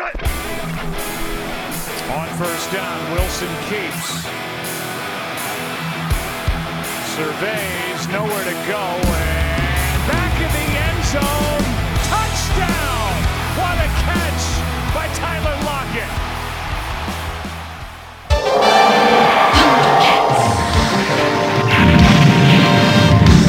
On 0.00 0.06
first 2.38 2.70
down, 2.72 3.12
Wilson 3.14 3.48
keeps. 3.68 4.22
Surveys, 7.16 8.06
nowhere 8.06 8.44
to 8.44 8.54
go, 8.70 8.78
and 8.78 10.06
back 10.06 10.40
in 10.40 10.50
the 10.54 10.78
end 10.78 11.04
zone. 11.04 11.64
Touchdown! 12.06 13.10
What 13.58 13.74
a 13.74 13.88
catch 14.06 14.44
by 14.94 15.08
Tyler 15.18 15.56
Lockett. 15.66 16.12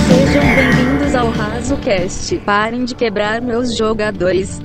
Sejam 0.08 0.56
bem-vindos 0.56 1.14
ao 1.14 1.30
RazoCast. 1.30 2.38
Parem 2.40 2.86
de 2.86 2.96
quebrar 2.96 3.40
meus 3.40 3.78
jogadores. 3.78 4.60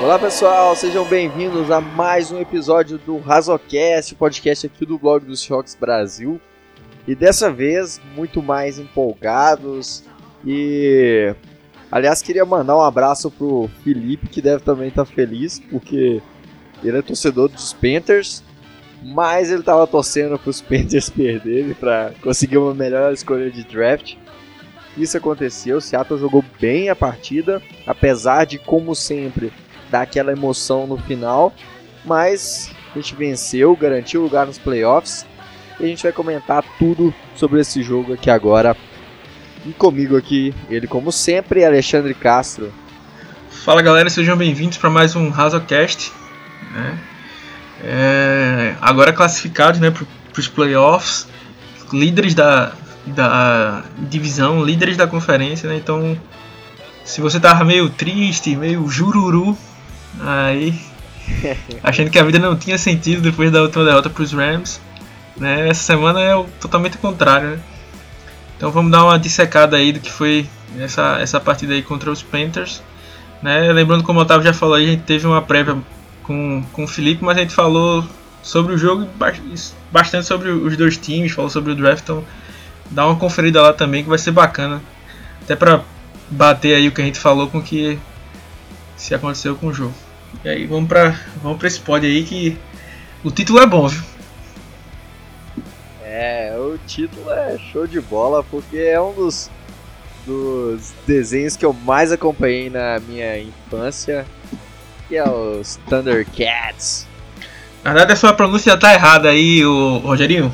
Olá 0.00 0.18
pessoal, 0.18 0.74
sejam 0.74 1.04
bem-vindos 1.04 1.70
a 1.70 1.80
mais 1.80 2.32
um 2.32 2.40
episódio 2.40 2.98
do 2.98 3.18
Razocast, 3.18 4.14
podcast 4.16 4.66
aqui 4.66 4.84
do 4.84 4.98
blog 4.98 5.24
dos 5.24 5.40
Shocks 5.40 5.76
Brasil. 5.76 6.40
E 7.06 7.14
dessa 7.14 7.50
vez, 7.50 8.00
muito 8.16 8.42
mais 8.42 8.78
empolgados. 8.78 10.02
E 10.44 11.32
aliás, 11.90 12.22
queria 12.22 12.44
mandar 12.44 12.76
um 12.76 12.82
abraço 12.82 13.30
pro 13.30 13.70
Felipe, 13.84 14.28
que 14.28 14.42
deve 14.42 14.64
também 14.64 14.88
estar 14.88 15.04
feliz, 15.04 15.60
porque 15.70 16.20
ele 16.82 16.98
é 16.98 17.02
torcedor 17.02 17.48
dos 17.48 17.72
Panthers, 17.72 18.42
mas 19.02 19.50
ele 19.50 19.60
estava 19.60 19.86
torcendo 19.86 20.38
para 20.38 20.50
os 20.50 20.60
Panthers 20.60 21.08
perderem 21.10 21.72
para 21.74 22.12
conseguir 22.20 22.58
uma 22.58 22.74
melhor 22.74 23.12
escolha 23.12 23.48
de 23.48 23.62
draft. 23.62 24.16
Isso 24.96 25.18
aconteceu, 25.18 25.80
Seattle 25.80 26.18
jogou 26.18 26.42
bem 26.58 26.88
a 26.88 26.96
partida, 26.96 27.62
apesar 27.86 28.46
de, 28.46 28.58
como 28.58 28.94
sempre, 28.94 29.52
dar 29.90 30.02
aquela 30.02 30.32
emoção 30.32 30.86
no 30.86 30.96
final, 30.96 31.52
mas 32.04 32.72
a 32.94 32.98
gente 32.98 33.14
venceu, 33.14 33.76
garantiu 33.76 34.22
lugar 34.22 34.46
nos 34.46 34.56
playoffs 34.56 35.26
e 35.78 35.84
a 35.84 35.86
gente 35.86 36.02
vai 36.02 36.12
comentar 36.12 36.64
tudo 36.78 37.14
sobre 37.34 37.60
esse 37.60 37.82
jogo 37.82 38.14
aqui 38.14 38.30
agora. 38.30 38.74
E 39.66 39.72
comigo 39.72 40.16
aqui, 40.16 40.54
ele 40.70 40.86
como 40.86 41.12
sempre, 41.12 41.64
Alexandre 41.64 42.14
Castro. 42.14 42.72
Fala 43.50 43.82
galera, 43.82 44.08
sejam 44.08 44.36
bem-vindos 44.36 44.78
para 44.78 44.88
mais 44.88 45.14
um 45.14 45.28
Razocast. 45.28 46.10
Né? 46.72 46.98
É, 47.84 48.74
agora 48.80 49.12
classificados 49.12 49.78
né, 49.78 49.90
para 49.90 50.06
os 50.40 50.48
playoffs, 50.48 51.28
líderes 51.92 52.34
da, 52.34 52.72
da 53.10 53.84
divisão, 53.98 54.64
líderes 54.64 54.96
da 54.96 55.06
conferência. 55.06 55.68
Né? 55.68 55.76
Então, 55.76 56.18
se 57.04 57.20
você 57.20 57.38
tava 57.38 57.64
meio 57.64 57.88
triste, 57.88 58.56
meio 58.56 58.86
jururu, 58.88 59.56
aí 60.20 60.78
achando 61.82 62.10
que 62.10 62.18
a 62.18 62.24
vida 62.24 62.38
não 62.38 62.56
tinha 62.56 62.78
sentido 62.78 63.20
depois 63.22 63.50
da 63.50 63.62
última 63.62 63.84
derrota 63.84 64.10
para 64.10 64.22
os 64.22 64.32
Rams, 64.32 64.80
né? 65.36 65.68
essa 65.68 65.82
semana 65.82 66.20
é 66.20 66.34
o, 66.34 66.44
totalmente 66.60 66.98
contrário. 66.98 67.50
Né? 67.50 67.58
Então 68.56 68.70
vamos 68.70 68.90
dar 68.90 69.04
uma 69.04 69.18
dissecada 69.18 69.76
aí 69.76 69.92
do 69.92 70.00
que 70.00 70.10
foi 70.10 70.46
essa, 70.78 71.18
essa 71.20 71.38
partida 71.38 71.74
aí 71.74 71.82
contra 71.82 72.10
os 72.10 72.22
Panthers. 72.22 72.82
Né? 73.42 73.72
Lembrando, 73.72 74.02
como 74.02 74.18
o 74.18 74.22
Otávio 74.22 74.44
já 74.44 74.52
falou, 74.52 74.74
a 74.74 74.80
gente 74.80 75.02
teve 75.02 75.26
uma 75.26 75.42
prévia 75.42 75.76
com, 76.22 76.64
com 76.72 76.84
o 76.84 76.88
Felipe, 76.88 77.24
mas 77.24 77.36
a 77.36 77.40
gente 77.40 77.54
falou 77.54 78.04
sobre 78.42 78.74
o 78.74 78.78
jogo 78.78 79.08
bastante 79.90 80.26
sobre 80.26 80.50
os 80.50 80.76
dois 80.76 80.96
times, 80.96 81.32
falou 81.32 81.50
sobre 81.50 81.72
o 81.72 81.74
draft, 81.74 82.02
então 82.02 82.24
dá 82.90 83.06
uma 83.06 83.16
conferida 83.16 83.62
lá 83.62 83.72
também 83.72 84.02
que 84.02 84.08
vai 84.08 84.18
ser 84.18 84.30
bacana. 84.30 84.82
Até 85.42 85.54
pra 85.54 85.82
bater 86.30 86.74
aí 86.74 86.88
o 86.88 86.92
que 86.92 87.00
a 87.00 87.04
gente 87.04 87.18
falou 87.18 87.48
com 87.48 87.58
o 87.58 87.62
que 87.62 87.98
se 88.96 89.14
aconteceu 89.14 89.54
com 89.54 89.68
o 89.68 89.72
jogo. 89.72 89.94
E 90.44 90.48
aí 90.48 90.66
vamos 90.66 90.88
pra, 90.88 91.18
vamos 91.42 91.58
pra 91.58 91.68
esse 91.68 91.80
pódio 91.80 92.08
aí 92.08 92.24
que 92.24 92.58
o 93.22 93.30
título 93.30 93.60
é 93.60 93.66
bom, 93.66 93.88
viu? 93.88 94.02
É, 96.02 96.54
o 96.58 96.78
título 96.86 97.30
é 97.30 97.58
show 97.58 97.86
de 97.86 98.00
bola 98.00 98.42
porque 98.42 98.78
é 98.78 99.00
um 99.00 99.12
dos, 99.12 99.50
dos 100.24 100.92
desenhos 101.06 101.56
que 101.56 101.64
eu 101.64 101.72
mais 101.72 102.10
acompanhei 102.10 102.70
na 102.70 102.98
minha 103.00 103.38
infância, 103.38 104.26
que 105.08 105.16
é 105.16 105.28
os 105.28 105.76
Thundercats. 105.88 107.06
Na 107.84 107.92
verdade, 107.92 108.14
a 108.14 108.16
sua 108.16 108.32
pronúncia 108.32 108.76
tá 108.76 108.92
errada 108.94 109.28
aí, 109.28 109.64
o 109.64 109.98
Rogerinho. 109.98 110.52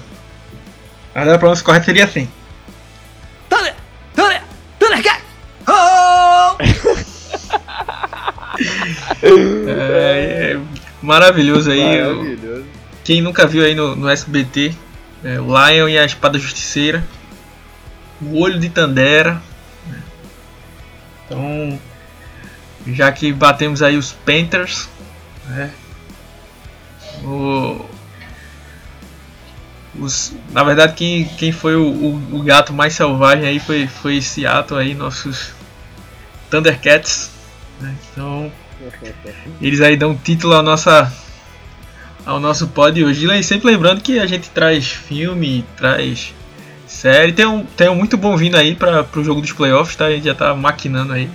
Na 1.15 1.21
verdade, 1.21 1.37
a 1.37 1.39
pronúncia 1.39 1.65
correta 1.65 1.85
seria 1.85 2.05
assim. 2.05 2.29
Thunder! 3.49 3.75
Thunder! 4.15 4.43
Thundercat! 4.79 5.23
Oh! 5.67 6.57
É, 9.23 10.53
é 10.55 10.61
maravilhoso 11.01 11.71
aí. 11.71 12.03
Maravilhoso. 12.03 12.65
Quem 13.05 13.21
nunca 13.21 13.47
viu 13.47 13.65
aí 13.65 13.75
no, 13.75 13.97
no 13.97 14.09
SBT, 14.09 14.75
é, 15.25 15.41
o 15.41 15.47
Lion 15.47 15.89
e 15.89 15.99
a 15.99 16.05
Espada 16.05 16.39
Justiceira, 16.39 17.05
o 18.21 18.39
Olho 18.41 18.59
de 18.61 18.69
Tandera. 18.69 19.43
né? 19.87 20.03
Então, 21.27 21.81
já 22.89 23.11
que 23.11 23.33
batemos 23.33 23.83
aí 23.83 23.97
os 23.97 24.13
Panthers, 24.13 24.89
né? 25.49 25.71
O, 27.25 27.85
os, 29.99 30.33
na 30.53 30.65
verdade, 30.65 30.95
quem, 30.95 31.25
quem 31.25 31.53
foi 31.53 31.77
o, 31.77 31.87
o, 31.87 32.37
o 32.39 32.43
gato 32.43 32.73
mais 32.73 32.95
selvagem 32.95 33.47
aí 33.47 33.59
foi, 33.59 33.87
foi 33.87 34.21
Seattle 34.21 34.81
aí, 34.81 34.95
nossos 34.95 35.53
Thundercats. 36.51 37.31
né? 37.81 37.95
Então, 38.11 38.51
eles 39.61 39.81
aí 39.81 39.97
dão 39.97 40.15
título 40.17 40.55
à 40.55 40.63
nossa, 40.63 41.13
ao 42.25 42.41
nosso 42.41 42.69
pod 42.69 43.05
hoje. 43.05 43.27
E 43.27 43.43
sempre 43.43 43.71
lembrando 43.71 44.01
que 44.01 44.19
a 44.19 44.27
gente 44.27 44.51
traz 44.51 44.87
filme, 44.87 45.65
traz 45.77 46.35
série. 46.87 47.33
Tem 47.33 47.47
um, 47.47 47.65
tem 47.65 47.89
um 47.89 47.95
muito 47.95 48.17
bom 48.17 48.37
vindo 48.37 48.57
aí 48.57 48.75
para 48.75 49.07
o 49.17 49.25
jogo 49.25 49.41
dos 49.41 49.53
playoffs, 49.53 49.97
tá? 49.97 50.07
A 50.07 50.11
gente 50.11 50.25
já 50.25 50.35
tá 50.35 50.55
maquinando 50.55 51.13
aí. 51.13 51.29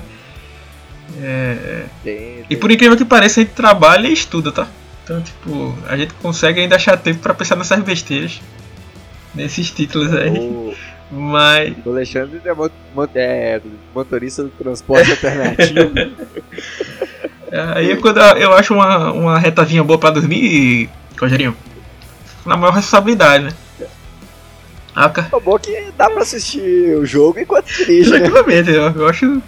É, 1.19 1.85
Tem, 2.03 2.45
e 2.49 2.55
por 2.55 2.71
incrível 2.71 2.97
que 2.97 3.05
pareça, 3.05 3.39
a 3.39 3.43
gente 3.43 3.53
trabalha 3.53 4.07
e 4.07 4.13
estuda, 4.13 4.51
tá? 4.51 4.67
Então, 5.07 5.21
tipo, 5.21 5.73
a 5.87 5.95
gente 5.95 6.13
consegue 6.15 6.59
ainda 6.59 6.75
achar 6.75 6.97
tempo 6.97 7.21
para 7.21 7.33
pensar 7.33 7.55
nessas 7.55 7.79
besteiras. 7.81 8.41
Nesses 9.33 9.71
títulos 9.71 10.13
aí. 10.13 10.29
o, 10.37 10.73
Mas. 11.09 11.73
o 11.85 11.91
Alexandre 11.91 12.41
é, 12.43 12.53
mo- 12.53 12.69
mo- 12.93 13.09
é 13.15 13.61
motorista 13.95 14.43
do 14.43 14.49
transporte 14.49 15.09
alternativo. 15.11 15.91
Aí 17.75 17.91
é 17.91 17.95
quando 17.95 18.19
eu 18.19 18.51
acho 18.51 18.73
uma, 18.73 19.13
uma 19.13 19.39
retazinha 19.39 19.81
boa 19.81 19.97
pra 19.97 20.09
dormir, 20.09 20.89
Rogerinho. 21.17 21.55
Na 22.45 22.57
maior 22.57 22.73
responsabilidade, 22.73 23.45
né? 23.45 23.51
Ah, 24.93 25.07
ca- 25.09 25.29
É 25.33 25.39
bom 25.39 25.57
que 25.57 25.87
dá 25.97 26.09
pra 26.09 26.23
assistir 26.23 26.97
o 26.97 27.05
jogo 27.05 27.39
enquanto 27.39 27.67
dirige, 27.67 28.09
né? 28.11 28.19
Tranquilamente, 28.19 28.69
eu, 28.71 28.91
eu 28.91 29.07
acho 29.07 29.41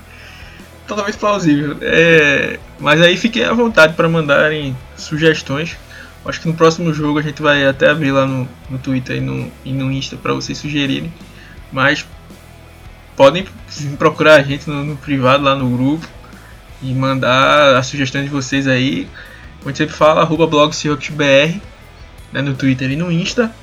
totalmente 0.88 1.18
plausível. 1.18 1.76
É, 1.82 2.58
mas 2.80 3.02
aí 3.02 3.18
fiquem 3.18 3.44
à 3.44 3.52
vontade 3.52 3.94
para 3.96 4.08
mandarem 4.08 4.74
sugestões. 5.02 5.78
Acho 6.26 6.42
que 6.42 6.48
no 6.48 6.54
próximo 6.54 6.94
jogo 6.94 7.20
a 7.20 7.22
gente 7.22 7.42
vai 7.42 7.66
até 7.66 7.90
abrir 7.90 8.12
lá 8.12 8.26
no, 8.26 8.48
no 8.70 8.78
Twitter 8.78 9.18
e 9.18 9.22
no, 9.22 9.52
e 9.64 9.72
no 9.72 9.92
Insta 9.92 10.18
para 10.18 10.34
vocês 10.34 10.58
sugerirem. 10.58 11.12
Mas 11.72 12.06
podem 13.16 13.46
procurar 13.98 14.36
a 14.36 14.44
gente 14.44 14.70
no, 14.70 14.84
no 14.84 14.96
privado 14.98 15.44
lá 15.44 15.56
no 15.56 15.70
grupo 15.70 16.08
e 16.82 16.94
mandar 16.94 17.78
as 17.78 17.88
sugestões 17.88 18.26
de 18.26 18.30
vocês 18.30 18.68
aí. 18.68 19.08
Como 19.60 19.66
a 19.66 19.70
gente 19.70 19.78
sempre 19.78 19.96
fala, 19.96 20.22
arroba 20.22 20.48
blog 20.48 20.74
BR, 21.12 21.60
né, 22.32 22.42
no 22.42 22.54
Twitter 22.54 22.92
e 22.92 22.96
no 22.96 23.12
Insta. 23.12 23.54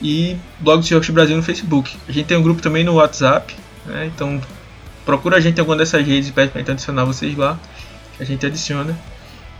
E 0.00 0.36
blog 0.60 0.82
Brasil 1.12 1.36
no 1.36 1.42
Facebook. 1.42 1.96
A 2.08 2.12
gente 2.12 2.26
tem 2.26 2.36
um 2.36 2.42
grupo 2.42 2.60
também 2.60 2.84
no 2.84 2.94
WhatsApp, 2.94 3.54
né, 3.86 4.10
então 4.14 4.40
procura 5.04 5.36
a 5.36 5.40
gente 5.40 5.56
em 5.56 5.60
alguma 5.60 5.76
dessas 5.76 6.04
redes 6.04 6.28
e 6.28 6.32
pede 6.32 6.52
gente 6.54 6.70
adicionar 6.70 7.04
vocês 7.04 7.36
lá, 7.36 7.58
que 8.16 8.22
a 8.22 8.26
gente 8.26 8.44
adiciona. 8.44 8.96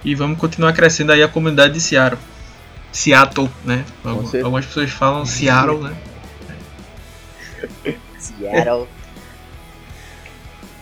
E 0.04 0.14
vamos 0.14 0.38
continuar 0.38 0.72
crescendo 0.72 1.12
aí 1.12 1.22
a 1.22 1.28
comunidade 1.28 1.74
de 1.74 1.80
Seattle. 1.80 2.20
Seattle, 2.92 3.48
né? 3.64 3.84
Algum-. 4.04 4.36
Algumas 4.38 4.66
pessoas 4.66 4.90
falam 4.90 5.24
Seattle, 5.24 5.80
né? 5.80 5.96
Seattle. 8.18 8.88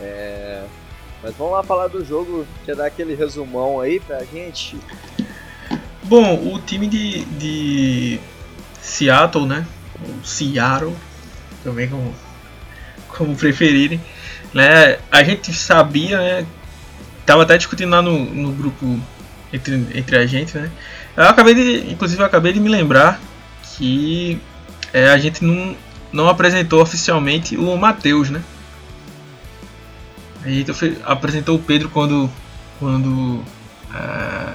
É, 0.00 0.64
mas 1.22 1.34
vamos 1.36 1.52
lá 1.52 1.62
falar 1.62 1.88
do 1.88 2.02
jogo, 2.04 2.46
quer 2.64 2.74
dar 2.74 2.86
aquele 2.86 3.14
resumão 3.14 3.80
aí 3.80 4.00
pra 4.00 4.24
gente? 4.24 4.78
Bom, 6.04 6.54
o 6.54 6.58
time 6.60 6.86
de, 6.86 7.24
de 7.26 8.20
Seattle, 8.80 9.46
né? 9.46 9.66
Ou 10.02 10.24
Seattle, 10.24 10.96
também 11.62 11.88
como, 11.88 12.14
como 13.08 13.36
preferirem. 13.36 14.00
Né? 14.54 14.98
A 15.12 15.22
gente 15.22 15.52
sabia, 15.52 16.18
né? 16.18 16.46
Tava 17.26 17.42
até 17.42 17.56
discutindo 17.56 17.90
lá 17.90 18.02
no, 18.02 18.24
no 18.24 18.52
grupo 18.52 18.98
entre, 19.52 19.86
entre 19.94 20.16
a 20.16 20.26
gente, 20.26 20.56
né? 20.56 20.70
Eu 21.16 21.24
acabei 21.24 21.54
de. 21.54 21.92
Inclusive 21.92 22.20
eu 22.20 22.26
acabei 22.26 22.52
de 22.52 22.60
me 22.60 22.68
lembrar 22.68 23.20
que 23.62 24.40
é, 24.92 25.10
a 25.10 25.18
gente 25.18 25.44
não, 25.44 25.76
não 26.12 26.28
apresentou 26.28 26.80
oficialmente 26.80 27.56
o 27.56 27.76
Matheus, 27.76 28.30
né? 28.30 28.42
Aí 30.44 30.64
apresentou 31.04 31.56
o 31.56 31.62
Pedro 31.62 31.90
quando 31.90 32.30
quando 32.78 33.42
é, 33.94 34.54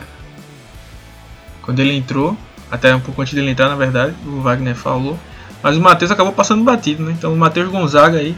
quando 1.61 1.79
ele 1.79 1.95
entrou, 1.95 2.37
até 2.69 2.95
um 2.95 2.99
pouco 2.99 3.21
antes 3.21 3.33
dele 3.33 3.49
entrar, 3.49 3.69
na 3.69 3.75
verdade, 3.75 4.15
o 4.25 4.41
Wagner 4.41 4.75
falou. 4.75 5.19
Mas 5.61 5.75
o 5.77 5.81
Matheus 5.81 6.11
acabou 6.11 6.31
passando 6.31 6.63
batido, 6.63 7.03
né? 7.03 7.11
Então 7.17 7.33
o 7.33 7.37
Matheus 7.37 7.69
Gonzaga 7.69 8.19
aí 8.19 8.37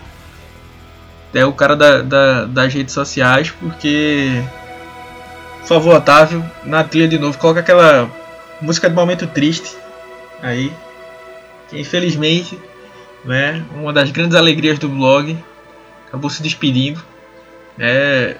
é 1.38 1.46
o 1.46 1.54
cara 1.54 1.76
da, 1.76 2.02
da, 2.02 2.46
das 2.46 2.74
redes 2.74 2.94
sociais, 2.94 3.52
porque. 3.52 4.42
Por 5.60 5.68
favor, 5.68 5.96
Otávio, 5.96 6.44
na 6.64 6.84
trilha 6.84 7.08
de 7.08 7.20
novo, 7.20 7.38
coloca 7.38 7.60
aquela 7.60 8.10
música 8.62 8.90
de 8.90 8.96
momento 8.96 9.28
triste 9.28 9.76
aí. 10.42 10.72
Que 11.70 11.80
infelizmente, 11.80 12.58
né, 13.26 13.64
uma 13.76 13.92
das 13.92 14.10
grandes 14.10 14.36
alegrias 14.36 14.80
do 14.80 14.88
blog 14.88 15.38
acabou 16.08 16.30
se 16.30 16.42
despedindo. 16.42 17.04
É, 17.78 18.38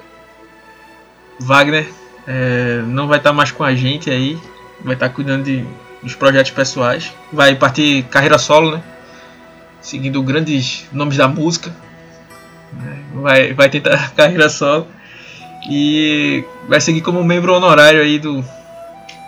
Wagner 1.40 1.88
é, 2.26 2.82
não 2.88 3.08
vai 3.08 3.18
estar 3.18 3.34
mais 3.34 3.52
com 3.52 3.64
a 3.64 3.76
gente 3.76 4.10
aí, 4.10 4.40
vai 4.82 4.96
estar 4.96 5.10
cuidando 5.10 5.44
de, 5.44 5.66
dos 6.02 6.16
projetos 6.16 6.52
pessoais, 6.52 7.14
vai 7.32 7.54
partir 7.56 8.04
carreira 8.04 8.40
solo, 8.40 8.78
né? 8.78 8.84
Seguindo 9.82 10.24
grandes 10.24 10.86
nomes 10.94 11.18
da 11.18 11.28
música, 11.28 11.76
né? 12.74 13.04
vai, 13.14 13.54
vai 13.54 13.70
tentar 13.70 14.12
carreira 14.16 14.50
solo 14.50 14.88
e 15.70 16.44
vai 16.68 16.80
seguir 16.80 17.02
como 17.02 17.24
membro 17.24 17.54
honorário 17.54 18.02
aí 18.02 18.20
do, 18.20 18.44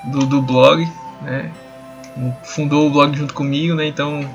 do, 0.06 0.26
do 0.26 0.42
blog, 0.42 0.88
né? 1.22 1.52
Fundou 2.44 2.88
o 2.88 2.92
blog 2.92 3.16
junto 3.16 3.34
comigo, 3.34 3.76
né? 3.76 3.88
Então 3.88 4.28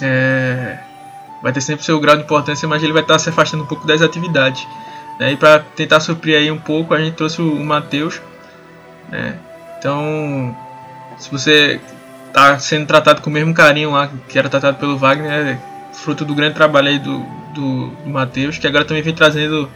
é, 0.00 0.78
vai 1.42 1.52
ter 1.52 1.60
sempre 1.60 1.84
seu 1.84 2.00
grau 2.00 2.16
de 2.16 2.22
importância, 2.22 2.66
mas 2.68 2.82
ele 2.82 2.92
vai 2.92 3.02
estar 3.02 3.18
se 3.18 3.28
afastando 3.28 3.64
um 3.64 3.66
pouco 3.66 3.86
das 3.86 4.02
atividades. 4.02 4.66
Né? 5.18 5.32
E 5.32 5.36
para 5.36 5.60
tentar 5.60 6.00
suprir 6.00 6.36
aí 6.36 6.50
um 6.50 6.58
pouco, 6.58 6.94
a 6.94 6.98
gente 6.98 7.14
trouxe 7.14 7.40
o, 7.40 7.52
o 7.52 7.64
Matheus. 7.64 8.20
Né? 9.10 9.36
Então, 9.78 10.56
se 11.18 11.30
você 11.30 11.80
está 12.28 12.58
sendo 12.58 12.86
tratado 12.86 13.22
com 13.22 13.30
o 13.30 13.32
mesmo 13.32 13.54
carinho 13.54 13.92
lá 13.92 14.10
que 14.28 14.38
era 14.38 14.48
tratado 14.48 14.78
pelo 14.78 14.98
Wagner, 14.98 15.58
fruto 15.94 16.24
do 16.24 16.34
grande 16.34 16.54
trabalho 16.54 16.88
aí 16.88 16.98
do, 16.98 17.18
do, 17.54 17.88
do 17.88 18.10
Matheus, 18.10 18.58
que 18.58 18.66
agora 18.66 18.84
também 18.84 19.02
vem 19.02 19.14
trazendo 19.14 19.70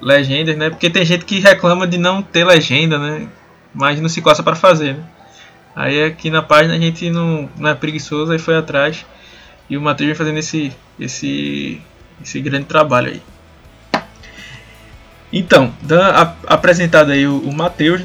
legendas, 0.00 0.56
né? 0.56 0.70
Porque 0.70 0.90
tem 0.90 1.04
gente 1.04 1.24
que 1.24 1.40
reclama 1.40 1.86
de 1.86 1.98
não 1.98 2.22
ter 2.22 2.44
legenda, 2.44 2.98
né? 2.98 3.28
Mas 3.74 4.00
não 4.00 4.08
se 4.08 4.20
coça 4.20 4.42
para 4.42 4.54
fazer, 4.54 4.94
né? 4.94 5.04
Aí 5.74 6.04
aqui 6.04 6.28
na 6.28 6.42
página 6.42 6.74
a 6.74 6.78
gente 6.78 7.08
não, 7.08 7.48
não 7.56 7.70
é 7.70 7.74
preguiçoso, 7.74 8.32
aí 8.32 8.38
foi 8.38 8.56
atrás. 8.56 9.06
E 9.70 9.76
o 9.76 9.80
Matheus 9.80 10.08
vem 10.08 10.14
fazendo 10.14 10.38
esse, 10.38 10.72
esse, 11.00 11.80
esse 12.22 12.40
grande 12.40 12.66
trabalho 12.66 13.12
aí. 13.12 13.22
Então, 15.32 15.72
a, 15.90 16.34
apresentado 16.46 17.10
aí 17.10 17.26
o, 17.26 17.38
o 17.38 17.54
Matheus, 17.54 18.02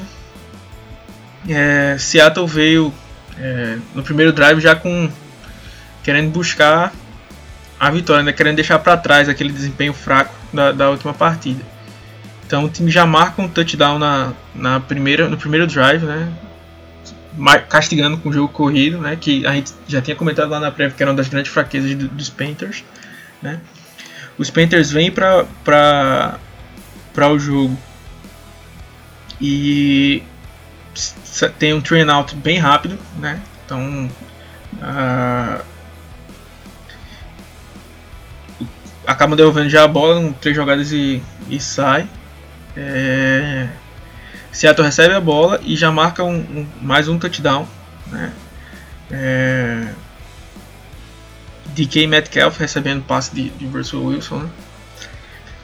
é, 1.50 1.98
Seattle 2.00 2.48
veio 2.48 2.94
é, 3.38 3.78
no 3.94 4.02
primeiro 4.02 4.32
drive 4.32 4.62
já 4.62 4.76
com 4.76 5.10
querendo 6.04 6.32
buscar 6.32 6.94
a 7.80 7.90
vitória, 7.92 8.24
né? 8.24 8.34
querendo 8.34 8.56
deixar 8.56 8.80
para 8.80 8.98
trás 8.98 9.30
aquele 9.30 9.52
desempenho 9.52 9.94
fraco 9.94 10.34
da, 10.52 10.72
da, 10.72 10.90
última 10.90 11.14
partida. 11.14 11.64
Então 12.46 12.66
o 12.66 12.70
time 12.70 12.90
já 12.90 13.06
marca 13.06 13.42
um 13.42 13.48
touchdown 13.48 14.00
na, 14.00 14.34
na 14.56 14.80
primeira, 14.80 15.28
no 15.28 15.38
primeiro 15.38 15.68
drive, 15.68 16.04
né? 16.04 16.32
castigando 17.70 18.18
com 18.18 18.30
o 18.30 18.34
jogo 18.34 18.52
corrido, 18.52 18.98
né? 18.98 19.16
que 19.16 19.46
a 19.46 19.54
gente 19.54 19.72
já 19.88 20.02
tinha 20.02 20.16
comentado 20.16 20.50
lá 20.50 20.60
na 20.60 20.72
prévia 20.72 20.96
que 20.96 21.04
era 21.04 21.12
uma 21.12 21.18
das 21.18 21.28
grandes 21.28 21.52
fraquezas 21.52 21.94
do, 21.94 22.08
dos 22.08 22.30
Panthers. 22.30 22.84
Né? 23.42 23.60
Os 24.38 24.50
Panthers 24.50 24.92
vêm 24.92 25.12
para 25.12 26.40
o 27.32 27.40
jogo. 27.40 27.78
E 29.40 30.24
tem 31.60 31.74
um 31.74 31.82
train 31.82 32.10
out 32.10 32.36
bem 32.36 32.58
rápido, 32.58 32.98
né? 33.20 33.40
Então 33.64 34.10
uh, 34.82 35.64
acaba 39.08 39.38
devolvendo 39.38 39.70
já 39.70 39.86
a 39.86 39.88
bola 39.88 40.34
três 40.42 40.54
jogadas 40.54 40.92
e, 40.92 41.24
e 41.50 41.60
sai. 41.62 42.08
É, 42.76 43.70
Seattle 44.52 44.86
recebe 44.86 45.14
a 45.14 45.22
bola 45.22 45.62
e 45.64 45.78
já 45.78 45.90
marca 45.90 46.24
um, 46.24 46.36
um 46.36 46.68
mais 46.82 47.08
um 47.08 47.18
touchdown. 47.18 47.66
Né? 48.08 48.34
É, 49.10 49.88
DK 51.68 52.06
Metcalf 52.08 52.60
recebendo 52.60 53.02
passe 53.04 53.34
de, 53.34 53.50
de 53.52 53.66
Russell 53.66 54.04
Wilson. 54.04 54.40
Né? 54.40 54.50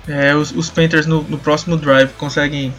É, 0.07 0.35
os, 0.35 0.51
os, 0.51 0.69
Panthers 0.69 1.05
no, 1.05 1.21
no, 1.23 1.37
próximo 1.37 1.75
drive 1.75 2.11
conseguem 2.13 2.73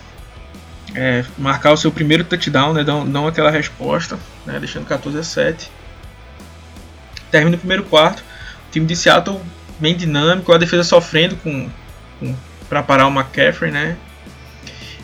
é, 0.95 1.25
marcar 1.37 1.73
o 1.73 1.77
seu 1.77 1.93
primeiro 1.93 2.25
touchdown, 2.25 2.73
né, 2.73 2.85
dão, 2.85 3.09
dão 3.11 3.27
aquela 3.27 3.51
resposta, 3.51 4.19
né, 4.45 4.59
deixando 4.59 4.87
14 4.87 5.19
a 5.19 5.23
7. 5.23 5.71
Termina 7.31 7.57
o 7.57 7.59
primeiro 7.59 7.85
quarto, 7.85 8.21
o 8.21 8.71
time 8.71 8.87
de 8.87 8.95
Seattle 8.95 9.41
bem 9.79 9.97
dinâmico, 9.97 10.53
a 10.53 10.59
defesa 10.59 10.85
sofrendo 10.85 11.37
com, 11.37 11.69
com 12.21 12.35
para 12.69 12.83
parar 12.83 13.07
o 13.07 13.11
McCaffrey, 13.11 13.71
né? 13.71 13.97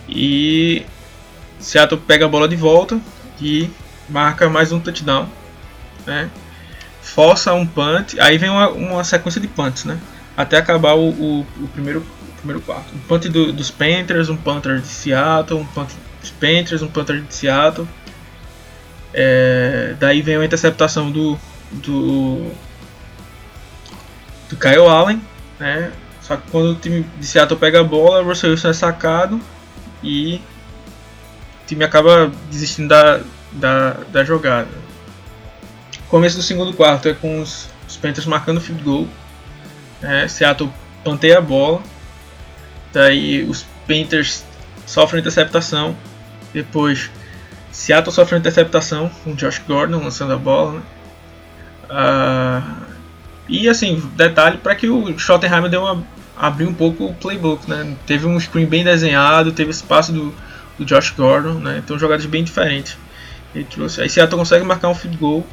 E 0.09 0.85
Seattle 1.59 2.01
pega 2.01 2.25
a 2.25 2.29
bola 2.29 2.49
de 2.49 2.57
volta 2.57 3.01
e 3.41 3.71
marca 4.09 4.49
mais 4.49 4.73
um 4.73 4.81
touchdown, 4.81 5.29
né? 6.07 6.31
Força 7.03 7.53
um 7.55 7.67
punt, 7.67 8.19
aí 8.19 8.39
vem 8.39 8.51
uma, 8.51 8.69
uma 8.69 9.05
sequência 9.05 9.41
de 9.41 9.49
punts, 9.49 9.85
né? 9.85 9.99
até 10.41 10.57
acabar 10.57 10.95
o, 10.95 11.11
o, 11.11 11.47
o 11.61 11.69
primeiro, 11.69 12.01
o 12.01 12.33
primeiro 12.39 12.61
quarto. 12.63 12.95
Um 12.95 12.99
punt 13.01 13.29
do, 13.29 13.53
dos 13.53 13.71
Panthers, 13.71 14.29
um 14.29 14.37
Panther 14.37 14.81
de 14.81 14.87
Seattle, 14.87 15.61
um 15.61 15.67
punt 15.67 15.91
dos 16.21 16.31
Panthers, 16.31 16.83
um 16.83 16.89
Panther 16.89 17.21
de 17.21 17.35
Seattle. 17.35 17.87
É, 19.13 19.95
daí 19.99 20.23
vem 20.23 20.37
a 20.37 20.45
interceptação 20.45 21.11
do, 21.11 21.39
do, 21.71 22.51
do 24.51 24.57
Kyle 24.57 24.87
Allen, 24.87 25.23
né? 25.59 25.93
Só 26.21 26.37
que 26.37 26.51
quando 26.51 26.73
o 26.73 26.75
time 26.75 27.07
de 27.19 27.27
Seattle 27.27 27.59
pega 27.59 27.81
a 27.81 27.85
bola, 27.85 28.21
o 28.21 28.25
Russell 28.27 28.51
Wilson 28.51 28.69
é 28.69 28.73
sacado 28.75 29.41
e 30.03 30.41
o 31.65 31.67
time 31.67 31.85
acaba 31.85 32.31
desistindo 32.51 32.89
da, 32.89 33.21
da, 33.53 33.91
da 34.13 34.25
jogada. 34.25 34.69
começo 36.09 36.37
do 36.37 36.43
segundo 36.43 36.73
quarto 36.75 37.09
é 37.09 37.15
com 37.15 37.41
os, 37.41 37.69
os 37.89 37.97
Panthers 37.97 38.27
marcando 38.27 38.61
field 38.61 38.83
goal 38.83 39.09
é, 40.03 40.27
Seattle 40.29 40.71
planteia 41.05 41.39
a 41.39 41.41
bola. 41.41 41.83
Daí 42.93 43.45
os 43.45 43.65
Panthers 43.87 44.45
sofrem 44.87 45.21
interceptação. 45.21 45.97
Depois 46.53 47.11
Seattle 47.71 48.13
sofre 48.13 48.39
interceptação 48.39 49.11
com 49.23 49.35
Josh 49.35 49.61
Gordon 49.67 50.03
lançando 50.03 50.33
a 50.33 50.37
bola. 50.37 50.75
Né? 50.75 50.83
Ah, 51.89 52.77
e 53.51 53.69
assim, 53.69 54.01
detalhe 54.15 54.59
para 54.59 54.75
que 54.75 54.89
o 54.89 55.19
Schottenheimer 55.19 55.69
deu 55.69 55.83
uma, 55.83 56.05
abriu 56.37 56.69
um 56.69 56.75
pouco 56.75 57.07
o 57.07 57.15
playbook. 57.15 57.69
Né? 57.69 57.97
Teve 58.07 58.27
um 58.27 58.39
screen 58.39 58.67
bem 58.67 58.85
desenhado, 58.85 59.53
teve 59.53 59.73
passe 59.83 60.13
do, 60.13 60.33
do 60.79 60.85
Josh 60.85 61.11
Gordon. 61.11 61.55
Né? 61.55 61.83
Então 61.85 61.99
jogadas 61.99 62.27
bem 62.27 62.45
diferentes. 62.45 62.97
Ele 63.55 63.65
trouxe. 63.65 64.01
Aí 64.01 64.09
Seattle 64.09 64.39
consegue 64.39 64.65
marcar 64.65 64.89
um 64.89 64.95
field 64.95 65.17
goal. 65.17 65.47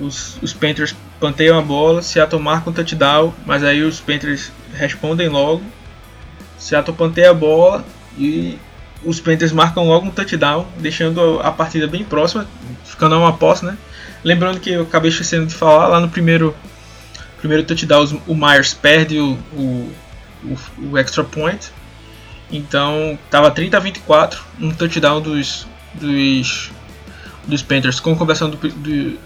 Os, 0.00 0.38
os 0.42 0.52
Panthers 0.52 0.94
planteiam 1.20 1.58
a 1.58 1.62
bola, 1.62 2.00
Seattle 2.00 2.42
marca 2.42 2.70
um 2.70 2.72
touchdown, 2.72 3.34
mas 3.44 3.62
aí 3.62 3.82
os 3.82 4.00
Panthers 4.00 4.50
respondem 4.74 5.28
logo. 5.28 5.62
Seattle 6.58 6.96
planteia 6.96 7.30
a 7.30 7.34
bola 7.34 7.84
e 8.18 8.58
os 9.04 9.20
Panthers 9.20 9.52
marcam 9.52 9.86
logo 9.86 10.06
um 10.06 10.10
touchdown, 10.10 10.66
deixando 10.78 11.38
a 11.40 11.50
partida 11.50 11.86
bem 11.86 12.02
próxima, 12.02 12.46
ficando 12.84 13.14
a 13.14 13.18
uma 13.18 13.32
posse, 13.34 13.64
né? 13.64 13.76
Lembrando 14.22 14.60
que 14.60 14.70
eu 14.70 14.82
acabei 14.82 15.10
esquecendo 15.10 15.46
de 15.46 15.54
falar, 15.54 15.86
lá 15.88 16.00
no 16.00 16.08
primeiro, 16.08 16.54
primeiro 17.40 17.64
touchdown 17.64 18.20
o 18.26 18.34
Myers 18.34 18.74
perde 18.74 19.18
o, 19.18 19.38
o, 19.52 19.92
o, 20.44 20.58
o 20.90 20.98
extra 20.98 21.24
point. 21.24 21.70
Então 22.52 23.18
estava 23.24 23.50
30 23.50 23.76
a 23.76 23.80
24, 23.80 24.42
um 24.60 24.70
touchdown 24.70 25.20
dos, 25.20 25.66
dos, 25.94 26.70
dos 27.46 27.62
Panthers 27.62 28.00
com 28.00 28.16
conversão 28.16 28.50
do, 28.50 28.56
do, 28.56 29.18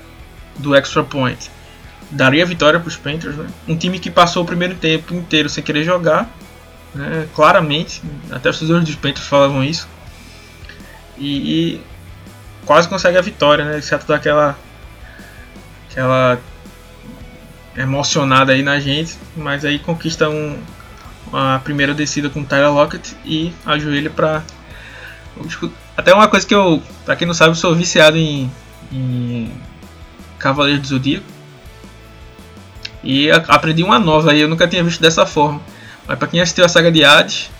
do 0.58 0.74
extra 0.74 1.02
point 1.02 1.50
daria 2.10 2.46
vitória 2.46 2.78
para 2.78 2.88
os 2.88 2.96
Panthers. 2.96 3.36
Né? 3.36 3.46
Um 3.68 3.76
time 3.76 3.98
que 3.98 4.10
passou 4.10 4.42
o 4.42 4.46
primeiro 4.46 4.74
tempo 4.74 5.14
inteiro 5.14 5.48
sem 5.48 5.62
querer 5.62 5.84
jogar, 5.84 6.30
né? 6.94 7.28
claramente, 7.34 8.02
até 8.30 8.48
os 8.48 8.58
torcedores 8.58 8.84
dos 8.86 8.96
Panthers 8.96 9.26
falavam 9.26 9.62
isso. 9.62 9.88
E, 11.18 11.74
e, 11.74 11.80
quase 12.64 12.88
consegue 12.88 13.16
a 13.16 13.20
vitória, 13.20 13.64
né? 13.64 13.78
Exceto 13.78 14.06
daquela 14.06 14.58
aquela 15.88 16.40
emocionada 17.76 18.52
aí 18.52 18.62
na 18.62 18.78
gente, 18.78 19.16
mas 19.36 19.64
aí 19.64 19.78
conquista 19.78 20.28
um, 20.28 20.56
uma 21.28 21.60
primeira 21.60 21.92
descida 21.94 22.30
com 22.30 22.44
Tyler 22.44 22.72
Lockett 22.72 23.16
e 23.24 23.52
ajoelha 23.66 24.10
para 24.10 24.42
até 25.96 26.14
uma 26.14 26.28
coisa 26.28 26.46
que 26.46 26.54
eu, 26.54 26.82
para 27.04 27.16
quem 27.16 27.26
não 27.26 27.34
sabe, 27.34 27.50
eu 27.50 27.54
sou 27.56 27.74
viciado 27.74 28.16
em, 28.16 28.50
em 28.92 29.52
Cavaleiro 30.38 30.80
do 30.80 30.86
Zodíaco. 30.86 31.24
E 33.02 33.30
aprendi 33.30 33.82
uma 33.82 33.98
nova 33.98 34.30
aí, 34.30 34.40
eu 34.40 34.48
nunca 34.48 34.66
tinha 34.66 34.82
visto 34.82 35.00
dessa 35.00 35.26
forma. 35.26 35.60
Mas 36.06 36.18
para 36.18 36.28
quem 36.28 36.40
assistiu 36.40 36.64
a 36.64 36.68
saga 36.68 36.90
de 36.90 37.04
Hades, 37.04 37.50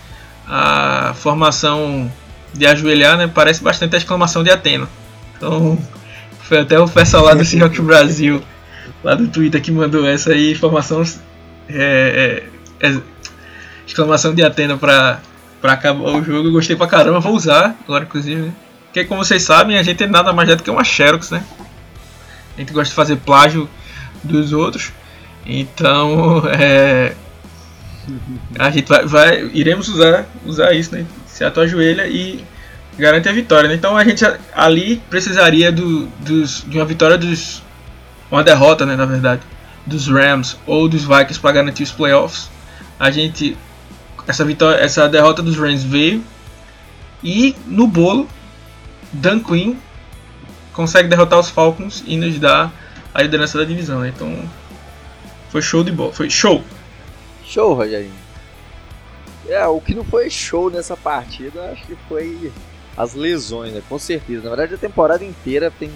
a 0.47 1.13
formação 1.15 2.11
de 2.53 2.65
ajoelhar 2.65 3.17
né, 3.17 3.27
parece 3.27 3.61
bastante 3.63 3.95
a 3.95 3.97
exclamação 3.97 4.43
de 4.43 4.49
Atena. 4.49 4.87
Então, 5.37 5.77
foi 6.41 6.59
até 6.59 6.79
o 6.79 6.87
pessoal 6.87 7.25
lá 7.25 7.33
do 7.33 7.43
Seahawks 7.45 7.79
Brasil, 7.79 8.41
lá 9.05 9.13
do 9.13 9.27
Twitter, 9.27 9.61
que 9.61 9.71
mandou 9.71 10.05
essa 10.05 10.31
aí, 10.31 10.51
informação. 10.51 11.03
É, 11.69 12.43
é, 12.81 12.87
é, 12.87 13.01
exclamação 13.85 14.33
de 14.33 14.43
Atena 14.43 14.77
pra, 14.77 15.19
pra 15.61 15.73
acabar 15.73 16.09
o 16.09 16.23
jogo. 16.23 16.47
Eu 16.47 16.51
gostei 16.51 16.75
pra 16.75 16.87
caramba, 16.87 17.19
vou 17.19 17.35
usar 17.35 17.75
agora, 17.83 18.03
inclusive. 18.03 18.41
Né? 18.41 18.53
Porque, 18.85 19.05
como 19.05 19.23
vocês 19.23 19.43
sabem, 19.43 19.77
a 19.77 19.83
gente 19.83 20.03
é 20.03 20.07
nada 20.07 20.33
mais 20.33 20.49
é 20.49 20.55
do 20.55 20.63
que 20.63 20.71
uma 20.71 20.83
Xerox, 20.83 21.29
né? 21.29 21.45
A 22.57 22.61
gente 22.61 22.73
gosta 22.73 22.89
de 22.89 22.95
fazer 22.95 23.17
plágio 23.17 23.69
dos 24.23 24.51
outros. 24.51 24.91
Então, 25.45 26.43
é, 26.49 27.13
a 28.57 28.71
gente 28.71 28.87
vai, 28.87 29.05
vai, 29.05 29.51
iremos 29.53 29.87
usar, 29.87 30.25
usar 30.45 30.73
isso, 30.73 30.95
né? 30.95 31.05
Se 31.27 31.43
ajoelha 31.43 32.07
e 32.07 32.43
garante 32.97 33.29
a 33.29 33.33
vitória. 33.33 33.69
Né? 33.69 33.75
Então 33.75 33.95
a 33.95 34.03
gente 34.03 34.23
ali 34.55 34.99
precisaria 35.11 35.71
do, 35.71 36.07
dos, 36.21 36.65
de 36.67 36.77
uma 36.77 36.85
vitória 36.85 37.17
dos. 37.17 37.61
Uma 38.29 38.43
derrota, 38.43 38.85
né, 38.85 38.95
na 38.95 39.05
verdade, 39.05 39.41
dos 39.85 40.07
Rams 40.07 40.57
ou 40.65 40.89
dos 40.89 41.03
Vikings 41.03 41.39
para 41.39 41.51
garantir 41.51 41.83
os 41.83 41.91
playoffs. 41.91 42.49
A 42.99 43.11
gente. 43.11 43.57
Essa, 44.27 44.43
vitória, 44.43 44.83
essa 44.83 45.07
derrota 45.07 45.41
dos 45.41 45.57
Rams 45.57 45.83
veio. 45.83 46.23
E 47.23 47.55
no 47.65 47.87
bolo, 47.87 48.27
Dan 49.11 49.39
Quinn 49.39 49.75
consegue 50.73 51.07
derrotar 51.07 51.39
os 51.39 51.49
Falcons 51.49 52.03
e 52.05 52.17
nos 52.17 52.37
dá 52.37 52.71
a 53.13 53.21
liderança 53.21 53.57
da 53.57 53.63
divisão. 53.63 54.01
Né? 54.01 54.11
Então 54.15 54.47
foi 55.49 55.61
show 55.61 55.83
de 55.83 55.91
bola. 55.91 56.11
Foi 56.11 56.29
show! 56.29 56.63
Show, 57.43 57.73
Rogerinho. 57.73 58.25
É, 59.47 59.65
o 59.67 59.79
que 59.79 59.93
não 59.93 60.03
foi 60.03 60.29
show 60.29 60.69
nessa 60.69 60.97
partida, 60.97 61.71
acho 61.71 61.85
que 61.85 61.95
foi 62.09 62.51
as 62.97 63.13
lesões, 63.13 63.73
né? 63.73 63.81
Com 63.87 63.99
certeza. 63.99 64.43
Na 64.43 64.49
verdade, 64.49 64.73
a 64.73 64.77
temporada 64.77 65.23
inteira 65.23 65.71
tem 65.71 65.91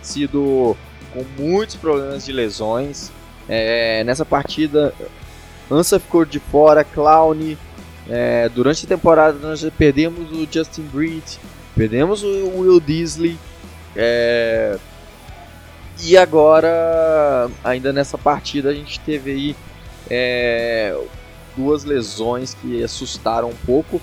sido 0.00 0.76
com 1.16 1.42
muitos 1.42 1.76
problemas 1.76 2.24
de 2.24 2.32
lesões. 2.32 3.10
É, 3.48 4.04
nessa 4.04 4.24
partida, 4.24 4.92
Ansa 5.70 5.98
ficou 5.98 6.24
de 6.24 6.38
fora, 6.38 6.84
Clown. 6.84 7.56
É, 8.08 8.48
durante 8.50 8.84
a 8.84 8.88
temporada, 8.88 9.38
nós 9.40 9.66
perdemos 9.76 10.30
o 10.30 10.46
Justin 10.50 10.82
Breed, 10.82 11.24
perdemos 11.74 12.22
o 12.22 12.58
Will 12.58 12.80
Disley. 12.80 13.38
É, 13.94 14.78
e 16.02 16.16
agora, 16.16 17.48
ainda 17.64 17.92
nessa 17.92 18.18
partida, 18.18 18.68
a 18.68 18.74
gente 18.74 19.00
teve 19.00 19.30
aí 19.30 19.56
é, 20.10 20.96
duas 21.56 21.84
lesões 21.84 22.54
que 22.54 22.82
assustaram 22.82 23.48
um 23.48 23.56
pouco 23.64 24.00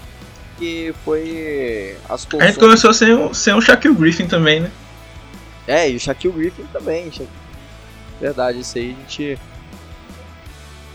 que 0.58 0.94
foi 1.04 1.96
as 2.10 2.28
A 2.40 2.46
gente 2.46 2.60
começou 2.60 2.94
sem, 2.94 3.34
sem 3.34 3.54
um 3.54 3.62
Shaquille 3.62 3.96
Griffin 3.96 4.28
também, 4.28 4.60
né? 4.60 4.72
É, 5.68 5.90
e 5.90 5.96
o 5.96 6.00
Shaquille 6.00 6.34
Griffin 6.34 6.66
também. 6.72 7.12
Verdade, 8.20 8.60
isso 8.60 8.78
aí 8.78 8.96
a 8.98 9.02
gente 9.02 9.40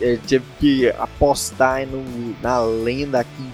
é, 0.00 0.18
teve 0.26 0.44
que 0.60 0.88
apostar 0.90 1.86
no, 1.86 2.34
na 2.42 2.60
lenda 2.60 3.20
aqui 3.20 3.50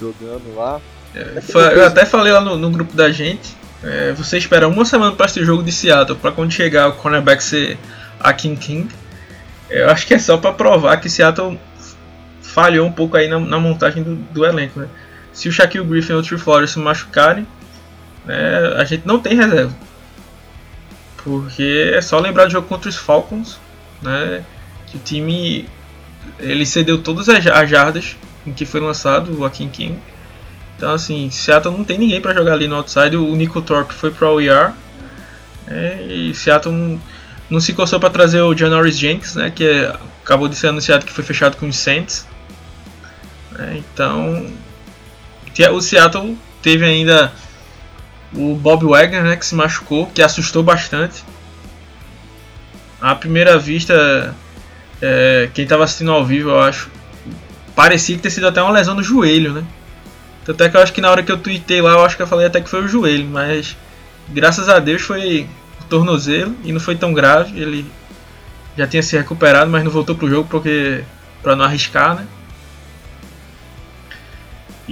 jogando 0.00 0.54
lá. 0.54 0.80
É, 1.14 1.40
eu 1.76 1.86
até 1.86 2.04
falei 2.04 2.32
lá 2.32 2.40
no, 2.40 2.56
no 2.56 2.70
grupo 2.70 2.94
da 2.94 3.10
gente. 3.10 3.56
É, 3.82 4.12
você 4.12 4.38
espera 4.38 4.68
uma 4.68 4.84
semana 4.84 5.12
para 5.12 5.26
esse 5.26 5.44
jogo 5.44 5.62
de 5.62 5.72
Seattle 5.72 6.18
para 6.18 6.30
quando 6.30 6.52
chegar 6.52 6.88
o 6.88 6.92
cornerback 6.92 7.42
ser 7.42 7.78
a 8.20 8.32
King 8.32 8.56
King. 8.56 8.88
Eu 9.68 9.90
acho 9.90 10.06
que 10.06 10.14
é 10.14 10.18
só 10.18 10.36
para 10.36 10.52
provar 10.52 10.98
que 10.98 11.08
Seattle 11.08 11.58
falhou 12.40 12.86
um 12.86 12.92
pouco 12.92 13.16
aí 13.16 13.28
na, 13.28 13.40
na 13.40 13.58
montagem 13.58 14.02
do, 14.02 14.16
do, 14.16 14.44
elenco. 14.44 14.78
Né? 14.78 14.88
Se 15.32 15.48
o 15.48 15.52
Shaquille 15.52 15.86
Griffin 15.86 16.12
e 16.12 16.16
o 16.16 16.22
Trey 16.22 16.38
Flores 16.38 16.70
se 16.70 16.78
machucarem, 16.78 17.46
né, 18.24 18.74
a 18.76 18.84
gente 18.84 19.06
não 19.06 19.18
tem 19.18 19.34
reserva. 19.34 19.74
Porque 21.24 21.92
é 21.94 22.00
só 22.00 22.18
lembrar 22.18 22.46
do 22.46 22.52
jogo 22.52 22.66
contra 22.66 22.88
os 22.88 22.96
Falcons, 22.96 23.58
né, 24.00 24.44
que 24.86 24.96
o 24.96 25.00
time 25.00 25.68
ele 26.38 26.66
cedeu 26.66 26.98
todas 26.98 27.28
as, 27.28 27.46
as 27.46 27.70
jardas 27.70 28.16
em 28.46 28.52
que 28.52 28.64
foi 28.64 28.80
lançado 28.80 29.38
o 29.38 29.44
Akin 29.44 29.68
King. 29.68 29.98
Então 30.76 30.92
assim, 30.92 31.30
Seattle 31.30 31.76
não 31.76 31.84
tem 31.84 31.98
ninguém 31.98 32.20
para 32.20 32.34
jogar 32.34 32.54
ali 32.54 32.66
no 32.66 32.76
outside. 32.76 33.16
O 33.16 33.36
Nico 33.36 33.62
Thorpe 33.62 33.94
foi 33.94 34.10
para 34.10 34.28
o 34.28 34.34
OER. 34.34 34.72
Né, 35.66 36.02
e 36.06 36.34
Seattle 36.34 37.00
não, 37.48 37.60
se 37.60 37.72
coçou 37.72 38.00
para 38.00 38.10
trazer 38.10 38.40
o 38.40 38.56
Janoris 38.56 38.98
Jenks, 38.98 39.36
né, 39.36 39.52
que 39.54 39.64
é, 39.64 39.94
acabou 40.24 40.48
de 40.48 40.56
ser 40.56 40.68
anunciado 40.68 41.04
que 41.06 41.12
foi 41.12 41.22
fechado 41.22 41.56
com 41.56 41.68
os 41.68 41.76
Saints. 41.76 42.26
É, 43.58 43.76
então, 43.76 44.50
o 45.72 45.80
Seattle 45.80 46.36
teve 46.62 46.84
ainda 46.84 47.32
o 48.34 48.54
Bob 48.54 48.84
Wagner, 48.86 49.22
né, 49.22 49.36
que 49.36 49.44
se 49.44 49.54
machucou, 49.54 50.06
que 50.06 50.22
assustou 50.22 50.62
bastante. 50.62 51.22
À 53.00 53.14
primeira 53.14 53.58
vista, 53.58 54.34
é, 55.00 55.50
quem 55.52 55.64
estava 55.64 55.84
assistindo 55.84 56.12
ao 56.12 56.24
vivo, 56.24 56.50
eu 56.50 56.60
acho, 56.60 56.90
parecia 57.74 58.16
que 58.16 58.22
ter 58.22 58.30
sido 58.30 58.46
até 58.46 58.62
uma 58.62 58.72
lesão 58.72 58.94
no 58.94 59.02
joelho, 59.02 59.52
né? 59.52 59.64
Tanto 60.44 60.62
é 60.62 60.68
que 60.68 60.76
eu 60.76 60.80
acho 60.80 60.92
que 60.92 61.00
na 61.00 61.10
hora 61.10 61.22
que 61.22 61.30
eu 61.30 61.38
tuitei 61.38 61.80
lá, 61.80 61.92
eu 61.92 62.04
acho 62.04 62.16
que 62.16 62.22
eu 62.22 62.26
falei 62.26 62.46
até 62.46 62.60
que 62.60 62.68
foi 62.68 62.84
o 62.84 62.88
joelho, 62.88 63.26
mas 63.26 63.76
graças 64.28 64.68
a 64.68 64.78
Deus 64.78 65.02
foi 65.02 65.48
o 65.80 65.84
tornozelo 65.84 66.54
e 66.64 66.72
não 66.72 66.80
foi 66.80 66.96
tão 66.96 67.12
grave. 67.12 67.60
Ele 67.60 67.86
já 68.76 68.86
tinha 68.86 69.02
se 69.02 69.16
recuperado, 69.16 69.70
mas 69.70 69.84
não 69.84 69.90
voltou 69.90 70.16
pro 70.16 70.28
jogo 70.28 70.48
porque 70.50 71.04
para 71.42 71.54
não 71.54 71.64
arriscar, 71.64 72.16
né? 72.16 72.26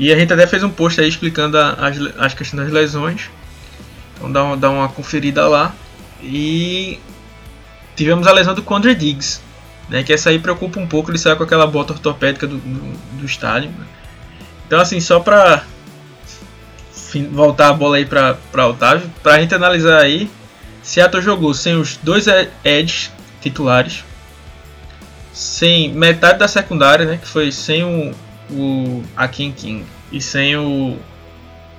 E 0.01 0.11
a 0.11 0.17
gente 0.17 0.33
até 0.33 0.47
fez 0.47 0.65
um 0.65 0.71
post 0.71 0.99
aí 0.99 1.07
explicando 1.07 1.59
as, 1.59 1.99
as 2.17 2.33
questões 2.33 2.63
das 2.63 2.73
lesões. 2.73 3.29
Então 4.17 4.33
dá 4.33 4.57
dá 4.57 4.71
uma 4.71 4.89
conferida 4.89 5.47
lá. 5.47 5.75
E 6.23 6.99
tivemos 7.95 8.27
a 8.27 8.33
lesão 8.33 8.55
do 8.55 8.63
Condre 8.63 8.95
Diggs. 8.95 9.43
Né, 9.91 10.03
que 10.03 10.11
essa 10.11 10.31
aí 10.31 10.39
preocupa 10.39 10.81
um 10.81 10.87
pouco, 10.87 11.11
ele 11.11 11.19
saiu 11.19 11.37
com 11.37 11.43
aquela 11.43 11.67
bota 11.67 11.93
ortopédica 11.93 12.47
do, 12.47 12.57
do, 12.57 13.19
do 13.19 13.27
estádio. 13.27 13.71
Então 14.67 14.81
assim, 14.81 15.01
só 15.01 15.21
pra 15.21 15.65
voltar 17.31 17.69
a 17.69 17.73
bola 17.75 17.97
aí 17.97 18.07
pra, 18.07 18.39
pra 18.51 18.69
Otávio, 18.69 19.11
pra 19.23 19.39
gente 19.39 19.55
analisar 19.55 20.01
aí, 20.01 20.31
Seattle 20.83 21.21
jogou 21.21 21.53
sem 21.53 21.75
os 21.75 21.97
dois 21.97 22.27
edges 22.65 23.11
titulares, 23.43 24.05
sem 25.33 25.93
metade 25.93 26.39
da 26.39 26.49
secundária, 26.49 27.05
né, 27.05 27.19
que 27.21 27.27
foi 27.27 27.51
sem 27.53 27.83
o, 27.83 28.15
o 28.53 29.03
Akin 29.17 29.53
King 29.53 29.85
e 30.11 30.21
sem 30.21 30.57
o 30.57 30.97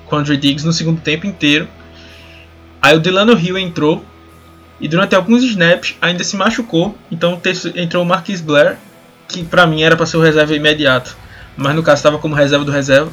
Quandre 0.07 0.37
Diggs 0.37 0.65
no 0.65 0.73
segundo 0.73 1.01
tempo 1.01 1.27
inteiro. 1.27 1.67
Aí 2.81 2.95
o 2.95 2.99
Delano 2.99 3.37
Hill 3.37 3.57
entrou 3.57 4.03
e 4.79 4.87
durante 4.87 5.15
alguns 5.15 5.43
snaps 5.43 5.95
ainda 6.01 6.23
se 6.23 6.35
machucou. 6.35 6.97
Então 7.11 7.39
entrou 7.75 8.03
o 8.03 8.05
Marquis 8.05 8.41
Blair, 8.41 8.77
que 9.27 9.43
pra 9.43 9.67
mim 9.67 9.83
era 9.83 9.95
para 9.95 10.05
ser 10.05 10.17
o 10.17 10.21
reserva 10.21 10.55
imediato, 10.55 11.15
mas 11.55 11.75
no 11.75 11.83
caso 11.83 11.99
estava 11.99 12.17
como 12.17 12.35
reserva 12.35 12.65
do 12.65 12.71
reserva. 12.71 13.11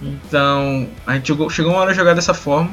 Então 0.00 0.88
a 1.06 1.14
gente 1.14 1.28
jogou, 1.28 1.48
chegou 1.48 1.72
uma 1.72 1.80
hora 1.80 1.92
a 1.92 1.94
jogar 1.94 2.14
dessa 2.14 2.34
forma. 2.34 2.70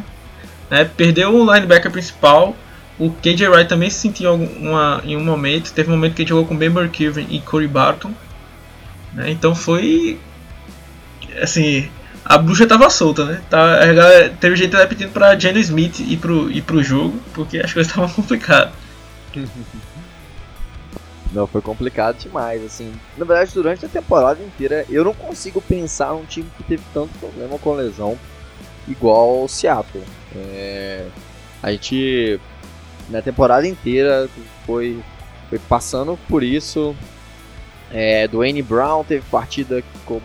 Né? 0.69 0.83
Perdeu 0.85 1.33
o 1.33 1.53
linebacker 1.53 1.91
principal. 1.91 2.55
O 2.99 3.11
KJ 3.11 3.47
Wright 3.47 3.69
também 3.69 3.89
se 3.89 3.99
sentiu 3.99 4.33
uma, 4.33 5.01
em 5.05 5.15
um 5.15 5.23
momento. 5.23 5.71
Teve 5.71 5.89
um 5.89 5.95
momento 5.95 6.15
que 6.15 6.23
ele 6.23 6.29
jogou 6.29 6.45
com 6.45 6.57
Ben 6.57 6.69
Burkirven 6.69 7.27
e 7.29 7.39
Corey 7.39 7.67
Barton. 7.67 8.11
Né? 9.13 9.31
Então 9.31 9.55
foi. 9.55 10.19
Assim, 11.41 11.89
a 12.25 12.37
bruxa 12.37 12.67
tava 12.67 12.89
solta, 12.89 13.25
né? 13.25 13.41
Tá, 13.49 13.81
a 13.81 13.93
galera, 13.93 14.29
teve 14.39 14.55
gente 14.55 14.75
até 14.75 14.85
pedindo 14.85 15.11
pra 15.11 15.37
Jenny 15.37 15.59
Smith 15.61 15.99
ir 15.99 16.17
pro, 16.17 16.51
ir 16.51 16.61
pro 16.61 16.83
jogo, 16.83 17.19
porque 17.33 17.57
as 17.59 17.73
coisas 17.73 17.89
estavam 17.91 18.09
complicadas. 18.13 18.73
Não, 21.31 21.45
foi 21.45 21.61
complicado 21.61 22.17
demais, 22.17 22.63
assim. 22.63 22.91
Na 23.15 23.23
verdade, 23.23 23.53
durante 23.53 23.85
a 23.85 23.89
temporada 23.89 24.41
inteira, 24.41 24.83
eu 24.89 25.03
não 25.03 25.13
consigo 25.13 25.61
pensar 25.61 26.13
um 26.13 26.25
time 26.25 26.49
que 26.57 26.63
teve 26.63 26.81
tanto 26.91 27.13
problema 27.19 27.57
com 27.59 27.75
lesão 27.75 28.17
igual 28.87 29.43
o 29.43 29.47
Seattle. 29.47 30.03
É, 30.35 31.05
a 31.61 31.71
gente, 31.71 32.39
na 33.09 33.21
temporada 33.21 33.67
inteira, 33.67 34.27
foi, 34.65 34.99
foi 35.49 35.59
passando 35.59 36.17
por 36.27 36.41
isso. 36.41 36.95
É, 37.91 38.27
Dwayne 38.27 38.61
Brown 38.61 39.03
teve 39.03 39.23
partida 39.31 39.83
ficou 39.99 40.21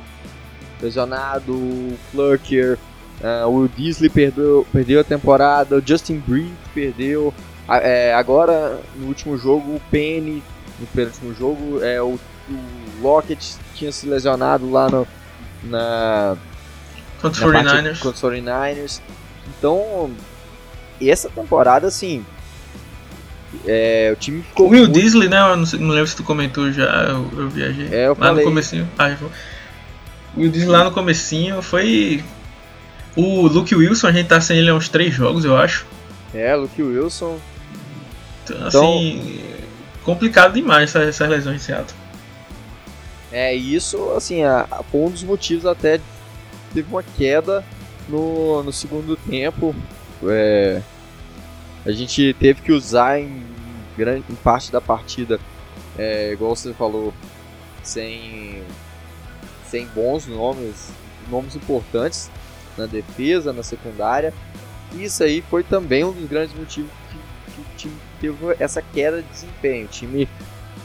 lesionado, 0.81 1.53
o 1.53 1.97
Flurker, 2.11 2.79
uh, 3.23 3.49
o 3.49 3.69
Disley 3.69 4.11
perdeu, 4.11 4.67
perdeu 4.73 5.01
a 5.01 5.05
temporada, 5.05 5.83
Justin 5.85 6.19
Breed 6.19 6.53
perdeu. 6.75 7.33
É, 7.69 8.13
agora, 8.15 8.79
no 8.97 9.07
último 9.07 9.39
jogo, 9.39 9.77
o 9.77 9.81
Penny, 9.91 10.43
no 10.79 10.87
penúltimo 10.89 11.35
jogo, 11.35 11.83
é, 11.83 12.03
o, 12.03 12.19
o 12.49 13.03
Lockett 13.03 13.57
tinha 13.75 13.91
se 13.91 14.07
lesionado 14.07 14.71
lá 14.71 14.91
no, 14.91 15.07
na. 15.63 16.37
Contra 17.23 17.47
os 17.49 17.55
49ers. 17.55 18.01
Contra 18.01 18.11
os 18.11 18.23
49ers. 18.23 19.01
Então, 19.49 20.11
essa 21.01 21.31
temporada, 21.31 21.87
assim, 21.87 22.25
É, 23.67 24.11
o 24.13 24.17
time 24.17 24.43
ficou 24.43 24.67
O 24.67 24.71
Will 24.71 24.85
muito- 24.85 24.99
Disley, 25.01 25.29
né? 25.29 25.39
Eu 25.39 25.57
não, 25.57 25.67
sei- 25.67 25.79
não 25.81 25.89
lembro 25.91 26.07
se 26.09 26.17
tu 26.17 26.23
comentou 26.23 26.71
já, 26.73 26.85
eu, 27.09 27.31
eu 27.37 27.49
viajei. 27.49 27.89
É, 27.93 28.07
eu 28.07 28.11
lá 28.11 28.17
falei. 28.29 28.45
no 28.45 28.51
comecinho. 28.51 28.89
Ah, 28.99 29.11
eu 29.11 29.31
o 30.37 30.41
Will 30.41 30.51
Disley 30.51 30.71
lá 30.71 30.85
no 30.85 30.91
comecinho 30.93 31.63
foi. 31.63 32.23
O 33.17 33.47
Luke 33.47 33.75
Wilson, 33.75 34.09
a 34.09 34.13
gente 34.13 34.27
tá 34.27 34.41
sem 34.41 34.59
ele 34.59 34.69
há 34.71 34.75
uns 34.75 34.89
três 34.89 35.15
jogos, 35.15 35.45
eu 35.45 35.57
acho. 35.57 35.87
É, 36.35 36.55
Luke 36.57 36.83
Wilson. 36.83 37.39
Então, 38.45 38.69
Então- 38.69 38.95
assim. 38.99 39.41
Complicado 40.03 40.53
demais 40.55 40.91
essa- 40.91 41.03
essas 41.09 41.29
lesões 41.31 41.57
de 41.61 41.63
Seattle. 41.63 41.97
É, 43.33 43.55
isso, 43.55 44.11
assim, 44.17 44.43
a- 44.43 44.67
a- 44.71 44.83
um 44.93 45.09
dos 45.11 45.23
motivos 45.23 45.65
até 45.65 45.99
teve 46.75 46.87
uma 46.91 47.03
queda 47.03 47.65
no, 48.09 48.63
no 48.63 48.73
segundo 48.73 49.17
tempo. 49.17 49.75
É, 50.29 50.81
a 51.85 51.93
gente 51.93 52.35
teve 52.35 52.63
que 52.63 52.73
usar 52.73 53.21
em, 53.21 53.43
grande, 53.97 54.25
em 54.31 54.35
parte 54.35 54.73
da 54.73 54.81
partida, 54.81 55.39
é, 55.99 56.33
igual 56.33 56.57
você 56.57 56.73
falou, 56.73 57.13
sem, 57.83 58.63
sem 59.67 59.87
bons 59.89 60.27
nomes, 60.27 60.91
nomes 61.31 61.55
importantes 61.55 62.31
na 62.77 62.87
defesa, 62.87 63.53
na 63.53 63.63
secundária. 63.63 64.33
Isso 64.95 65.23
aí 65.23 65.43
foi 65.43 65.63
também 65.63 66.05
um 66.05 66.13
dos 66.13 66.29
grandes 66.29 66.55
motivos 66.57 66.91
que, 67.11 67.53
que 67.53 67.61
o 67.61 67.65
time 67.77 67.97
teve 68.21 68.37
essa 68.59 68.81
queda 68.81 69.23
de 69.23 69.29
desempenho. 69.29 69.85
O 69.85 69.89
time 69.89 70.29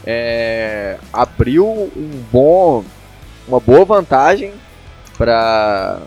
é, 0.04 0.98
abriu 1.12 1.66
um 1.66 2.24
bom, 2.30 2.84
uma 3.48 3.60
boa 3.60 3.84
vantagem 3.84 4.52
para 5.16 6.00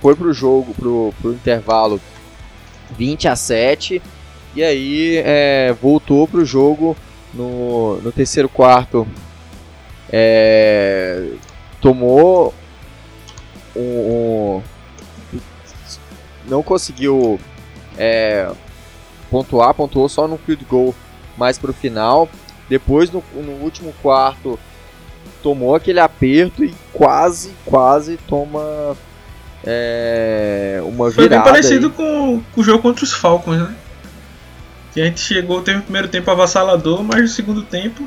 foi 0.00 0.16
pro 0.16 0.32
jogo, 0.32 0.74
pro, 0.74 1.14
pro 1.20 1.32
intervalo 1.32 2.00
20 2.92 3.28
a 3.28 3.36
7 3.36 4.00
e 4.54 4.62
aí 4.62 5.16
é, 5.24 5.74
voltou 5.80 6.26
pro 6.28 6.44
jogo 6.44 6.96
no, 7.32 7.96
no 8.00 8.12
terceiro 8.12 8.48
quarto 8.48 9.06
é, 10.12 11.28
tomou 11.80 12.54
um, 13.74 13.80
um- 13.80 14.62
não 16.46 16.62
conseguiu 16.62 17.40
é, 17.96 18.50
pontuar, 19.30 19.74
pontuou 19.74 20.08
só 20.08 20.28
no 20.28 20.36
field 20.36 20.64
goal 20.66 20.94
mais 21.36 21.58
pro 21.58 21.72
final. 21.72 22.28
Depois, 22.68 23.10
no, 23.10 23.22
no 23.34 23.52
último 23.62 23.92
quarto, 24.02 24.58
tomou 25.42 25.74
aquele 25.74 26.00
aperto 26.00 26.64
e 26.64 26.74
quase, 26.92 27.52
quase 27.64 28.16
toma 28.28 28.96
é, 29.66 30.80
uma 30.82 31.10
Foi 31.10 31.28
bem 31.28 31.38
virada. 31.38 31.50
parecido 31.50 31.86
aí. 31.86 31.92
com, 31.92 32.42
com 32.54 32.60
o 32.60 32.64
jogo 32.64 32.82
contra 32.82 33.04
os 33.04 33.12
Falcons, 33.12 33.58
né? 33.58 33.74
Que 34.92 35.00
a 35.00 35.04
gente 35.06 35.20
chegou, 35.20 35.60
teve 35.62 35.78
o 35.78 35.82
primeiro 35.82 36.08
tempo 36.08 36.30
avassalador, 36.30 37.02
mas 37.02 37.20
no 37.22 37.28
segundo 37.28 37.62
tempo. 37.62 38.06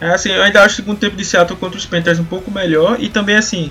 É 0.00 0.10
assim, 0.10 0.30
eu 0.30 0.42
ainda 0.42 0.62
acho 0.62 0.74
o 0.74 0.76
segundo 0.76 0.98
tempo 0.98 1.16
de 1.16 1.24
Seattle 1.24 1.58
contra 1.58 1.78
os 1.78 1.86
Panthers 1.86 2.18
um 2.18 2.24
pouco 2.24 2.50
melhor. 2.50 2.96
E 3.00 3.08
também 3.08 3.36
assim, 3.36 3.70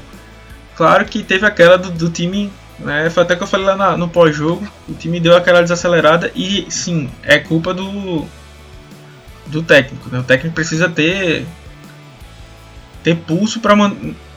claro 0.76 1.06
que 1.06 1.22
teve 1.22 1.46
aquela 1.46 1.78
do, 1.78 1.92
do 1.92 2.10
time. 2.10 2.52
Né, 2.80 3.10
foi 3.10 3.24
até 3.24 3.38
que 3.38 3.44
eu 3.44 3.48
falei 3.48 3.66
lá 3.68 3.76
na- 3.78 3.96
no 3.98 4.10
pós-jogo. 4.10 4.68
O 4.90 4.94
time 4.94 5.20
deu 5.20 5.36
aquela 5.38 5.62
desacelerada 5.62 6.32
e 6.36 6.66
sim, 6.70 7.10
é 7.24 7.38
culpa 7.40 7.74
do. 7.74 8.26
Do 9.48 9.62
técnico. 9.62 10.10
Né? 10.10 10.20
O 10.20 10.24
técnico 10.24 10.56
precisa 10.56 10.90
ter. 10.90 11.46
Ter 13.04 13.16
pulso 13.16 13.60
para 13.60 13.76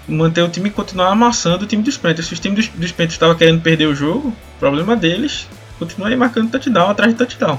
manter 0.08 0.42
o 0.42 0.48
time 0.48 0.68
e 0.68 0.72
continuar 0.72 1.08
amassando 1.10 1.64
o 1.64 1.66
time 1.66 1.82
dos 1.82 1.96
Panthers. 1.96 2.26
Se 2.28 2.32
os 2.34 2.40
times 2.40 2.66
dos, 2.68 2.80
dos 2.80 2.90
Panthers 2.92 3.12
estavam 3.12 3.36
querendo 3.36 3.60
perder 3.60 3.86
o 3.86 3.94
jogo, 3.94 4.34
problema 4.58 4.96
deles. 4.96 5.46
Continua 5.78 6.08
aí 6.08 6.16
marcando 6.16 6.50
touchdown 6.50 6.90
atrás 6.90 7.12
de 7.12 7.18
touchdown. 7.18 7.58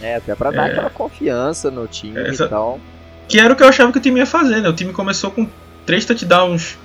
É, 0.00 0.16
até 0.16 0.34
pra 0.34 0.50
dar 0.50 0.68
É. 0.68 0.72
aquela 0.72 0.90
confiança 0.90 1.70
no 1.70 1.86
time 1.86 2.18
Essa- 2.20 2.44
e 2.44 2.48
tal. 2.48 2.80
Que 3.28 3.38
era 3.38 3.52
o 3.52 3.56
que 3.56 3.62
eu 3.62 3.68
achava 3.68 3.92
que 3.92 3.98
o 3.98 4.00
time 4.00 4.18
ia 4.20 4.26
fazer, 4.26 4.60
né? 4.60 4.68
O 4.68 4.72
time 4.72 4.92
começou 4.92 5.30
com 5.30 5.46
três 5.84 6.04
touchdowns 6.04 6.78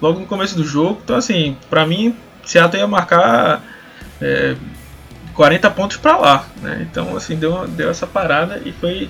logo 0.00 0.18
no 0.20 0.26
começo 0.26 0.56
do 0.56 0.64
jogo. 0.64 1.00
Então, 1.04 1.16
assim, 1.16 1.56
pra 1.68 1.86
mim, 1.86 2.16
Seattle 2.44 2.80
ia 2.80 2.86
marcar 2.88 3.62
é, 4.20 4.56
40 5.34 5.70
pontos 5.70 5.96
pra 5.98 6.16
lá, 6.16 6.46
né? 6.62 6.86
Então, 6.90 7.16
assim, 7.16 7.36
deu, 7.36 7.66
deu 7.68 7.90
essa 7.90 8.06
parada 8.06 8.60
e 8.64 8.72
foi, 8.72 9.08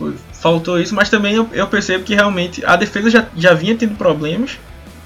foi- 0.00 0.16
Faltou 0.32 0.80
isso, 0.80 0.94
mas 0.94 1.10
também 1.10 1.34
eu, 1.34 1.46
eu 1.52 1.66
percebo 1.66 2.02
que 2.02 2.14
realmente 2.14 2.64
a 2.64 2.74
defesa 2.74 3.10
já, 3.10 3.26
já 3.36 3.52
vinha 3.52 3.76
tendo 3.76 3.94
problemas. 3.96 4.58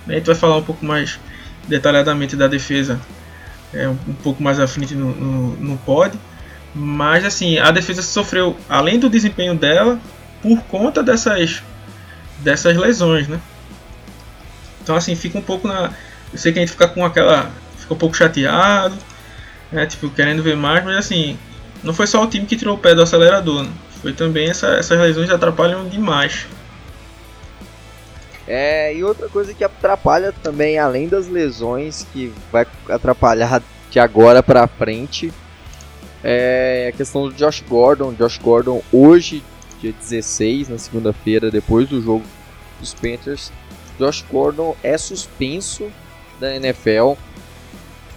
Né? 0.07 0.15
A 0.15 0.19
gente 0.19 0.27
vai 0.27 0.37
falar 0.37 0.57
um 0.57 0.63
pouco 0.63 0.87
mais 0.87 1.19
detalhadamente 1.67 2.37
da 2.37 2.47
defesa 2.47 3.01
é, 3.73 3.89
um, 3.89 3.97
pouco 4.23 4.41
mais 4.41 4.61
à 4.61 4.69
frente 4.69 4.95
no, 4.95 5.13
no, 5.13 5.57
no 5.57 5.79
pod. 5.79 6.17
Mas 6.73 7.25
assim, 7.25 7.59
a 7.59 7.73
defesa 7.73 8.03
sofreu, 8.03 8.57
além 8.69 8.99
do 8.99 9.11
desempenho 9.11 9.57
dela, 9.57 9.99
por 10.41 10.63
conta 10.63 11.03
dessas, 11.03 11.63
dessas 12.39 12.77
lesões, 12.77 13.27
né? 13.27 13.41
Então 14.81 14.95
assim, 14.95 15.17
fica 15.17 15.37
um 15.39 15.43
pouco 15.43 15.67
na. 15.67 15.91
Eu 16.33 16.39
sei 16.39 16.53
que 16.53 16.59
a 16.61 16.63
gente 16.63 16.71
fica 16.71 16.87
com 16.87 17.05
aquela. 17.05 17.51
Fica 17.79 17.95
um 17.95 17.99
pouco 17.99 18.17
chateado, 18.17 18.97
né? 19.73 19.87
Tipo, 19.87 20.09
querendo 20.11 20.43
ver 20.43 20.57
mais, 20.57 20.85
mas 20.85 20.97
assim, 20.97 21.37
não 21.83 21.93
foi 21.93 22.07
só 22.07 22.23
o 22.23 22.27
time 22.29 22.47
que 22.47 22.57
tirou 22.57 22.77
o 22.77 22.79
pé 22.79 22.95
do 22.95 23.03
acelerador, 23.03 23.65
né? 23.65 23.71
Foi 24.05 24.13
também 24.13 24.51
essa, 24.51 24.67
essas 24.75 25.01
lesões 25.01 25.31
atrapalham 25.31 25.89
demais. 25.89 26.47
É, 28.47 28.95
e 28.95 29.03
outra 29.03 29.31
coisa 29.31 29.55
que 29.55 29.65
atrapalha 29.65 30.31
também, 30.43 30.79
além 30.79 31.09
das 31.09 31.27
lesões, 31.27 32.07
que 32.13 32.31
vai 32.53 32.67
atrapalhar 32.91 33.63
de 33.91 33.99
agora 33.99 34.43
pra 34.43 34.67
frente, 34.67 35.33
é 36.23 36.91
a 36.93 36.95
questão 36.95 37.31
do 37.31 37.33
Josh 37.35 37.65
Gordon. 37.67 38.13
Josh 38.13 38.37
Gordon, 38.37 38.83
hoje, 38.93 39.43
dia 39.81 39.95
16, 39.99 40.69
na 40.69 40.77
segunda-feira, 40.77 41.51
depois 41.51 41.89
do 41.89 42.03
jogo 42.03 42.25
dos 42.79 42.93
Panthers, 42.93 43.51
Josh 43.99 44.23
Gordon 44.31 44.77
é 44.83 44.99
suspenso 44.99 45.91
da 46.39 46.55
NFL 46.55 47.15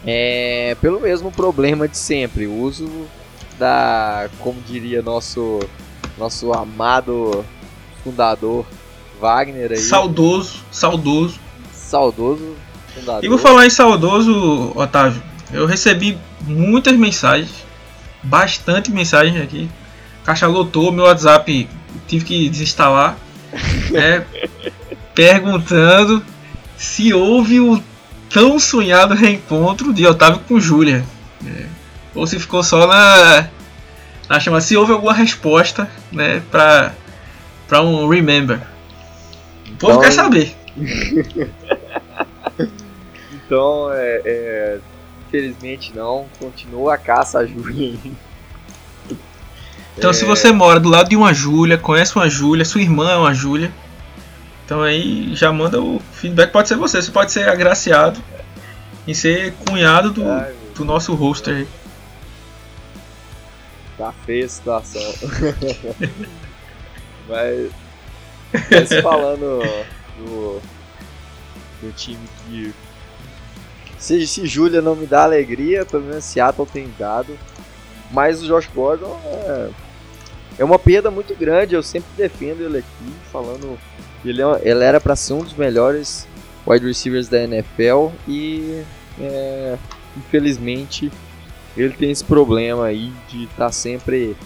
é, 0.06 0.76
pelo 0.82 1.00
mesmo 1.00 1.32
problema 1.32 1.88
de 1.88 1.96
sempre, 1.96 2.46
uso 2.46 3.08
da, 3.58 4.28
como 4.38 4.60
diria 4.60 5.02
nosso, 5.02 5.60
nosso 6.16 6.52
amado 6.52 7.44
fundador 8.04 8.64
Wagner 9.20 9.72
aí. 9.72 9.78
Saudoso, 9.78 10.60
saudoso. 10.70 11.38
saudoso 11.72 12.56
fundador. 12.94 13.24
E 13.24 13.28
vou 13.28 13.38
falar 13.38 13.66
em 13.66 13.70
saudoso, 13.70 14.72
Otávio. 14.74 15.22
Eu 15.52 15.66
recebi 15.66 16.18
muitas 16.42 16.96
mensagens, 16.96 17.50
bastante 18.22 18.90
mensagens 18.90 19.40
aqui. 19.42 19.68
Caixa 20.24 20.46
lotou, 20.46 20.92
meu 20.92 21.04
WhatsApp 21.04 21.68
tive 22.06 22.24
que 22.24 22.48
desinstalar, 22.48 23.16
né, 23.90 24.24
perguntando 25.14 26.22
se 26.76 27.12
houve 27.12 27.60
o 27.60 27.82
tão 28.30 28.58
sonhado 28.58 29.14
reencontro 29.14 29.92
de 29.92 30.06
Otávio 30.06 30.40
com 30.46 30.60
Júlia. 30.60 31.04
né, 31.40 31.66
ou 32.18 32.26
se 32.26 32.38
ficou 32.38 32.62
só 32.62 32.86
na, 32.86 33.48
na 34.28 34.40
chama, 34.40 34.60
se 34.60 34.76
houve 34.76 34.92
alguma 34.92 35.12
resposta, 35.14 35.88
né, 36.12 36.42
pra, 36.50 36.92
pra 37.66 37.82
um 37.82 38.08
remember. 38.08 38.60
O 39.68 39.76
povo 39.76 39.92
Então- 39.94 40.00
quer 40.00 40.12
saber. 40.12 40.54
Então, 43.32 43.90
é, 43.94 44.20
é, 44.26 44.78
infelizmente 45.26 45.92
não, 45.96 46.26
continua 46.38 46.94
a 46.94 46.98
caça 46.98 47.38
a 47.38 47.46
Júlia. 47.46 47.98
Então, 49.96 50.12
se 50.12 50.24
você 50.26 50.52
mora 50.52 50.78
do 50.78 50.90
lado 50.90 51.08
de 51.08 51.16
uma 51.16 51.32
Júlia, 51.32 51.78
conhece 51.78 52.14
uma 52.14 52.28
Júlia, 52.28 52.64
sua 52.64 52.82
irmã 52.82 53.10
é 53.10 53.16
uma 53.16 53.32
Júlia, 53.32 53.72
então 54.64 54.82
aí 54.82 55.34
já 55.34 55.50
manda 55.50 55.80
o 55.80 55.98
feedback. 56.12 56.52
Pode 56.52 56.68
ser 56.68 56.76
você, 56.76 57.00
você 57.00 57.10
pode 57.10 57.32
ser 57.32 57.48
agraciado 57.48 58.22
em 59.06 59.14
ser 59.14 59.54
cunhado 59.66 60.10
do, 60.12 60.30
Ai, 60.30 60.52
do 60.74 60.84
nosso 60.84 61.14
roster. 61.14 61.66
Tá 63.98 64.12
feia 64.24 64.46
a 64.46 64.48
situação. 64.48 65.02
mas, 67.28 67.70
mas 68.70 69.00
falando 69.02 69.60
do, 70.16 70.60
do 71.82 71.92
time 71.96 72.20
que. 72.46 72.72
Se, 73.98 74.24
se 74.28 74.46
Júlia 74.46 74.80
não 74.80 74.94
me 74.94 75.04
dá 75.04 75.24
alegria, 75.24 75.84
pelo 75.84 76.04
menos 76.04 76.24
Seattle 76.24 76.64
tem 76.66 76.88
dado. 76.96 77.36
Mas 78.12 78.40
o 78.40 78.46
Josh 78.46 78.68
Gordon 78.72 79.20
é, 79.26 79.70
é 80.60 80.64
uma 80.64 80.78
perda 80.78 81.10
muito 81.10 81.34
grande. 81.34 81.74
Eu 81.74 81.82
sempre 81.82 82.08
defendo 82.16 82.62
ele 82.62 82.78
aqui, 82.78 83.12
falando. 83.32 83.76
Ele, 84.24 84.40
é- 84.40 84.60
ele 84.62 84.84
era 84.84 85.00
para 85.00 85.16
ser 85.16 85.32
um 85.32 85.42
dos 85.42 85.54
melhores 85.54 86.26
wide 86.66 86.86
receivers 86.86 87.28
da 87.28 87.42
NFL 87.42 88.08
e 88.28 88.82
é, 89.20 89.76
infelizmente 90.16 91.10
ele 91.82 91.94
tem 91.94 92.10
esse 92.10 92.24
problema 92.24 92.86
aí 92.86 93.12
de 93.28 93.44
estar 93.44 93.70
sempre, 93.72 94.36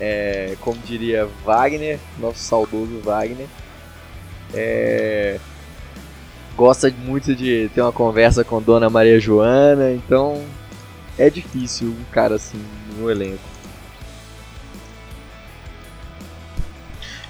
é, 0.00 0.56
como 0.60 0.78
diria 0.78 1.28
Wagner, 1.44 1.98
nosso 2.18 2.40
saudoso 2.40 3.00
Wagner, 3.02 3.46
é, 4.52 5.38
gosta 6.56 6.92
muito 7.04 7.34
de 7.34 7.70
ter 7.74 7.82
uma 7.82 7.92
conversa 7.92 8.44
com 8.44 8.60
Dona 8.60 8.90
Maria 8.90 9.18
Joana, 9.20 9.92
então 9.92 10.44
é 11.18 11.30
difícil 11.30 11.88
um 11.88 12.04
cara 12.12 12.36
assim 12.36 12.60
no 12.98 13.10
elenco. 13.10 13.54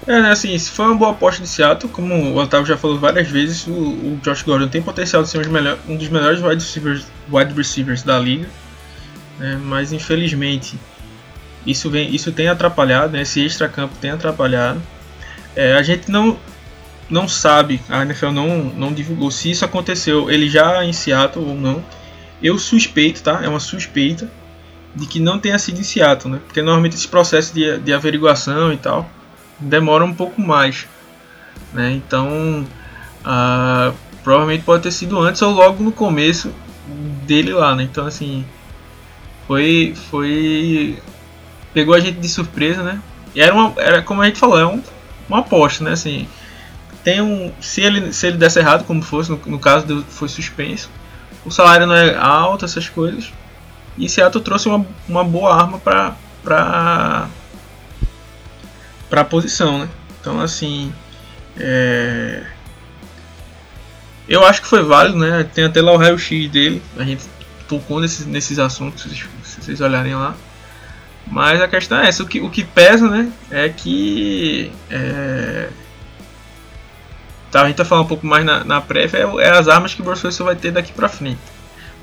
É, 0.07 0.21
né, 0.21 0.31
assim, 0.31 0.55
se 0.57 0.69
foi 0.69 0.85
uma 0.85 0.95
boa 0.95 1.11
aposta 1.11 1.41
de 1.41 1.49
Seattle, 1.49 1.91
como 1.91 2.13
o 2.13 2.37
Otávio 2.37 2.67
já 2.67 2.77
falou 2.77 2.99
várias 2.99 3.27
vezes, 3.27 3.65
o, 3.65 3.71
o 3.71 4.19
Josh 4.21 4.43
Gordon 4.43 4.67
tem 4.67 4.81
potencial 4.81 5.23
de 5.23 5.29
ser 5.29 5.39
um 5.39 5.41
dos, 5.41 5.79
um 5.89 5.97
dos 5.97 6.09
melhores 6.09 6.41
wide 6.43 6.63
receivers, 6.63 7.07
wide 7.31 7.53
receivers 7.55 8.03
da 8.03 8.19
liga, 8.19 8.47
né, 9.37 9.59
mas 9.61 9.91
infelizmente 9.91 10.77
isso, 11.65 11.89
vem, 11.89 12.13
isso 12.13 12.31
tem 12.31 12.47
atrapalhado, 12.47 13.13
né, 13.13 13.21
esse 13.21 13.43
extra-campo 13.43 13.95
tem 13.99 14.11
atrapalhado. 14.11 14.81
É, 15.55 15.73
a 15.73 15.81
gente 15.81 16.11
não, 16.11 16.37
não 17.09 17.27
sabe, 17.27 17.81
a 17.89 18.03
NFL 18.03 18.31
não, 18.31 18.63
não 18.65 18.93
divulgou 18.93 19.31
se 19.31 19.51
isso 19.51 19.65
aconteceu, 19.65 20.29
ele 20.29 20.49
já 20.49 20.83
em 20.83 20.93
Seattle 20.93 21.45
ou 21.45 21.55
não. 21.55 21.83
Eu 22.43 22.59
suspeito, 22.59 23.23
tá? 23.23 23.39
É 23.41 23.47
uma 23.47 23.61
suspeita 23.61 24.29
de 24.93 25.05
que 25.07 25.19
não 25.19 25.39
tenha 25.39 25.57
sido 25.57 25.79
em 25.79 25.83
Seattle, 25.83 26.33
né? 26.33 26.41
Porque 26.45 26.61
normalmente 26.61 26.95
esse 26.95 27.07
processo 27.07 27.53
de, 27.53 27.79
de 27.79 27.93
averiguação 27.93 28.71
e 28.73 28.77
tal 28.77 29.09
demora 29.59 30.03
um 30.03 30.13
pouco 30.13 30.41
mais, 30.41 30.85
né? 31.73 31.91
Então, 31.91 32.65
provavelmente 34.23 34.63
pode 34.63 34.83
ter 34.83 34.91
sido 34.91 35.19
antes 35.19 35.41
ou 35.41 35.51
logo 35.51 35.83
no 35.83 35.91
começo 35.91 36.53
dele 37.25 37.53
lá, 37.53 37.75
né? 37.75 37.83
Então, 37.83 38.05
assim, 38.05 38.45
foi, 39.47 39.93
foi 40.09 40.97
pegou 41.73 41.93
a 41.93 41.99
gente 41.99 42.19
de 42.19 42.29
surpresa, 42.29 42.83
né? 42.83 43.01
E 43.33 43.41
era 43.41 43.53
uma, 43.53 43.73
era 43.77 44.01
como 44.01 44.21
a 44.21 44.25
gente 44.25 44.39
falou, 44.39 44.59
é 44.59 44.65
um, 44.65 44.81
uma 45.27 45.39
aposta, 45.39 45.83
né? 45.83 45.91
Assim, 45.91 46.27
tem 47.03 47.21
um, 47.21 47.51
se 47.59 47.81
ele 47.81 48.13
se 48.13 48.27
ele 48.27 48.37
desse 48.37 48.59
errado, 48.59 48.85
como 48.85 49.01
fosse 49.01 49.29
no, 49.29 49.39
no 49.45 49.59
caso 49.59 50.03
foi 50.09 50.27
suspenso, 50.27 50.89
o 51.45 51.51
salário 51.51 51.85
não 51.85 51.95
é 51.95 52.15
alto, 52.15 52.65
essas 52.65 52.89
coisas. 52.89 53.31
E 53.97 54.09
Seattle 54.09 54.43
trouxe 54.43 54.67
uma, 54.67 54.85
uma 55.07 55.23
boa 55.23 55.53
arma 55.53 55.77
para 55.79 56.15
para 56.43 57.27
para 59.09 59.21
a 59.21 59.25
posição, 59.25 59.79
né? 59.79 59.89
Então 60.19 60.41
assim, 60.41 60.91
é... 61.57 62.43
eu 64.27 64.43
acho 64.45 64.61
que 64.61 64.67
foi 64.67 64.81
válido, 64.83 65.17
né? 65.17 65.43
Tem 65.53 65.65
até 65.65 65.81
lá 65.81 65.91
o 65.91 65.97
raio-x 65.97 66.49
dele, 66.49 66.81
a 66.97 67.03
gente 67.03 67.23
tocou 67.67 67.99
nesses, 67.99 68.25
nesses 68.25 68.59
assuntos, 68.59 69.03
se 69.03 69.61
vocês 69.61 69.81
olharem 69.81 70.15
lá. 70.15 70.35
Mas 71.27 71.61
a 71.61 71.67
questão 71.67 71.99
é 71.99 72.07
essa, 72.07 72.21
o 72.23 72.27
que, 72.27 72.39
o 72.39 72.49
que 72.49 72.63
pesa, 72.63 73.09
né, 73.09 73.31
é 73.49 73.69
que 73.69 74.71
é... 74.89 75.69
Tá, 77.51 77.63
a 77.63 77.67
gente 77.67 77.77
vai 77.77 77.85
falar 77.85 78.01
um 78.01 78.07
pouco 78.07 78.27
mais 78.27 78.45
na, 78.45 78.63
na 78.63 78.81
prévia, 78.81 79.19
é, 79.19 79.47
é, 79.47 79.49
as 79.49 79.67
armas 79.67 79.93
que 79.93 80.01
o 80.01 80.03
Bruce 80.03 80.43
vai 80.43 80.55
ter 80.55 80.71
daqui 80.71 80.91
pra 80.91 81.07
frente. 81.07 81.39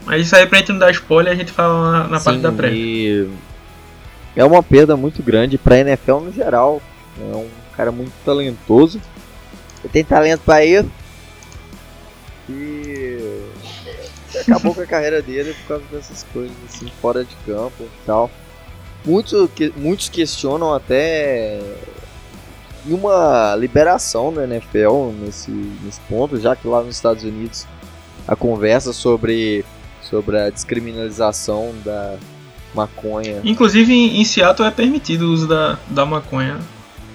Mas 0.05 0.27
isso 0.27 0.35
aí 0.35 0.47
pra 0.47 0.59
gente 0.59 0.73
não 0.73 0.79
dar 0.79 0.91
spoiler, 0.91 1.33
a 1.33 1.37
gente 1.37 1.53
fala 1.53 1.93
na, 1.93 2.09
na 2.09 2.19
Sim, 2.19 2.25
parte 2.25 2.41
da 2.41 2.53
prévia. 2.53 3.29
É 4.35 4.45
uma 4.45 4.63
perda 4.63 4.97
muito 4.97 5.23
grande 5.23 5.59
pra 5.59 5.79
NFL 5.79 6.21
no 6.21 6.33
geral. 6.33 6.81
É 7.21 7.37
um 7.37 7.49
cara 7.77 7.93
muito 7.93 8.13
talentoso. 8.25 9.01
Ele 9.85 9.93
tem 9.93 10.05
talento 10.05 10.41
pra 10.41 10.65
ir. 10.65 10.87
E 12.49 12.82
acabou 14.43 14.75
com 14.75 14.81
a 14.81 14.87
carreira 14.87 15.23
dele 15.23 15.55
por 15.55 15.69
causa 15.69 15.85
dessas 15.91 16.25
coisas 16.33 16.57
assim, 16.69 16.91
fora 17.01 17.25
de 17.25 17.35
campo 17.47 17.83
e 17.83 18.07
tal. 18.07 18.31
Muitos, 19.05 19.51
que, 19.51 19.73
muitos 19.77 20.09
questionam 20.09 20.73
até 20.73 21.61
uma 22.87 23.55
liberação 23.57 24.33
da 24.33 24.45
NFL 24.45 25.13
nesse, 25.21 25.51
nesse 25.51 26.01
ponto, 26.09 26.39
já 26.39 26.55
que 26.55 26.67
lá 26.67 26.83
nos 26.83 26.95
Estados 26.95 27.25
Unidos 27.25 27.67
a 28.27 28.37
conversa 28.37 28.93
sobre, 28.93 29.65
sobre 30.03 30.39
a 30.39 30.51
descriminalização 30.51 31.73
da 31.85 32.17
maconha. 32.75 33.41
Inclusive 33.45 33.93
em 33.93 34.25
Seattle 34.25 34.67
é 34.67 34.71
permitido 34.71 35.27
o 35.27 35.33
uso 35.33 35.47
da, 35.47 35.79
da 35.89 36.07
maconha. 36.07 36.59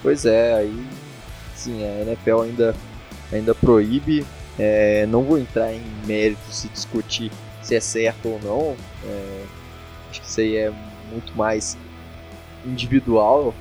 Pois 0.01 0.25
é, 0.25 0.55
aí 0.55 0.85
sim, 1.55 1.83
a 1.83 2.01
NFL 2.01 2.41
ainda, 2.43 2.75
ainda 3.31 3.55
proíbe. 3.55 4.25
É, 4.59 5.05
não 5.07 5.23
vou 5.23 5.37
entrar 5.37 5.71
em 5.71 5.83
mérito 6.05 6.51
se 6.51 6.67
discutir 6.69 7.31
se 7.61 7.75
é 7.75 7.79
certo 7.79 8.29
ou 8.29 8.39
não. 8.43 8.75
É, 9.05 9.43
acho 10.09 10.21
que 10.21 10.27
isso 10.27 10.39
aí 10.39 10.55
é 10.55 10.71
muito 11.11 11.35
mais 11.35 11.77
individual, 12.65 13.53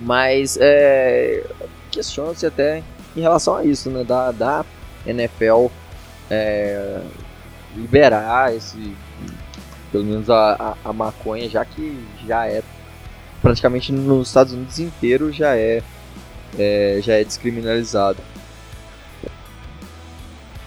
mas 0.00 0.58
é, 0.60 1.44
questiona-se 1.90 2.46
até 2.46 2.82
em 3.16 3.20
relação 3.20 3.56
a 3.56 3.64
isso, 3.64 3.90
né, 3.90 4.04
da, 4.04 4.32
da 4.32 4.64
NFL 5.06 5.66
é, 6.30 7.00
liberar 7.76 8.54
esse, 8.54 8.94
pelo 9.90 10.04
menos 10.04 10.30
a, 10.30 10.76
a, 10.84 10.90
a, 10.90 10.92
maconha, 10.92 11.48
já 11.48 11.64
que 11.64 11.98
já 12.26 12.46
é 12.46 12.62
praticamente 13.40 13.92
nos 13.92 14.28
Estados 14.28 14.52
Unidos 14.52 14.78
inteiro 14.78 15.32
já 15.32 15.56
é, 15.56 15.82
é 16.58 17.00
já 17.02 17.14
é 17.14 17.24
descriminalizado. 17.24 18.18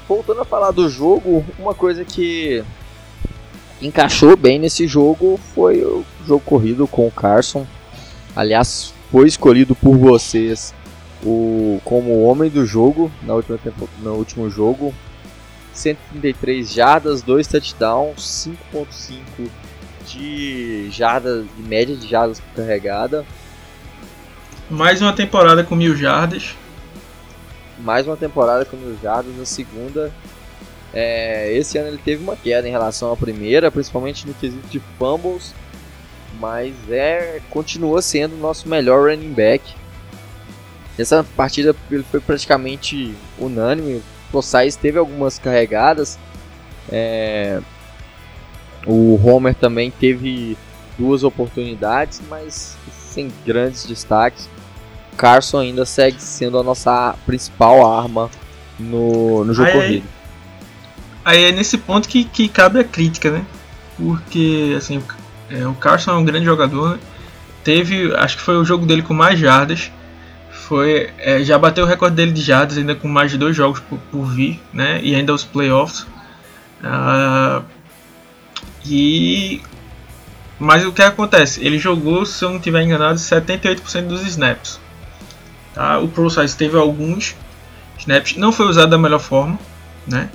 Voltando 0.08 0.41
a 0.41 0.46
falar 0.46 0.72
do 0.72 0.88
jogo, 0.88 1.44
uma 1.58 1.74
coisa 1.74 2.06
que 2.06 2.63
encaixou 3.82 4.38
bem 4.38 4.60
nesse 4.60 4.88
jogo 4.88 5.39
foi 5.54 5.84
o 5.84 6.06
jogo 6.26 6.41
corrido 6.46 6.88
com 6.88 7.08
o 7.08 7.12
Carson. 7.12 7.65
Aliás, 8.36 8.94
foi 9.12 9.28
escolhido 9.28 9.74
por 9.74 9.98
vocês 9.98 10.74
o, 11.24 11.80
como 11.84 12.12
o 12.12 12.26
homem 12.26 12.50
do 12.50 12.65
jogo 12.65 13.12
na 13.24 13.34
última 13.34 13.58
tempo, 13.58 13.89
no 14.02 14.13
último 14.13 14.50
jogo. 14.50 14.94
133 15.74 16.72
jardas, 16.72 17.22
2 17.22 17.48
touchdowns, 17.48 18.48
5.5 18.74 19.50
de 20.08 20.89
jardas, 20.91 21.46
de 21.58 21.63
média 21.63 21.96
de 21.96 22.08
jardas 22.08 22.39
por 22.39 22.63
carregada. 22.63 23.26
Mais 24.70 25.02
uma 25.02 25.13
temporada 25.13 25.63
com 25.63 25.76
mil 25.76 25.96
jardas. 25.96 26.56
Mais 27.80 28.08
uma 28.08 28.18
temporada 28.18 28.66
com 28.66 28.78
mil 28.78 28.98
jardas, 29.02 29.40
a 29.40 29.46
segunda 29.46 30.12
é, 30.96 31.52
esse 31.52 31.78
ano 31.78 31.90
ele 31.90 31.98
teve 31.98 32.24
uma 32.24 32.38
queda 32.38 32.66
em 32.66 32.72
relação 32.72 33.12
à 33.12 33.18
primeira, 33.18 33.70
principalmente 33.70 34.26
no 34.26 34.34
quesito 34.34 34.66
de 34.70 34.80
fumbles, 34.98 35.54
mas 36.40 36.74
é 36.90 37.42
continua 37.50 38.02
sendo 38.02 38.36
o 38.36 38.40
nosso 38.40 38.70
melhor 38.70 39.10
running 39.10 39.34
back. 39.34 39.76
Essa 40.98 41.26
partida 41.36 41.76
ele 41.92 42.04
foi 42.04 42.22
praticamente 42.22 43.14
unânime. 43.38 44.02
O 44.32 44.42
Sais 44.42 44.78
teve 44.78 44.98
algumas 44.98 45.38
carregadas. 45.38 46.18
É, 46.90 47.60
o 48.88 49.20
Homer 49.22 49.54
também 49.54 49.92
teve 49.92 50.58
duas 50.98 51.24
oportunidades, 51.24 52.22
mas 52.30 52.78
sem 53.10 53.30
grandes 53.46 53.86
destaques. 53.86 54.48
Carson 55.15 55.60
ainda 55.60 55.86
segue 55.86 56.21
sendo 56.21 56.60
a 56.60 56.63
nossa 56.63 57.15
principal 57.25 57.86
arma 57.86 58.30
no, 58.80 59.43
no 59.43 59.54
jogo 59.54 59.71
corrido. 59.71 60.06
Aí 61.23 61.45
é 61.45 61.51
nesse 61.51 61.78
ponto 61.78 62.08
que, 62.08 62.23
que 62.23 62.47
cabe 62.47 62.80
a 62.80 62.84
crítica, 62.84 63.32
né? 63.32 63.45
Porque, 63.97 64.75
assim, 64.78 65.01
é, 65.49 65.65
o 65.65 65.73
Carson 65.73 66.12
é 66.12 66.15
um 66.15 66.25
grande 66.25 66.45
jogador? 66.45 66.99
Teve, 67.63 68.13
acho 68.15 68.38
que 68.38 68.43
foi 68.43 68.58
o 68.58 68.65
jogo 68.65 68.86
dele 68.86 69.01
com 69.01 69.13
mais 69.13 69.39
jardas. 69.39 69.91
Foi, 70.51 71.10
é, 71.17 71.43
já 71.43 71.58
bateu 71.58 71.84
o 71.84 71.88
recorde 71.88 72.15
dele 72.15 72.32
de 72.32 72.41
jardas, 72.41 72.78
ainda 72.78 72.93
com 72.93 73.08
mais 73.08 73.32
de 73.32 73.38
dois 73.38 73.56
jogos 73.56 73.80
por, 73.80 73.97
por 74.12 74.25
vir, 74.25 74.62
né? 74.71 74.99
E 75.01 75.15
ainda 75.15 75.34
os 75.34 75.43
playoffs. 75.43 76.06
Ah, 76.84 77.63
e 78.86 79.62
mas 80.60 80.86
o 80.86 80.91
que 80.91 81.01
acontece? 81.01 81.65
Ele 81.65 81.78
jogou, 81.78 82.25
se 82.25 82.43
eu 82.43 82.49
não 82.49 82.58
estiver 82.58 82.82
enganado, 82.82 83.19
78% 83.19 84.08
dos 84.08 84.21
snaps. 84.25 84.80
Tá? 85.76 86.00
O 86.00 86.08
Pro 86.08 86.30
Size 86.30 86.56
teve 86.56 86.78
alguns 86.78 87.36
snaps, 88.00 88.38
não 88.38 88.52
foi 88.52 88.66
usado 88.66 88.90
da 88.90 88.98
melhor 88.98 89.20
forma, 89.20 89.60
né? 90.08 90.30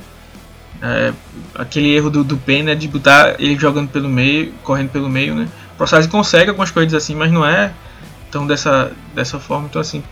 É, 0.82 1.12
aquele 1.54 1.94
erro 1.94 2.10
do, 2.10 2.22
do 2.22 2.36
Pen, 2.36 2.62
né, 2.62 2.74
de 2.74 2.88
botar 2.88 3.36
ele 3.38 3.58
jogando 3.58 3.88
pelo 3.88 4.08
meio, 4.08 4.52
correndo 4.62 4.90
pelo 4.90 5.08
meio, 5.08 5.34
né? 5.34 5.48
O 5.74 5.76
Process 5.76 6.06
consegue 6.06 6.50
algumas 6.50 6.70
coisas 6.70 6.92
assim, 6.94 7.14
mas 7.14 7.32
não 7.32 7.44
é 7.44 7.72
tão 8.30 8.46
dessa, 8.46 8.92
dessa 9.14 9.38
forma. 9.38 9.66
Então, 9.68 9.80
assim, 9.80 10.02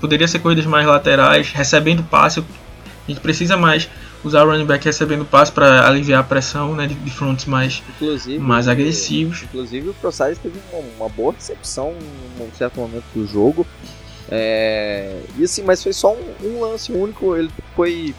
poderia 0.00 0.26
ser 0.26 0.40
corridas 0.40 0.66
mais 0.66 0.86
laterais, 0.86 1.50
recebendo 1.52 2.02
passe. 2.02 2.40
A 2.40 3.10
gente 3.10 3.20
precisa 3.20 3.56
mais 3.56 3.88
usar 4.24 4.44
o 4.44 4.50
running 4.50 4.64
back 4.64 4.84
recebendo 4.84 5.24
passe 5.24 5.52
para 5.52 5.86
aliviar 5.86 6.20
a 6.20 6.24
pressão 6.24 6.74
né, 6.74 6.86
de, 6.86 6.94
de 6.94 7.10
fronts 7.10 7.44
mais, 7.44 7.82
inclusive, 7.96 8.38
mais 8.38 8.66
agressivos. 8.68 9.42
Inclusive, 9.42 9.90
o 9.90 9.94
Process 9.94 10.38
teve 10.38 10.58
uma, 10.72 10.82
uma, 10.96 11.08
boa 11.08 11.32
recepção 11.32 11.92
em 12.38 12.42
um 12.42 12.50
certo 12.56 12.80
momento 12.80 13.04
do 13.14 13.26
jogo. 13.26 13.66
É, 14.30 15.20
e 15.36 15.44
assim, 15.44 15.62
mas 15.62 15.82
foi 15.82 15.92
só 15.92 16.14
um, 16.14 16.34
um 16.42 16.60
lance 16.60 16.92
único. 16.92 17.36
Ele 17.36 17.50
foi 17.74 18.14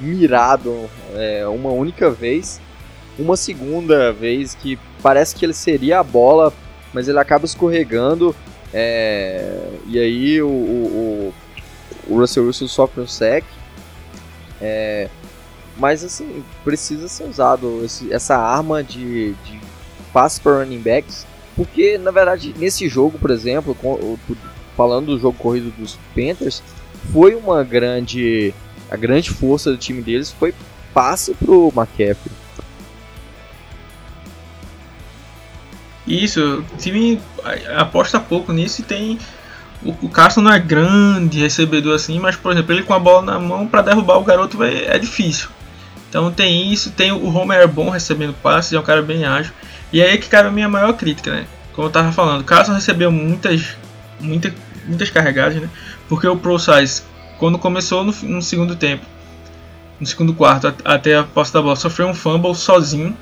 mirado 0.00 0.88
é, 1.14 1.46
uma 1.46 1.70
única 1.70 2.10
vez. 2.10 2.60
Uma 3.18 3.36
segunda 3.36 4.12
vez 4.12 4.54
que 4.54 4.78
parece 5.02 5.34
que 5.34 5.44
ele 5.44 5.52
seria 5.52 6.00
a 6.00 6.02
bola, 6.02 6.52
mas 6.92 7.08
ele 7.08 7.18
acaba 7.18 7.44
escorregando. 7.44 8.34
É, 8.72 9.68
e 9.86 9.98
aí 9.98 10.42
o, 10.42 10.48
o, 10.48 11.34
o, 12.08 12.18
Russell 12.18 12.46
Wilson 12.46 12.68
sofre 12.68 13.02
um 13.02 13.06
sec. 13.06 13.44
É, 14.60 15.08
mas 15.76 16.04
assim, 16.04 16.42
precisa 16.64 17.08
ser 17.08 17.24
usado 17.24 17.84
esse, 17.84 18.12
essa 18.12 18.36
arma 18.36 18.82
de, 18.82 19.32
de 19.32 19.60
passes 20.12 20.38
para 20.38 20.58
running 20.58 20.80
backs, 20.80 21.26
porque 21.56 21.98
na 21.98 22.10
verdade 22.10 22.54
nesse 22.58 22.88
jogo, 22.88 23.18
por 23.18 23.30
exemplo, 23.30 23.76
falando 24.76 25.06
do 25.06 25.18
jogo 25.18 25.36
corrido 25.38 25.72
dos 25.76 25.98
Panthers, 26.14 26.62
foi 27.12 27.34
uma 27.34 27.62
grande 27.64 28.54
a 28.90 28.96
grande 28.96 29.30
força 29.30 29.70
do 29.70 29.78
time 29.78 30.02
deles 30.02 30.30
foi 30.30 30.54
passe 30.92 31.34
pro 31.34 31.72
McCaffrey. 31.74 32.30
Isso, 36.06 36.64
o 36.72 36.76
time 36.76 37.18
aposta 37.76 38.20
pouco 38.20 38.52
nisso 38.52 38.82
e 38.82 38.84
tem. 38.84 39.18
O, 39.82 40.08
Carson 40.08 40.42
não 40.42 40.52
é 40.52 40.58
grande 40.58 41.40
recebedor 41.40 41.94
assim, 41.94 42.18
mas 42.20 42.36
por 42.36 42.52
exemplo, 42.52 42.72
ele 42.72 42.82
com 42.82 42.94
a 42.94 42.98
bola 42.98 43.22
na 43.22 43.38
mão 43.38 43.66
para 43.66 43.82
derrubar 43.82 44.18
o 44.18 44.24
garoto 44.24 44.62
é, 44.62 44.94
é, 44.94 44.98
difícil. 44.98 45.48
Então 46.08 46.30
tem 46.30 46.70
isso, 46.70 46.90
tem 46.90 47.10
o 47.10 47.34
Homer 47.34 47.60
é 47.60 47.66
bom 47.66 47.88
recebendo 47.88 48.34
passes, 48.34 48.72
é 48.72 48.78
um 48.78 48.82
cara 48.82 49.00
bem 49.00 49.24
ágil. 49.24 49.52
E 49.92 50.02
aí 50.02 50.14
é 50.14 50.18
que 50.18 50.28
cabe 50.28 50.48
a 50.48 50.52
minha 50.52 50.68
maior 50.68 50.92
crítica, 50.92 51.32
né? 51.32 51.46
Como 51.72 51.88
eu 51.88 51.92
tava 51.92 52.12
falando, 52.12 52.42
o 52.42 52.44
Carson 52.44 52.74
recebeu 52.74 53.10
muitas, 53.10 53.76
muita, 54.22 54.54
muitas 54.86 55.10
carregadas, 55.10 55.60
né? 55.60 55.68
Porque 56.08 56.26
o 56.26 56.36
Pro 56.36 56.58
Size, 56.58 57.02
quando 57.38 57.58
começou 57.58 58.04
no, 58.04 58.12
no 58.22 58.42
segundo 58.42 58.76
tempo, 58.76 59.04
no 60.00 60.06
segundo 60.06 60.34
quarto, 60.34 60.74
até 60.84 61.16
a 61.16 61.22
posse 61.22 61.52
da 61.52 61.60
bola, 61.60 61.76
sofreu 61.76 62.08
um 62.08 62.14
fumble 62.14 62.54
sozinho, 62.54 63.16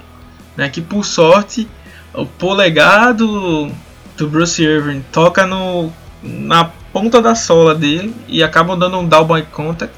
né? 0.56 0.68
Que 0.68 0.80
por 0.80 1.04
sorte 1.04 1.68
o 2.14 2.26
polegar 2.26 3.14
do, 3.14 3.70
do 4.16 4.28
Bruce 4.28 4.62
Irving 4.62 5.04
toca 5.12 5.46
no, 5.46 5.92
na 6.22 6.64
ponta 6.92 7.22
da 7.22 7.34
sola 7.34 7.74
dele 7.74 8.14
e 8.28 8.42
acabam 8.42 8.78
dando 8.78 8.98
um 8.98 9.06
down 9.06 9.26
by 9.26 9.42
contact. 9.42 9.94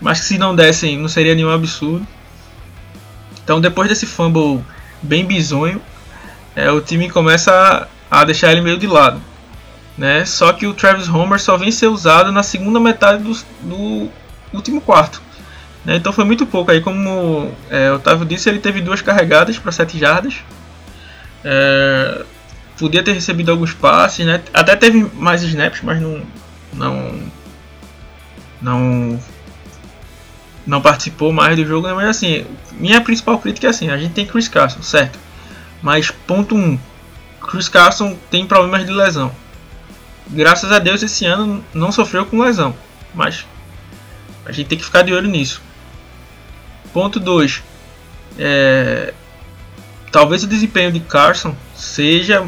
Mas 0.00 0.20
que 0.20 0.26
se 0.26 0.38
não 0.38 0.54
dessem, 0.54 0.96
não 0.96 1.08
seria 1.08 1.34
nenhum 1.34 1.50
absurdo. 1.50 2.06
Então 3.42 3.60
depois 3.60 3.88
desse 3.88 4.06
fumble 4.06 4.62
bem 5.02 5.24
bizonho, 5.24 5.80
é, 6.54 6.70
o 6.70 6.80
time 6.80 7.08
começa 7.08 7.88
a, 8.10 8.20
a, 8.20 8.24
deixar 8.24 8.52
ele 8.52 8.60
meio 8.60 8.78
de 8.78 8.86
lado. 8.86 9.20
Né? 9.98 10.24
Só 10.24 10.52
que 10.52 10.64
o 10.64 10.72
Travis 10.72 11.08
Homer 11.08 11.40
só 11.40 11.56
vem 11.56 11.72
ser 11.72 11.88
usado 11.88 12.30
na 12.30 12.44
segunda 12.44 12.78
metade 12.78 13.20
do, 13.22 13.32
do 13.60 14.08
último 14.54 14.80
quarto. 14.80 15.20
Né? 15.84 15.96
Então 15.96 16.12
foi 16.12 16.24
muito 16.24 16.46
pouco 16.46 16.70
aí, 16.70 16.80
como 16.80 17.52
é, 17.68 17.90
o 17.90 17.96
Otávio 17.96 18.24
disse, 18.24 18.48
ele 18.48 18.60
teve 18.60 18.80
duas 18.80 19.02
carregadas 19.02 19.58
para 19.58 19.72
7 19.72 19.98
jardas. 19.98 20.36
É, 21.44 22.24
podia 22.78 23.02
ter 23.02 23.12
recebido 23.12 23.50
alguns 23.50 23.74
passes, 23.74 24.24
né? 24.24 24.40
Até 24.54 24.76
teve 24.76 25.10
mais 25.14 25.42
snaps, 25.42 25.80
mas 25.82 26.00
não 26.00 26.22
não 26.72 27.22
não 28.62 29.20
não 30.66 30.80
participou 30.82 31.32
mais 31.32 31.56
do 31.56 31.64
jogo, 31.64 31.88
né? 31.88 31.94
mas 31.94 32.08
assim, 32.08 32.44
minha 32.72 33.00
principal 33.00 33.38
crítica 33.38 33.66
é 33.66 33.70
assim, 33.70 33.88
a 33.88 33.96
gente 33.96 34.12
tem 34.12 34.26
Chris 34.26 34.48
Carson, 34.48 34.82
certo? 34.82 35.18
Mas 35.80 36.10
ponto 36.10 36.54
1, 36.54 36.58
um, 36.58 36.78
Chris 37.40 37.68
Carson 37.68 38.16
tem 38.30 38.46
problemas 38.46 38.84
de 38.84 38.92
lesão. 38.92 39.32
Graças 40.30 40.70
a 40.70 40.78
Deus 40.78 41.02
esse 41.02 41.24
ano 41.24 41.64
não 41.72 41.90
sofreu 41.90 42.26
com 42.26 42.42
lesão, 42.42 42.74
mas 43.14 43.46
a 44.44 44.52
gente 44.52 44.68
tem 44.68 44.78
que 44.78 44.84
ficar 44.84 45.02
de 45.02 45.12
olho 45.12 45.28
nisso. 45.28 45.62
Ponto 46.92 47.18
2, 47.18 47.62
é, 48.38 49.12
talvez 50.12 50.42
o 50.42 50.46
desempenho 50.46 50.92
de 50.92 51.00
Carson 51.00 51.54
seja 51.74 52.46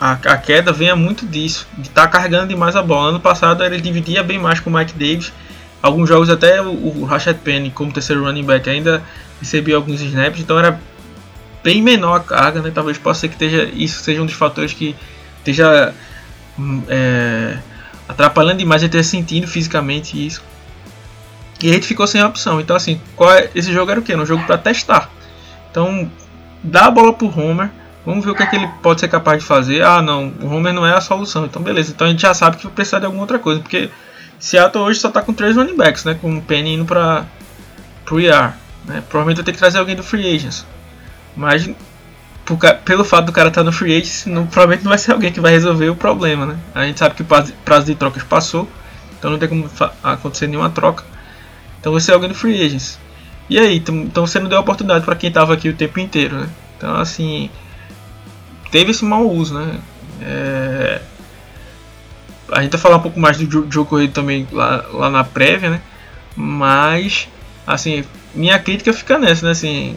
a, 0.00 0.12
a 0.12 0.36
queda 0.36 0.72
venha 0.72 0.96
muito 0.96 1.24
disso, 1.24 1.66
de 1.78 1.88
estar 1.88 2.02
tá 2.02 2.08
carregando 2.08 2.48
demais 2.48 2.74
a 2.74 2.82
bola. 2.82 3.10
Ano 3.10 3.20
passado 3.20 3.64
ele 3.64 3.80
dividia 3.80 4.22
bem 4.22 4.38
mais 4.38 4.58
com 4.58 4.68
o 4.68 4.72
Mike 4.72 4.94
Davis. 4.94 5.32
Alguns 5.80 6.08
jogos 6.08 6.28
até 6.28 6.60
o, 6.60 6.70
o 6.70 7.04
Rashad 7.04 7.38
Penny 7.38 7.70
como 7.70 7.92
terceiro 7.92 8.24
running 8.24 8.44
back 8.44 8.68
ainda 8.68 9.02
recebia 9.40 9.76
alguns 9.76 10.00
snaps, 10.00 10.40
então 10.40 10.58
era 10.58 10.80
bem 11.62 11.82
menor 11.82 12.16
a 12.16 12.20
carga, 12.20 12.60
né? 12.60 12.72
Talvez 12.74 12.98
possa 12.98 13.20
ser 13.20 13.28
que 13.28 13.34
esteja, 13.34 13.70
isso 13.74 14.02
seja 14.02 14.20
um 14.22 14.26
dos 14.26 14.34
fatores 14.34 14.72
que 14.72 14.96
esteja 15.38 15.94
é, 16.88 17.58
atrapalhando 18.08 18.58
demais 18.58 18.82
ele 18.82 18.92
ter 18.92 19.04
sentindo 19.04 19.46
fisicamente 19.46 20.26
isso. 20.26 20.42
E 21.62 21.70
a 21.70 21.74
gente 21.74 21.86
ficou 21.86 22.06
sem 22.06 22.22
opção. 22.22 22.60
Então 22.60 22.76
assim, 22.76 23.00
é, 23.20 23.50
esse 23.54 23.72
jogo 23.72 23.90
era 23.90 24.00
o 24.00 24.02
que? 24.02 24.12
Era 24.12 24.20
um 24.20 24.26
jogo 24.26 24.44
para 24.44 24.58
testar. 24.58 25.10
Então 25.70 26.10
dá 26.62 26.86
a 26.86 26.90
bola 26.90 27.12
pro 27.12 27.26
Homer. 27.26 27.70
Vamos 28.04 28.24
ver 28.24 28.32
o 28.32 28.34
que, 28.34 28.42
é 28.42 28.46
que 28.46 28.56
ele 28.56 28.68
pode 28.82 29.00
ser 29.00 29.08
capaz 29.08 29.40
de 29.40 29.46
fazer. 29.46 29.82
Ah, 29.82 30.02
não, 30.02 30.32
o 30.40 30.48
Homer 30.48 30.72
não 30.72 30.84
é 30.84 30.92
a 30.92 31.00
solução. 31.00 31.44
Então, 31.44 31.62
beleza. 31.62 31.92
Então 31.92 32.06
a 32.06 32.10
gente 32.10 32.22
já 32.22 32.34
sabe 32.34 32.56
que 32.56 32.64
vai 32.64 32.72
precisar 32.72 32.98
de 32.98 33.06
alguma 33.06 33.22
outra 33.22 33.38
coisa. 33.38 33.60
Porque 33.60 33.90
Seattle 34.40 34.84
hoje 34.84 34.98
só 34.98 35.08
tá 35.08 35.22
com 35.22 35.32
três 35.32 35.54
running 35.54 35.76
backs, 35.76 36.04
né? 36.04 36.18
Com 36.20 36.36
o 36.36 36.42
Penny 36.42 36.74
indo 36.74 36.84
para 36.84 37.24
pro 38.04 38.20
IR. 38.20 38.54
Né? 38.84 39.02
Provavelmente 39.08 39.36
vai 39.36 39.44
ter 39.44 39.52
que 39.52 39.58
trazer 39.58 39.78
alguém 39.78 39.94
do 39.94 40.02
Free 40.02 40.34
Agents. 40.34 40.66
Mas 41.36 41.70
por, 42.44 42.58
pelo 42.84 43.04
fato 43.04 43.26
do 43.26 43.32
cara 43.32 43.48
estar 43.48 43.60
tá 43.60 43.64
no 43.64 43.72
Free 43.72 43.92
Agents, 43.92 44.26
não, 44.26 44.46
provavelmente 44.46 44.84
não 44.84 44.90
vai 44.90 44.98
ser 44.98 45.12
alguém 45.12 45.32
que 45.32 45.40
vai 45.40 45.52
resolver 45.52 45.88
o 45.88 45.96
problema, 45.96 46.46
né? 46.46 46.58
A 46.74 46.84
gente 46.84 46.98
sabe 46.98 47.14
que 47.14 47.22
o 47.22 47.26
prazo 47.64 47.86
de 47.86 47.94
trocas 47.94 48.22
passou. 48.22 48.68
Então 49.18 49.30
não 49.30 49.38
tem 49.38 49.48
como 49.48 49.70
acontecer 50.02 50.48
nenhuma 50.48 50.70
troca. 50.70 51.04
Então 51.78 51.92
vai 51.92 52.00
ser 52.00 52.12
alguém 52.12 52.28
do 52.28 52.34
Free 52.34 52.60
Agents. 52.60 52.98
E 53.48 53.58
aí, 53.58 53.76
então 53.76 54.26
você 54.26 54.40
não 54.40 54.48
deu 54.48 54.58
oportunidade 54.58 55.04
para 55.04 55.14
quem 55.14 55.28
estava 55.28 55.54
aqui 55.54 55.68
o 55.68 55.74
tempo 55.74 56.00
inteiro, 56.00 56.36
né? 56.36 56.48
Então, 56.76 56.96
assim, 56.96 57.50
teve 58.70 58.90
esse 58.90 59.04
mau 59.04 59.28
uso, 59.28 59.54
né? 59.54 59.78
É... 60.20 61.00
A 62.50 62.62
gente 62.62 62.72
vai 62.72 62.80
falar 62.80 62.96
um 62.96 63.02
pouco 63.02 63.20
mais 63.20 63.38
do 63.38 63.70
jogo 63.70 63.88
corrido 63.88 64.12
também 64.12 64.48
lá, 64.50 64.84
lá 64.92 65.10
na 65.10 65.22
prévia, 65.22 65.70
né? 65.70 65.80
Mas, 66.34 67.28
assim, 67.66 68.04
minha 68.34 68.58
crítica 68.58 68.92
fica 68.92 69.18
nessa, 69.18 69.46
né? 69.46 69.52
Assim, 69.52 69.96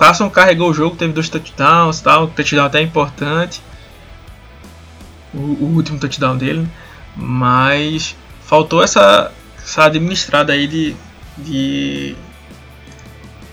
Carson 0.00 0.30
carregou 0.30 0.70
o 0.70 0.74
jogo, 0.74 0.96
teve 0.96 1.12
dois 1.12 1.28
touchdowns, 1.28 2.00
tal, 2.00 2.28
touchdown 2.28 2.64
até 2.64 2.80
importante. 2.80 3.60
O, 5.34 5.38
o 5.38 5.74
último 5.76 5.98
touchdown 5.98 6.38
dele, 6.38 6.66
mas 7.14 8.16
faltou 8.46 8.82
essa, 8.82 9.30
essa 9.62 9.84
administrada 9.84 10.54
aí 10.54 10.66
de, 10.66 10.96
de 11.36 12.16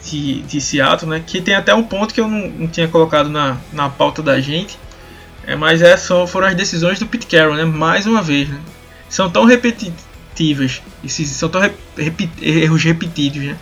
de, 0.09 0.41
de 0.43 0.61
Seattle, 0.61 1.09
né? 1.09 1.21
Que 1.25 1.41
tem 1.41 1.53
até 1.53 1.75
um 1.75 1.83
ponto 1.83 2.13
que 2.13 2.21
eu 2.21 2.29
não, 2.29 2.47
não 2.47 2.67
tinha 2.67 2.87
colocado 2.87 3.29
na, 3.29 3.57
na 3.73 3.89
pauta 3.89 4.23
da 4.23 4.39
gente. 4.39 4.79
É, 5.45 5.55
mas 5.55 5.81
é, 5.81 5.95
só, 5.97 6.25
foram 6.25 6.47
as 6.47 6.55
decisões 6.55 6.97
do 6.97 7.05
Pete 7.05 7.27
Carroll, 7.27 7.55
né? 7.55 7.65
Mais 7.65 8.05
uma 8.05 8.21
vez, 8.21 8.47
né? 8.47 8.59
São 9.09 9.29
tão 9.29 9.43
repetitivas, 9.45 10.81
esses, 11.03 11.29
são 11.29 11.49
tão 11.49 11.59
rep, 11.61 12.29
erros 12.41 12.83
repetidos, 12.83 13.43
né? 13.43 13.57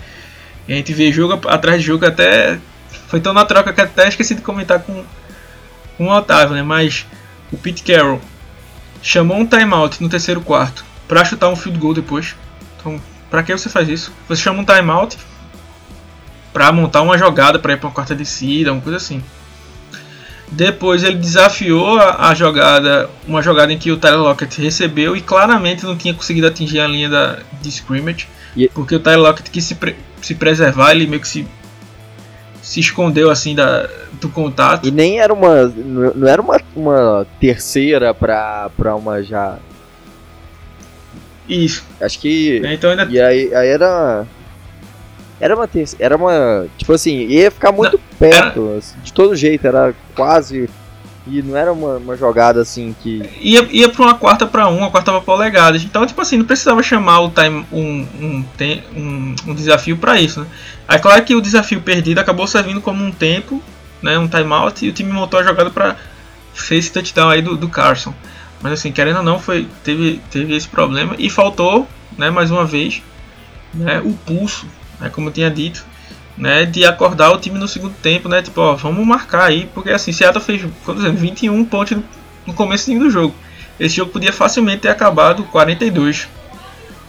E 0.68 0.74
a 0.74 0.76
gente 0.76 0.94
vê 0.94 1.12
jogo 1.12 1.48
atrás 1.48 1.82
de 1.82 1.88
jogo 1.88 2.06
até. 2.06 2.60
Foi 3.08 3.20
tão 3.20 3.34
na 3.34 3.46
troca 3.46 3.74
que 3.74 3.82
até 3.82 4.08
esqueci 4.08 4.36
de 4.36 4.42
comentar 4.42 4.80
com, 4.80 5.04
com 5.98 6.08
o 6.08 6.12
Otávio, 6.12 6.56
né? 6.56 6.64
Mas 6.64 7.06
o 7.52 7.58
Pete 7.58 7.84
Carroll 7.84 8.22
chamou 9.02 9.38
um 9.38 9.46
timeout 9.46 10.02
no 10.02 10.10
terceiro 10.10 10.42
quarto 10.42 10.84
para 11.08 11.24
chutar 11.24 11.50
um 11.50 11.56
field 11.56 11.80
goal 11.80 11.94
depois. 11.94 12.36
Então, 12.80 13.00
para 13.30 13.44
que 13.44 13.56
você 13.56 13.70
faz 13.70 13.88
isso? 13.88 14.12
Você 14.28 14.42
chama 14.42 14.62
um 14.62 14.66
timeout 14.66 15.18
para 16.52 16.72
montar 16.72 17.02
uma 17.02 17.18
jogada 17.18 17.60
para 17.60 17.74
ir 17.74 17.78
para 17.78 17.88
uma 17.88 17.94
quarta 17.94 18.16
descida, 18.16 18.72
uma 18.72 18.82
coisa 18.82 18.98
assim. 18.98 19.22
Depois 20.50 21.04
ele 21.04 21.18
desafiou 21.18 22.00
a, 22.00 22.30
a, 22.30 22.36
jogada, 22.36 23.10
uma 23.28 23.42
jogada 23.42 23.74
em 23.74 23.78
que 23.78 23.92
o 23.92 23.98
Tyler 23.98 24.20
Lockett 24.20 24.62
recebeu 24.62 25.16
e 25.16 25.22
claramente 25.22 25.84
não 25.84 25.98
tinha 25.98 26.14
conseguido 26.14 26.48
atingir 26.48 26.80
a 26.80 26.88
linha 26.88 27.10
da, 27.10 27.40
de 27.62 27.70
scrimmage, 27.70 28.28
porque 28.74 28.96
o 28.96 29.00
Tyler 29.00 29.20
Lockett 29.20 29.50
quis 29.50 29.66
se, 29.66 29.76
pre, 29.76 29.96
se 30.22 30.36
preservar, 30.36 30.92
ele 30.92 31.08
meio 31.08 31.22
que 31.22 31.28
se, 31.28 31.48
se 32.66 32.80
escondeu 32.80 33.30
assim 33.30 33.54
da, 33.54 33.88
do 34.14 34.28
contato. 34.28 34.88
E 34.88 34.92
nem 34.92 35.20
era 35.20 35.32
uma, 35.32 35.68
não 35.68 36.28
era 36.28 36.42
uma, 36.42 36.60
uma 36.76 37.28
terceira 37.40 38.12
para 38.14 38.96
uma 38.96 39.22
já. 39.22 39.60
Isso. 41.48 41.86
Acho 42.02 42.20
que. 42.20 42.66
É, 42.66 42.74
então 42.74 42.90
ainda... 42.90 43.06
E 43.06 43.22
aí, 43.22 43.54
aí 43.54 43.68
era 43.68 44.26
era 45.40 45.56
uma 45.56 45.68
terça, 45.68 45.96
era 46.00 46.16
uma. 46.16 46.66
Tipo 46.76 46.94
assim, 46.94 47.28
ia 47.28 47.52
ficar 47.52 47.72
muito 47.72 47.98
não, 47.98 48.18
perto. 48.18 48.68
Era... 48.68 48.78
Assim, 48.80 48.96
de 49.04 49.14
todo 49.14 49.36
jeito, 49.36 49.68
era 49.68 49.94
quase. 50.16 50.68
E 51.28 51.42
não 51.42 51.58
era 51.58 51.74
uma, 51.74 51.98
uma 51.98 52.16
jogada 52.16 52.62
assim 52.62 52.96
que. 53.02 53.24
Ia, 53.40 53.68
ia 53.72 53.90
pra 53.90 54.04
uma 54.04 54.14
quarta 54.16 54.46
para 54.46 54.68
um, 54.68 54.78
uma 54.78 54.92
quarta 54.92 55.12
pra 55.12 55.22
polegadas. 55.22 55.84
Então, 55.84 56.06
tipo 56.06 56.22
assim, 56.22 56.38
não 56.38 56.46
precisava 56.46 56.84
chamar 56.84 57.22
o 57.22 57.30
time, 57.32 57.66
um, 57.72 58.08
um, 58.20 58.46
um, 58.96 59.36
um 59.48 59.56
desafio 59.56 59.98
para 59.98 60.20
isso, 60.20 60.42
né? 60.42 60.48
Aí, 60.88 61.00
claro 61.00 61.24
que 61.24 61.34
o 61.34 61.42
desafio 61.42 61.82
perdido 61.82 62.20
acabou 62.20 62.46
servindo 62.46 62.80
como 62.80 63.04
um 63.04 63.12
tempo, 63.12 63.62
né? 64.02 64.20
Um 64.20 64.28
timeout, 64.28 64.86
e 64.86 64.90
o 64.90 64.94
time 64.94 65.12
montou 65.12 65.40
a 65.40 65.44
jogada 65.44 65.72
para 65.72 65.96
ser 66.54 66.76
esse 66.76 66.92
touchdown 66.92 67.30
aí 67.30 67.42
do, 67.42 67.58
do 67.58 67.70
Carson. 67.70 68.14
Mas 68.62 68.74
assim, 68.74 68.92
querendo 68.92 69.18
ou 69.18 69.24
não, 69.24 69.40
foi, 69.40 69.68
teve, 69.84 70.22
teve 70.30 70.56
esse 70.56 70.68
problema. 70.68 71.16
E 71.18 71.30
faltou, 71.30 71.88
né, 72.18 72.30
mais 72.30 72.52
uma 72.52 72.66
vez, 72.66 73.02
né, 73.74 74.00
o 74.00 74.14
pulso 74.14 74.66
né, 75.00 75.10
como 75.10 75.30
eu 75.30 75.34
tinha 75.34 75.50
dito, 75.50 75.86
né, 76.38 76.66
de 76.66 76.86
acordar 76.86 77.32
o 77.32 77.38
time 77.38 77.58
no 77.58 77.68
segundo 77.68 77.94
tempo, 77.96 78.28
né, 78.28 78.42
tipo, 78.42 78.60
ó, 78.60 78.76
vamos 78.76 79.06
marcar 79.06 79.46
aí, 79.46 79.70
porque 79.74 79.90
assim, 79.90 80.12
Seattle 80.12 80.44
fez, 80.44 80.66
quando 80.84 80.98
dizendo, 80.98 81.18
21 81.18 81.66
pontos 81.66 81.98
no 82.46 82.54
começo 82.54 82.92
do 82.92 83.10
jogo. 83.10 83.34
Esse 83.80 83.96
jogo 83.96 84.12
podia 84.12 84.32
facilmente 84.32 84.82
ter 84.82 84.90
acabado 84.90 85.44
42 85.46 86.28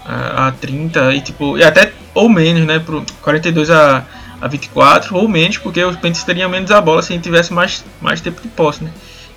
a, 0.05 0.49
a 0.49 0.53
30 0.53 1.15
e 1.15 1.21
tipo, 1.21 1.59
e 1.59 1.65
até 1.65 1.93
ou 2.15 2.29
menos, 2.29 2.67
né, 2.67 2.79
pro 2.79 3.05
42 3.23 3.71
a 3.71 4.05
a 4.41 4.49
24 4.49 5.17
ou 5.17 5.29
menos, 5.29 5.59
porque 5.59 5.83
os 5.85 5.97
Panthers 5.97 6.25
teriam 6.25 6.49
menos 6.49 6.71
a 6.71 6.81
bola 6.81 7.03
se 7.03 7.13
a 7.13 7.17
gente 7.17 7.25
tivesse 7.25 7.53
mais, 7.53 7.85
mais 8.01 8.21
tempo 8.21 8.41
de 8.41 8.49
posse, 8.49 8.85
né? 8.85 8.91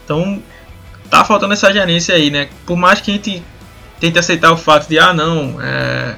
Então 0.04 0.42
tá 1.10 1.24
faltando 1.24 1.54
essa 1.54 1.72
gerência 1.72 2.16
aí, 2.16 2.30
né? 2.30 2.50
Por 2.66 2.78
mais 2.78 3.02
que 3.02 3.12
a 3.12 3.14
gente 3.14 3.44
tente 4.00 4.20
aceitar 4.20 4.52
o 4.52 4.58
fato 4.58 4.88
de 4.88 5.00
ah 5.00 5.14
não, 5.14 5.58
é, 5.62 6.16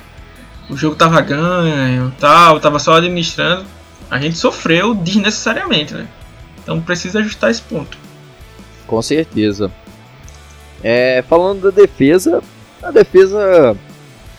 o 0.70 0.78
jogo 0.78 0.96
tava 0.96 1.20
ganho, 1.22 2.14
tal, 2.20 2.60
tava 2.60 2.80
só 2.80 2.96
administrando, 2.96 3.66
a 4.10 4.20
gente 4.20 4.38
sofreu 4.38 4.94
desnecessariamente, 4.94 5.94
né? 5.94 6.08
Então 6.62 6.80
precisa 6.82 7.20
ajustar 7.20 7.52
esse 7.52 7.62
ponto. 7.62 7.98
Com 8.88 9.02
certeza. 9.02 9.72
É, 10.84 11.24
falando 11.28 11.64
da 11.64 11.70
defesa, 11.70 12.42
a 12.82 12.92
defesa, 12.92 13.76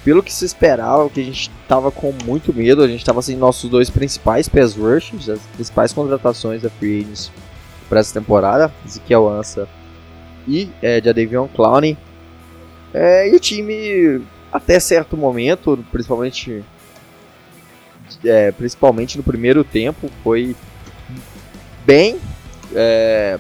pelo 0.05 0.23
que 0.23 0.33
se 0.33 0.45
esperava, 0.45 1.09
que 1.09 1.21
a 1.21 1.25
gente 1.25 1.51
tava 1.69 1.91
com 1.91 2.13
muito 2.25 2.53
medo, 2.53 2.83
a 2.83 2.89
gente 2.89 3.05
tava 3.05 3.23
sem 3.23 3.37
nossos 3.37 3.71
dois 3.71 3.89
principais 3.89 4.49
pass 4.49 4.77
as 5.29 5.41
principais 5.55 5.93
contratações 5.93 6.63
da 6.63 6.71
Free 6.71 7.01
Agents 7.01 7.31
para 7.89 8.01
essa 8.01 8.19
temporada, 8.19 8.73
Ezekiel 8.87 9.29
Ansa 9.29 9.69
e 10.47 10.71
é, 10.83 11.01
Jadavion 11.03 11.47
Clowney. 11.49 11.97
É, 12.93 13.31
e 13.31 13.35
o 13.35 13.41
time, 13.41 14.23
até 14.53 14.79
certo 14.79 15.17
momento, 15.17 15.83
principalmente, 15.91 16.63
é, 18.25 18.53
principalmente 18.53 19.17
no 19.17 19.23
primeiro 19.23 19.65
tempo, 19.65 20.11
foi 20.23 20.55
bem 21.85 22.19
é, 22.75 23.39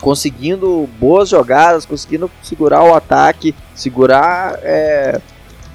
conseguindo 0.00 0.88
boas 0.98 1.28
jogadas, 1.28 1.86
conseguindo 1.86 2.30
segurar 2.42 2.82
o 2.82 2.94
ataque, 2.94 3.54
segurar 3.74 4.58
é, 4.62 5.20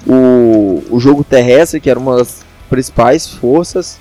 o, 0.06 0.84
o 0.90 1.00
jogo 1.00 1.24
terrestre, 1.24 1.80
que 1.80 1.90
era 1.90 1.98
uma 1.98 2.18
das 2.18 2.44
principais 2.68 3.28
forças. 3.28 3.98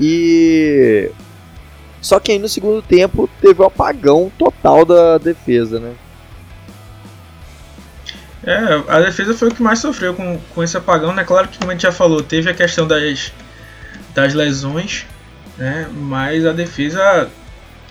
E 0.00 1.10
só 2.00 2.20
que 2.20 2.32
aí 2.32 2.38
no 2.38 2.48
segundo 2.48 2.82
tempo 2.82 3.28
teve 3.40 3.60
o 3.60 3.64
um 3.64 3.66
apagão 3.66 4.30
total 4.36 4.84
da 4.84 5.16
defesa, 5.16 5.80
né? 5.80 5.94
É, 8.46 8.82
a 8.88 9.00
defesa 9.00 9.34
foi 9.34 9.48
o 9.48 9.54
que 9.54 9.62
mais 9.62 9.78
sofreu 9.78 10.14
com, 10.14 10.38
com 10.54 10.62
esse 10.62 10.76
apagão, 10.76 11.14
né? 11.14 11.24
Claro 11.24 11.48
que 11.48 11.58
como 11.58 11.70
a 11.70 11.74
gente 11.74 11.82
já 11.82 11.92
falou, 11.92 12.22
teve 12.22 12.50
a 12.50 12.54
questão 12.54 12.86
das, 12.86 13.32
das 14.14 14.34
lesões, 14.34 15.06
né? 15.56 15.88
Mas 15.92 16.44
a 16.44 16.52
defesa 16.52 17.30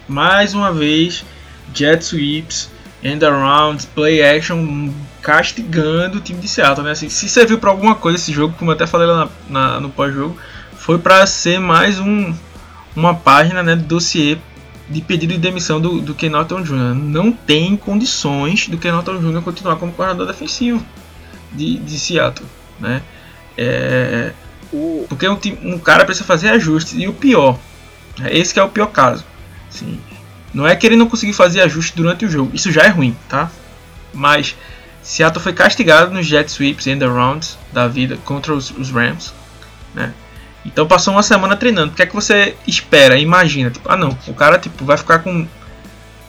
mais 0.08 0.54
uma 0.54 0.72
vez, 0.72 1.26
jet 1.74 2.04
sweeps, 2.04 2.70
end 3.04 3.26
arounds, 3.26 3.86
play 3.86 4.22
action, 4.22 4.92
castigando 5.22 6.20
o 6.20 6.22
time 6.22 6.39
de 6.39 6.48
Seattle, 6.48 6.86
né? 6.86 6.92
Assim, 6.92 7.10
se 7.10 7.28
serviu 7.28 7.58
para 7.58 7.72
alguma 7.72 7.96
coisa 7.96 8.18
esse 8.18 8.32
jogo, 8.32 8.56
como 8.58 8.72
eu 8.72 8.76
até 8.76 8.86
falei 8.86 9.08
lá 9.08 9.30
na, 9.50 9.60
na, 9.72 9.80
no 9.80 9.89
pós-jogo, 9.89 10.38
foi 10.78 11.00
para 11.00 11.26
ser 11.26 11.60
mais 11.60 12.00
um, 12.00 12.34
uma 12.96 13.16
página 13.16 13.63
né, 13.63 13.76
do 13.76 13.84
dossiê 13.84 14.38
de 14.93 15.01
pedido 15.01 15.34
de 15.34 15.39
demissão 15.39 15.82
do, 15.82 15.99
do 15.99 16.13
Ken 16.13 16.29
Norton 16.29 16.62
Jr. 16.62 16.95
Não 16.95 17.32
tem 17.32 17.75
condições 17.75 18.67
do 18.67 18.77
Ken 18.77 18.91
Norton 18.91 19.17
Jr. 19.17 19.41
continuar 19.41 19.75
como 19.77 19.91
coordenador 19.91 20.27
defensivo 20.27 20.86
de, 21.51 21.77
de 21.77 21.99
Seattle, 21.99 22.47
né? 22.79 23.01
É, 23.58 24.32
porque 25.08 25.27
um, 25.27 25.38
um 25.63 25.77
cara 25.77 26.06
precisa 26.06 26.25
fazer 26.25 26.49
ajustes 26.49 26.93
e 26.97 27.08
o 27.08 27.13
pior, 27.13 27.58
esse 28.32 28.53
que 28.53 28.60
é 28.60 28.63
o 28.63 28.69
pior 28.69 28.88
caso 28.88 29.23
Sim. 29.69 29.99
Não 30.53 30.67
é 30.67 30.75
que 30.75 30.86
ele 30.86 30.95
não 30.95 31.10
conseguiu 31.10 31.34
fazer 31.34 31.62
ajuste 31.62 31.95
durante 31.95 32.25
o 32.25 32.29
jogo, 32.29 32.51
isso 32.53 32.71
já 32.71 32.84
é 32.84 32.88
ruim, 32.88 33.15
tá? 33.27 33.49
Mas 34.13 34.56
Seattle 35.01 35.41
foi 35.41 35.51
castigado 35.51 36.13
nos 36.13 36.27
jet 36.27 36.49
sweeps 36.49 36.86
and 36.86 36.99
rounds 36.99 37.58
da 37.71 37.88
vida 37.88 38.17
contra 38.23 38.53
os, 38.53 38.69
os, 38.69 38.91
Rams, 38.91 39.34
né? 39.95 40.13
Então 40.65 40.88
passou 40.88 41.13
uma 41.13 41.23
semana 41.23 41.56
treinando. 41.56 41.91
O 41.91 41.95
que 41.95 42.04
é 42.04 42.06
que 42.06 42.15
você 42.15 42.56
espera? 42.67 43.17
Imagina, 43.17 43.69
tipo, 43.69 43.89
ah 43.89 43.97
não, 43.97 44.17
o 44.28 44.34
cara 44.34 44.58
tipo 44.58 44.86
vai 44.86 44.97
ficar 44.97 45.19
com 45.19 45.47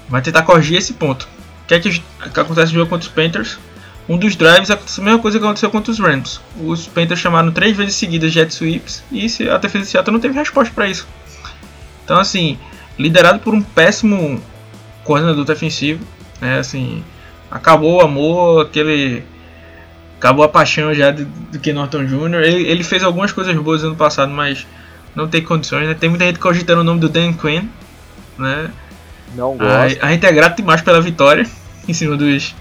vai 0.09 0.21
tentar 0.23 0.43
corrigir 0.43 0.79
esse 0.79 0.95
ponto. 0.95 1.29
O 1.65 1.67
que 1.67 1.75
é 1.75 1.81
que, 1.81 1.91
que 1.91 2.41
acontece 2.41 2.73
no 2.73 2.79
jogo 2.79 2.91
contra 2.91 3.09
os 3.09 3.15
Panthers? 3.15 3.59
Um 4.07 4.19
dos 4.19 4.37
drives 4.37 4.71
aconteceu 4.71 5.03
a 5.03 5.05
mesma 5.07 5.21
coisa 5.21 5.39
que 5.39 5.45
aconteceu 5.45 5.71
contra 5.71 5.91
os 5.91 5.99
Rams. 5.99 6.41
Os 6.61 6.87
Panthers 6.87 7.21
chamaram 7.21 7.51
três 7.51 7.75
vezes 7.77 7.95
seguidas 7.95 8.33
jet 8.33 8.53
sweeps 8.53 9.03
e 9.11 9.49
a 9.49 9.57
defesa 9.57 9.85
de 9.85 9.91
Seattle 9.91 10.13
não 10.13 10.21
teve 10.21 10.35
resposta 10.35 10.75
para 10.75 10.89
isso. 10.89 11.07
Então 12.05 12.19
assim, 12.19 12.59
liderado 12.99 13.39
por 13.39 13.55
um 13.55 13.63
péssimo 13.63 14.43
coordenador 15.05 15.45
defensivo, 15.45 16.05
né? 16.41 16.59
Assim, 16.59 17.03
acabou 17.51 17.97
o 17.97 18.01
amor, 18.03 18.67
aquele 18.67 19.25
acabou 20.25 20.43
a 20.43 20.49
paixão 20.49 20.95
já 20.95 21.11
do, 21.11 21.27
do 21.27 21.59
Ken 21.59 21.75
Norton 21.75 22.07
Jr. 22.07 22.43
Ele, 22.43 22.67
ele, 22.67 22.83
fez 22.83 23.03
algumas 23.03 23.31
coisas 23.31 23.55
boas 23.57 23.85
ano 23.85 23.95
passado, 23.95 24.33
mas 24.33 24.67
não 25.15 25.29
tem 25.29 25.43
condições, 25.43 25.87
né? 25.87 25.93
Tem 25.93 26.09
muita 26.09 26.25
gente 26.25 26.39
cogitando 26.39 26.81
o 26.81 26.85
nome 26.85 26.99
do 26.99 27.11
Dan 27.11 27.35
Quinn, 27.35 27.69
né? 28.39 28.71
Não 29.35 29.55
gosto. 29.55 30.03
A, 30.03 30.07
a 30.07 30.11
gente 30.13 30.25
é 30.25 30.33
grato 30.33 30.57
demais 30.57 30.81
pela 30.81 30.99
vitória 31.03 31.47
em 31.87 31.93
cima 31.93 32.17
dos 32.17 32.55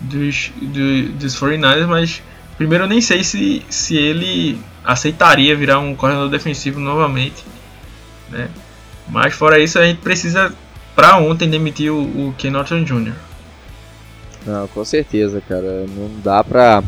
dos, 0.00 0.50
do, 0.60 1.12
dos 1.12 1.38
49ers, 1.38 1.86
mas 1.86 2.22
primeiro 2.56 2.84
eu 2.84 2.88
nem 2.88 3.02
sei 3.02 3.22
se, 3.22 3.62
se 3.68 3.94
ele 3.94 4.58
aceitaria 4.82 5.54
virar 5.54 5.78
um 5.78 5.94
coordenador 5.94 6.30
defensivo 6.30 6.80
novamente, 6.80 7.44
né? 8.30 8.48
Mas 9.08 9.34
fora 9.34 9.60
isso, 9.60 9.78
a 9.78 9.84
gente 9.84 10.00
precisa 10.00 10.52
para 10.96 11.18
ontem 11.18 11.50
demitir 11.50 11.92
o, 11.92 12.28
o 12.28 12.34
Ken 12.38 12.50
Norton 12.50 12.82
Jr. 12.82 13.12
Não, 14.46 14.66
com 14.68 14.84
certeza, 14.84 15.40
cara. 15.48 15.86
Não 15.88 16.10
dá 16.22 16.42
pra, 16.42 16.82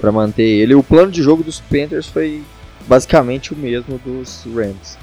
pra 0.00 0.12
manter 0.12 0.42
ele. 0.42 0.74
O 0.74 0.82
plano 0.82 1.10
de 1.10 1.22
jogo 1.22 1.42
dos 1.42 1.60
Panthers 1.60 2.06
foi 2.06 2.42
basicamente 2.86 3.52
o 3.52 3.56
mesmo 3.56 3.98
dos 3.98 4.44
Rams. 4.54 4.98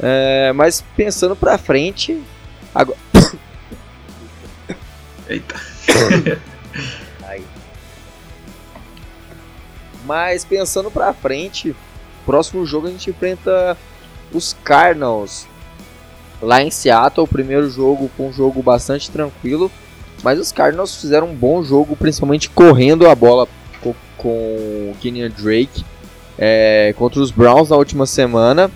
É, 0.00 0.52
mas 0.52 0.84
pensando 0.96 1.36
pra 1.36 1.58
frente. 1.58 2.20
Agora. 2.74 2.98
Eita. 5.28 5.54
Mas 10.04 10.44
pensando 10.44 10.90
pra 10.90 11.12
frente, 11.12 11.74
próximo 12.26 12.66
jogo 12.66 12.88
a 12.88 12.90
gente 12.90 13.10
enfrenta 13.10 13.76
os 14.32 14.56
Cardinals 14.64 15.46
lá 16.40 16.62
em 16.62 16.70
Seattle. 16.70 17.24
O 17.24 17.28
primeiro 17.28 17.70
jogo 17.70 18.10
foi 18.16 18.26
um 18.26 18.32
jogo 18.32 18.62
bastante 18.62 19.10
tranquilo, 19.10 19.70
mas 20.22 20.38
os 20.38 20.52
Cardinals 20.52 20.96
fizeram 21.00 21.28
um 21.28 21.34
bom 21.34 21.62
jogo, 21.62 21.96
principalmente 21.96 22.48
correndo 22.50 23.08
a 23.08 23.14
bola 23.14 23.48
com, 23.80 23.94
com 24.16 24.28
o 24.28 24.96
Kenyon 25.00 25.30
Drake 25.30 25.84
é, 26.38 26.94
contra 26.96 27.20
os 27.20 27.30
Browns 27.30 27.70
na 27.70 27.76
última 27.76 28.06
semana. 28.06 28.70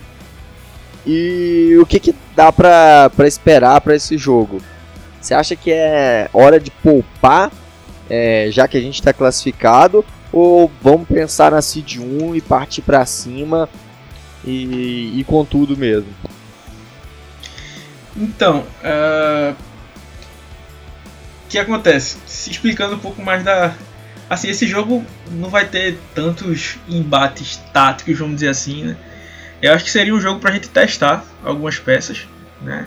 E 1.07 1.77
o 1.81 1.87
que, 1.87 2.01
que 2.01 2.15
dá 2.35 2.53
para 2.53 3.11
esperar 3.21 3.81
para 3.81 3.95
esse 3.95 4.19
jogo? 4.19 4.61
Você 5.21 5.35
acha 5.35 5.55
que 5.55 5.71
é 5.73 6.29
hora 6.33 6.59
de 6.59 6.71
poupar, 6.71 7.51
é, 8.11 8.49
já 8.51 8.67
que 8.67 8.77
a 8.77 8.81
gente 8.81 8.95
está 8.95 9.13
classificado, 9.13 10.05
ou 10.33 10.71
vamos 10.83 11.09
pensar 11.09 11.53
na 11.53 11.63
Seed 11.63 11.99
1 11.99 12.35
e 12.35 12.41
partir 12.41 12.83
para 12.83 13.07
cima 13.07 13.69
e, 14.45 15.19
e 15.19 15.25
com 15.25 15.45
tudo 15.45 15.77
mesmo. 15.77 16.09
Então, 18.17 18.65
uh, 18.83 19.55
que 21.49 21.59
acontece? 21.59 22.19
Se 22.27 22.51
explicando 22.51 22.95
um 22.95 22.99
pouco 22.99 23.23
mais 23.23 23.43
da. 23.43 23.75
Assim, 24.29 24.49
esse 24.49 24.67
jogo 24.67 25.05
não 25.31 25.49
vai 25.49 25.67
ter 25.67 25.99
tantos 26.15 26.77
embates 26.89 27.57
táticos, 27.73 28.19
vamos 28.19 28.37
dizer 28.37 28.49
assim, 28.49 28.85
né? 28.85 28.97
Eu 29.63 29.73
acho 29.73 29.85
que 29.85 29.91
seria 29.91 30.15
um 30.15 30.21
jogo 30.21 30.41
pra 30.41 30.53
gente 30.53 30.69
testar 30.69 31.25
algumas 31.45 31.79
peças, 31.79 32.27
né? 32.61 32.87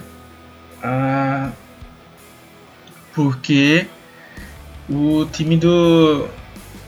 Uh, 0.83 1.51
porque 3.13 3.87
o 4.89 5.25
time 5.31 5.57
do, 5.57 6.27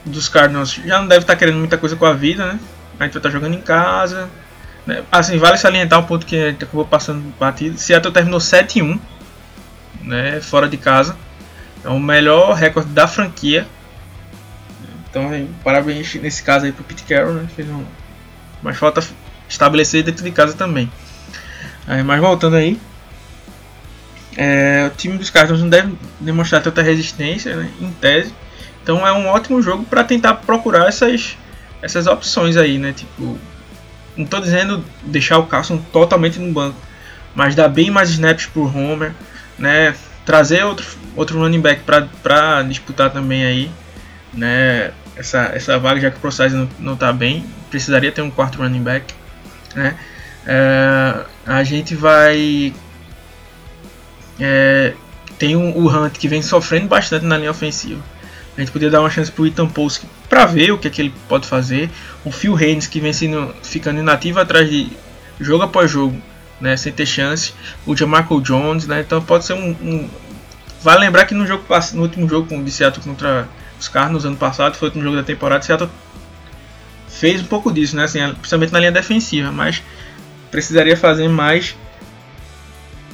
dos 0.04 0.28
Cardinals 0.28 0.72
já 0.84 0.98
não 0.98 1.08
deve 1.08 1.22
estar 1.22 1.32
tá 1.32 1.38
querendo 1.38 1.58
muita 1.58 1.78
coisa 1.78 1.96
com 1.96 2.04
a 2.04 2.12
vida, 2.12 2.44
né? 2.44 2.58
A 3.00 3.04
gente 3.04 3.14
vai 3.14 3.20
estar 3.20 3.20
tá 3.20 3.30
jogando 3.30 3.54
em 3.54 3.60
casa, 3.60 4.28
né? 4.86 5.02
Assim, 5.10 5.38
vale 5.38 5.56
salientar 5.56 5.98
um 5.98 6.04
ponto 6.04 6.26
que 6.26 6.36
a 6.36 6.50
gente 6.50 6.64
acabou 6.64 6.84
passando 6.84 7.22
batido. 7.38 7.78
Seattle 7.78 8.12
terminou 8.12 8.38
7-1 8.38 9.00
né, 10.02 10.40
fora 10.40 10.68
de 10.68 10.76
casa. 10.76 11.16
É 11.84 11.88
o 11.88 11.98
melhor 11.98 12.54
recorde 12.54 12.90
da 12.90 13.06
franquia. 13.06 13.66
Então, 15.10 15.48
parabéns 15.62 16.14
nesse 16.14 16.42
caso 16.42 16.64
aí 16.64 16.72
pro 16.72 16.84
Pete 16.84 17.02
Carroll, 17.02 17.34
né? 17.34 17.48
Fez 17.54 17.68
um... 17.68 17.84
Mas 18.62 18.76
falta 18.76 19.02
estabelecer 19.48 20.02
dentro 20.02 20.24
de 20.24 20.30
casa 20.30 20.54
também. 20.54 20.90
Aí, 21.86 22.02
mas 22.02 22.20
voltando 22.20 22.56
aí. 22.56 22.80
É, 24.36 24.90
o 24.92 24.96
time 24.96 25.18
dos 25.18 25.28
Cardinals 25.28 25.60
não 25.60 25.68
deve 25.68 25.94
demonstrar 26.18 26.62
tanta 26.62 26.80
resistência, 26.80 27.54
né, 27.54 27.70
em 27.80 27.90
tese. 27.92 28.32
Então 28.82 29.06
é 29.06 29.12
um 29.12 29.26
ótimo 29.28 29.60
jogo 29.62 29.84
para 29.84 30.02
tentar 30.02 30.34
procurar 30.34 30.88
essas, 30.88 31.36
essas 31.82 32.06
opções 32.06 32.56
aí, 32.56 32.78
né? 32.78 32.92
Tipo, 32.92 33.38
não 34.16 34.24
estou 34.24 34.40
dizendo 34.40 34.84
deixar 35.02 35.38
o 35.38 35.46
Carson 35.46 35.78
totalmente 35.92 36.38
no 36.38 36.52
banco, 36.52 36.76
mas 37.34 37.54
dar 37.54 37.68
bem 37.68 37.90
mais 37.90 38.10
snaps 38.10 38.46
por 38.46 38.74
Homer, 38.74 39.12
né? 39.58 39.94
Trazer 40.24 40.64
outro, 40.64 40.86
outro 41.16 41.38
running 41.38 41.60
back 41.60 41.82
para 41.82 42.62
disputar 42.62 43.10
também 43.10 43.44
aí, 43.44 43.70
né? 44.32 44.92
Essa, 45.16 45.50
essa 45.54 45.78
vaga, 45.78 46.00
já 46.00 46.10
que 46.10 46.16
o 46.16 46.20
Process 46.20 46.52
não, 46.52 46.68
não 46.78 46.96
tá 46.96 47.12
bem, 47.12 47.44
precisaria 47.70 48.10
ter 48.10 48.22
um 48.22 48.30
quarto 48.30 48.58
running 48.58 48.82
back. 48.82 49.14
Né? 49.74 49.96
É, 50.46 51.24
a 51.46 51.62
gente 51.64 51.94
vai. 51.94 52.72
É, 54.40 54.94
tem 55.38 55.56
um, 55.56 55.76
o 55.76 55.88
Hunt 55.88 56.12
que 56.12 56.28
vem 56.28 56.42
sofrendo 56.42 56.88
bastante 56.88 57.26
na 57.26 57.36
linha 57.36 57.50
ofensiva. 57.50 58.02
A 58.56 58.60
gente 58.60 58.70
podia 58.70 58.90
dar 58.90 59.00
uma 59.00 59.10
chance 59.10 59.30
pro 59.30 59.46
Ethan 59.46 59.66
Post 59.66 60.06
para 60.28 60.44
ver 60.44 60.72
o 60.72 60.78
que, 60.78 60.88
é 60.88 60.90
que 60.90 61.00
ele 61.00 61.14
pode 61.28 61.46
fazer. 61.46 61.90
O 62.24 62.30
Phil 62.30 62.54
Haynes 62.54 62.86
que 62.86 63.00
vem 63.00 63.12
sendo, 63.12 63.54
ficando 63.62 64.00
inativo 64.00 64.40
atrás 64.40 64.68
de 64.68 64.90
jogo 65.40 65.64
após 65.64 65.90
jogo, 65.90 66.20
né, 66.60 66.76
sem 66.76 66.92
ter 66.92 67.06
chance. 67.06 67.54
O 67.86 67.96
Jamarco 67.96 68.40
Jones, 68.42 68.86
né, 68.86 69.00
então 69.00 69.22
pode 69.22 69.46
ser 69.46 69.54
um, 69.54 69.70
um 69.70 70.08
Vale 70.82 71.00
lembrar 71.00 71.26
que 71.26 71.34
no 71.34 71.46
jogo 71.46 71.64
no 71.94 72.02
último 72.02 72.28
jogo 72.28 72.48
com 72.48 72.58
o 72.58 72.68
Seattle 72.68 73.04
contra 73.04 73.48
os 73.78 73.88
Cardinals 73.88 74.24
ano 74.24 74.36
passado, 74.36 74.76
foi 74.76 74.88
o 74.88 74.90
último 74.90 75.04
jogo 75.04 75.16
da 75.16 75.22
temporada, 75.22 75.62
Seattle 75.62 75.90
fez 77.08 77.40
um 77.40 77.46
pouco 77.46 77.72
disso, 77.72 77.94
né? 77.94 78.04
Assim, 78.04 78.18
principalmente 78.34 78.72
na 78.72 78.80
linha 78.80 78.92
defensiva, 78.92 79.52
mas 79.52 79.82
precisaria 80.50 80.96
fazer 80.96 81.28
mais 81.28 81.76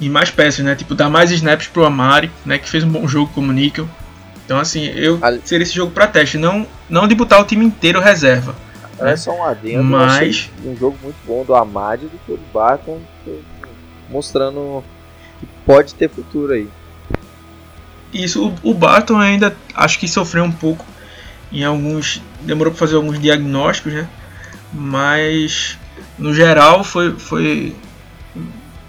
e 0.00 0.08
mais 0.08 0.30
peças, 0.30 0.64
né? 0.64 0.74
Tipo, 0.74 0.94
dar 0.94 1.10
mais 1.10 1.30
snaps 1.30 1.66
pro 1.66 1.84
Amari, 1.84 2.30
né? 2.46 2.58
Que 2.58 2.68
fez 2.68 2.84
um 2.84 2.88
bom 2.88 3.06
jogo 3.06 3.30
como 3.34 3.52
Nickel. 3.52 3.88
Então, 4.44 4.58
assim, 4.58 4.86
eu 4.86 5.20
seria 5.44 5.62
esse 5.62 5.74
jogo 5.74 5.92
para 5.92 6.06
teste, 6.06 6.38
não, 6.38 6.66
não 6.88 7.06
de 7.06 7.14
botar 7.14 7.38
o 7.38 7.44
time 7.44 7.66
inteiro 7.66 8.00
reserva. 8.00 8.54
É 8.98 9.04
né? 9.04 9.16
só 9.16 9.32
um 9.32 9.44
adendo, 9.44 9.84
mas 9.84 10.50
um 10.64 10.74
jogo 10.74 10.96
muito 11.02 11.18
bom 11.26 11.44
do 11.44 11.54
Amadi 11.54 12.06
do 12.06 12.18
que 12.24 12.32
do 12.32 12.52
Barton, 12.52 12.98
mostrando 14.08 14.82
que 15.38 15.46
pode 15.66 15.94
ter 15.94 16.08
futuro 16.08 16.54
aí. 16.54 16.66
Isso, 18.12 18.54
o, 18.62 18.72
Barton 18.72 19.18
ainda 19.18 19.54
acho 19.74 19.98
que 19.98 20.08
sofreu 20.08 20.44
um 20.44 20.52
pouco 20.52 20.84
em 21.52 21.64
alguns. 21.64 22.22
Demorou 22.40 22.72
para 22.72 22.78
fazer 22.78 22.96
alguns 22.96 23.18
diagnósticos, 23.18 23.92
né? 23.92 24.08
Mas 24.72 25.78
no 26.18 26.32
geral 26.32 26.82
foi. 26.82 27.14
foi 27.18 27.76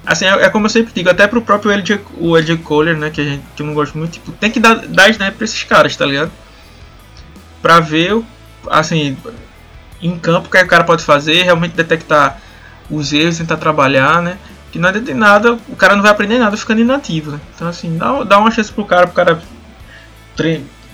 assim, 0.06 0.26
é, 0.26 0.46
é 0.46 0.50
como 0.50 0.66
eu 0.66 0.70
sempre 0.70 0.94
digo, 0.94 1.10
até 1.10 1.28
pro 1.28 1.42
próprio 1.42 1.72
LJ, 1.72 2.02
o 2.18 2.38
LJ 2.38 2.58
Kohler, 2.58 2.98
né? 2.98 3.10
Que, 3.10 3.22
a 3.22 3.24
gente, 3.26 3.44
que 3.56 3.62
eu 3.62 3.66
não 3.66 3.74
gosto 3.74 3.98
muito, 3.98 4.14
tipo, 4.14 4.32
tem 4.32 4.50
que 4.50 4.60
dar, 4.60 4.76
dar 4.88 5.10
snap 5.10 5.36
pra 5.36 5.46
esses 5.46 5.64
caras, 5.64 5.96
tá 5.96 6.06
ligado? 6.06 6.32
Pra 7.62 7.82
ver, 7.82 8.22
assim, 8.70 9.18
em 10.02 10.18
campo 10.18 10.50
o 10.52 10.58
é 10.58 10.62
que 10.62 10.66
o 10.66 10.70
cara 10.70 10.84
pode 10.86 11.04
fazer, 11.04 11.44
realmente 11.44 11.76
detectar 11.76 12.42
os 12.90 13.12
erros, 13.14 13.38
tentar 13.38 13.58
trabalhar, 13.58 14.22
né? 14.22 14.38
Que 14.72 14.80
não 14.80 14.90
adianta 14.90 15.14
nada, 15.14 15.54
o 15.68 15.76
cara 15.76 15.96
não 15.96 16.02
vai 16.02 16.12
aprender 16.12 16.38
nada 16.38 16.56
ficando 16.56 16.82
inativo, 16.82 17.32
né? 17.32 17.40
Então 17.56 17.68
assim, 17.68 17.98
dá, 17.98 18.24
dá 18.24 18.38
uma 18.38 18.52
chance 18.52 18.72
pro 18.72 18.86
cara, 18.86 19.08
pro 19.08 19.16
cara 19.16 19.42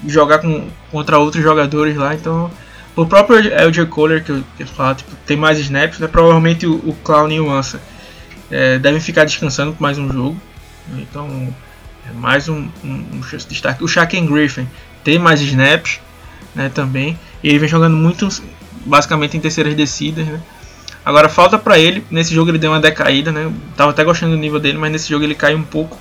jogar 0.07 0.39
com, 0.39 0.67
contra 0.91 1.17
outros 1.19 1.43
jogadores 1.43 1.95
lá, 1.95 2.13
então 2.13 2.49
o 2.95 3.05
próprio 3.05 3.37
LJ 3.37 3.85
Kohler 3.87 4.23
que 4.23 4.31
eu, 4.31 4.43
que 4.55 4.63
eu 4.63 4.67
falo, 4.67 4.95
tipo, 4.95 5.11
tem 5.25 5.35
mais 5.35 5.59
snaps, 5.59 5.99
né? 5.99 6.07
Provavelmente 6.07 6.65
o, 6.65 6.75
o 6.75 6.95
Clown 7.03 7.29
e 7.31 7.39
o 7.39 7.51
Ansa 7.51 7.81
é, 8.49 8.79
devem 8.79 9.01
ficar 9.01 9.25
descansando 9.25 9.73
por 9.73 9.81
mais 9.81 9.97
um 9.97 10.11
jogo. 10.11 10.39
Então 10.97 11.53
é 12.07 12.13
mais 12.13 12.47
um, 12.47 12.69
um, 12.83 13.05
um 13.13 13.19
de 13.19 13.45
destaque. 13.47 13.83
O 13.83 13.87
Shaquem 13.87 14.25
Griffin 14.25 14.67
tem 15.03 15.19
mais 15.19 15.41
snaps 15.41 15.99
né, 16.53 16.71
também. 16.73 17.19
E 17.43 17.49
ele 17.49 17.59
vem 17.59 17.67
jogando 17.67 17.97
muito 17.97 18.27
basicamente 18.85 19.35
em 19.35 19.41
terceiras 19.41 19.75
descidas. 19.75 20.25
Né? 20.25 20.39
Agora 21.05 21.29
falta 21.29 21.57
para 21.59 21.77
ele, 21.77 22.03
nesse 22.09 22.33
jogo 22.33 22.49
ele 22.49 22.57
deu 22.57 22.71
uma 22.71 22.79
decaída, 22.79 23.31
né? 23.31 23.53
tava 23.77 23.91
até 23.91 24.03
gostando 24.03 24.31
do 24.31 24.39
nível 24.39 24.59
dele, 24.59 24.77
mas 24.79 24.91
nesse 24.91 25.07
jogo 25.07 25.23
ele 25.23 25.35
cai 25.35 25.53
um 25.53 25.61
pouco. 25.61 25.99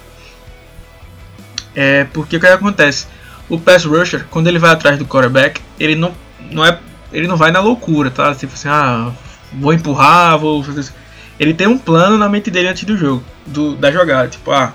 É, 1.74 2.04
porque 2.04 2.38
o 2.38 2.40
que 2.40 2.46
acontece? 2.46 3.06
O 3.48 3.60
pass 3.60 3.84
rusher, 3.84 4.24
quando 4.30 4.46
ele 4.46 4.58
vai 4.58 4.70
atrás 4.70 4.98
do 4.98 5.04
quarterback, 5.04 5.60
ele 5.78 5.94
não, 5.94 6.14
não 6.50 6.64
é 6.64 6.78
ele 7.12 7.28
não 7.28 7.36
vai 7.36 7.50
na 7.50 7.60
loucura, 7.60 8.10
tá? 8.10 8.34
Tipo 8.34 8.54
assim, 8.54 8.68
ah, 8.68 9.12
vou 9.52 9.72
empurrar, 9.72 10.38
vou 10.38 10.64
fazer 10.64 10.80
isso. 10.80 10.94
Ele 11.38 11.52
tem 11.52 11.66
um 11.66 11.78
plano 11.78 12.16
na 12.16 12.28
mente 12.28 12.50
dele 12.50 12.68
antes 12.68 12.84
do 12.84 12.96
jogo, 12.96 13.22
do, 13.46 13.76
da 13.76 13.92
jogada, 13.92 14.28
tipo, 14.28 14.50
ah, 14.50 14.72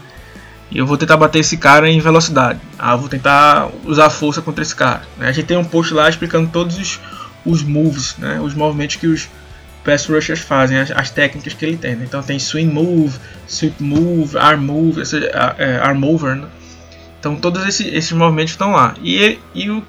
eu 0.73 0.85
vou 0.85 0.97
tentar 0.97 1.17
bater 1.17 1.39
esse 1.39 1.57
cara 1.57 1.89
em 1.89 1.99
velocidade. 1.99 2.59
Ah, 2.77 2.95
vou 2.95 3.09
tentar 3.09 3.69
usar 3.83 4.09
força 4.09 4.41
contra 4.41 4.61
esse 4.61 4.75
cara. 4.75 5.01
A 5.19 5.31
gente 5.31 5.47
tem 5.47 5.57
um 5.57 5.65
post 5.65 5.93
lá 5.93 6.07
explicando 6.07 6.49
todos 6.49 6.77
os, 6.77 6.99
os 7.43 7.63
moves, 7.63 8.15
né? 8.17 8.39
Os 8.39 8.53
movimentos 8.53 8.95
que 8.95 9.07
os 9.07 9.27
pass 9.83 10.07
rushers 10.07 10.39
fazem, 10.39 10.77
as, 10.77 10.91
as, 10.91 11.09
técnicas 11.09 11.53
que 11.53 11.65
ele 11.65 11.77
tem. 11.77 11.95
Né? 11.95 12.05
Então 12.07 12.21
tem 12.21 12.37
swing 12.39 12.71
move, 12.71 13.17
sweep 13.47 13.81
move, 13.81 14.37
arm 14.37 14.61
move, 14.61 15.01
esse, 15.01 15.17
é, 15.57 15.79
arm 15.81 16.03
over. 16.03 16.35
Né? 16.35 16.47
Então 17.19 17.35
todos 17.35 17.65
esses, 17.67 17.87
esses 17.93 18.11
movimentos 18.11 18.51
estão 18.51 18.71
lá. 18.71 18.95
E, 19.01 19.39
e 19.53 19.69
o, 19.69 19.83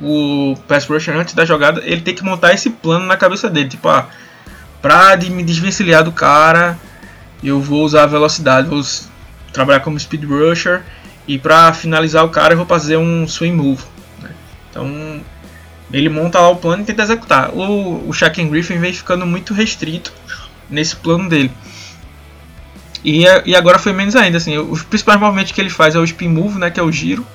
o 0.00 0.56
pass 0.68 0.86
rusher 0.86 1.16
antes 1.16 1.34
da 1.34 1.44
jogada 1.44 1.82
ele 1.84 2.00
tem 2.00 2.14
que 2.14 2.24
montar 2.24 2.52
esse 2.52 2.70
plano 2.70 3.06
na 3.06 3.16
cabeça 3.16 3.48
dele, 3.48 3.68
tipo, 3.68 3.88
ah, 3.88 4.08
pra 4.80 5.14
de 5.14 5.30
me 5.30 5.42
desvencilhar 5.42 6.02
do 6.02 6.12
cara, 6.12 6.78
eu 7.42 7.60
vou 7.60 7.84
usar 7.84 8.04
a 8.04 8.06
velocidade, 8.06 8.68
vou 8.68 8.82
trabalhar 9.52 9.80
como 9.80 9.98
speed 9.98 10.24
rusher 10.24 10.82
e 11.26 11.38
para 11.38 11.72
finalizar 11.72 12.24
o 12.24 12.30
cara 12.30 12.54
eu 12.54 12.56
vou 12.58 12.66
fazer 12.66 12.96
um 12.96 13.26
swing 13.28 13.56
move. 13.56 13.84
Né? 14.20 14.30
Então 14.70 15.20
ele 15.92 16.08
monta 16.08 16.40
lá 16.40 16.48
o 16.48 16.56
plano 16.56 16.82
e 16.82 16.86
tenta 16.86 17.02
executar. 17.02 17.50
O, 17.50 18.08
o 18.08 18.12
Shaquem 18.12 18.48
Griffin 18.48 18.78
vem 18.78 18.92
ficando 18.92 19.26
muito 19.26 19.52
restrito 19.52 20.12
nesse 20.70 20.96
plano 20.96 21.28
dele. 21.28 21.50
E, 23.04 23.24
e 23.44 23.54
agora 23.54 23.78
foi 23.78 23.92
menos 23.92 24.16
ainda, 24.16 24.38
assim, 24.38 24.56
os 24.56 24.82
principais 24.82 25.20
movimentos 25.20 25.52
que 25.52 25.60
ele 25.60 25.68
faz 25.68 25.94
é 25.94 25.98
o 25.98 26.04
spin 26.04 26.28
move, 26.28 26.58
né, 26.58 26.70
que 26.70 26.80
é 26.80 26.82
o 26.82 26.90
giro. 26.90 27.26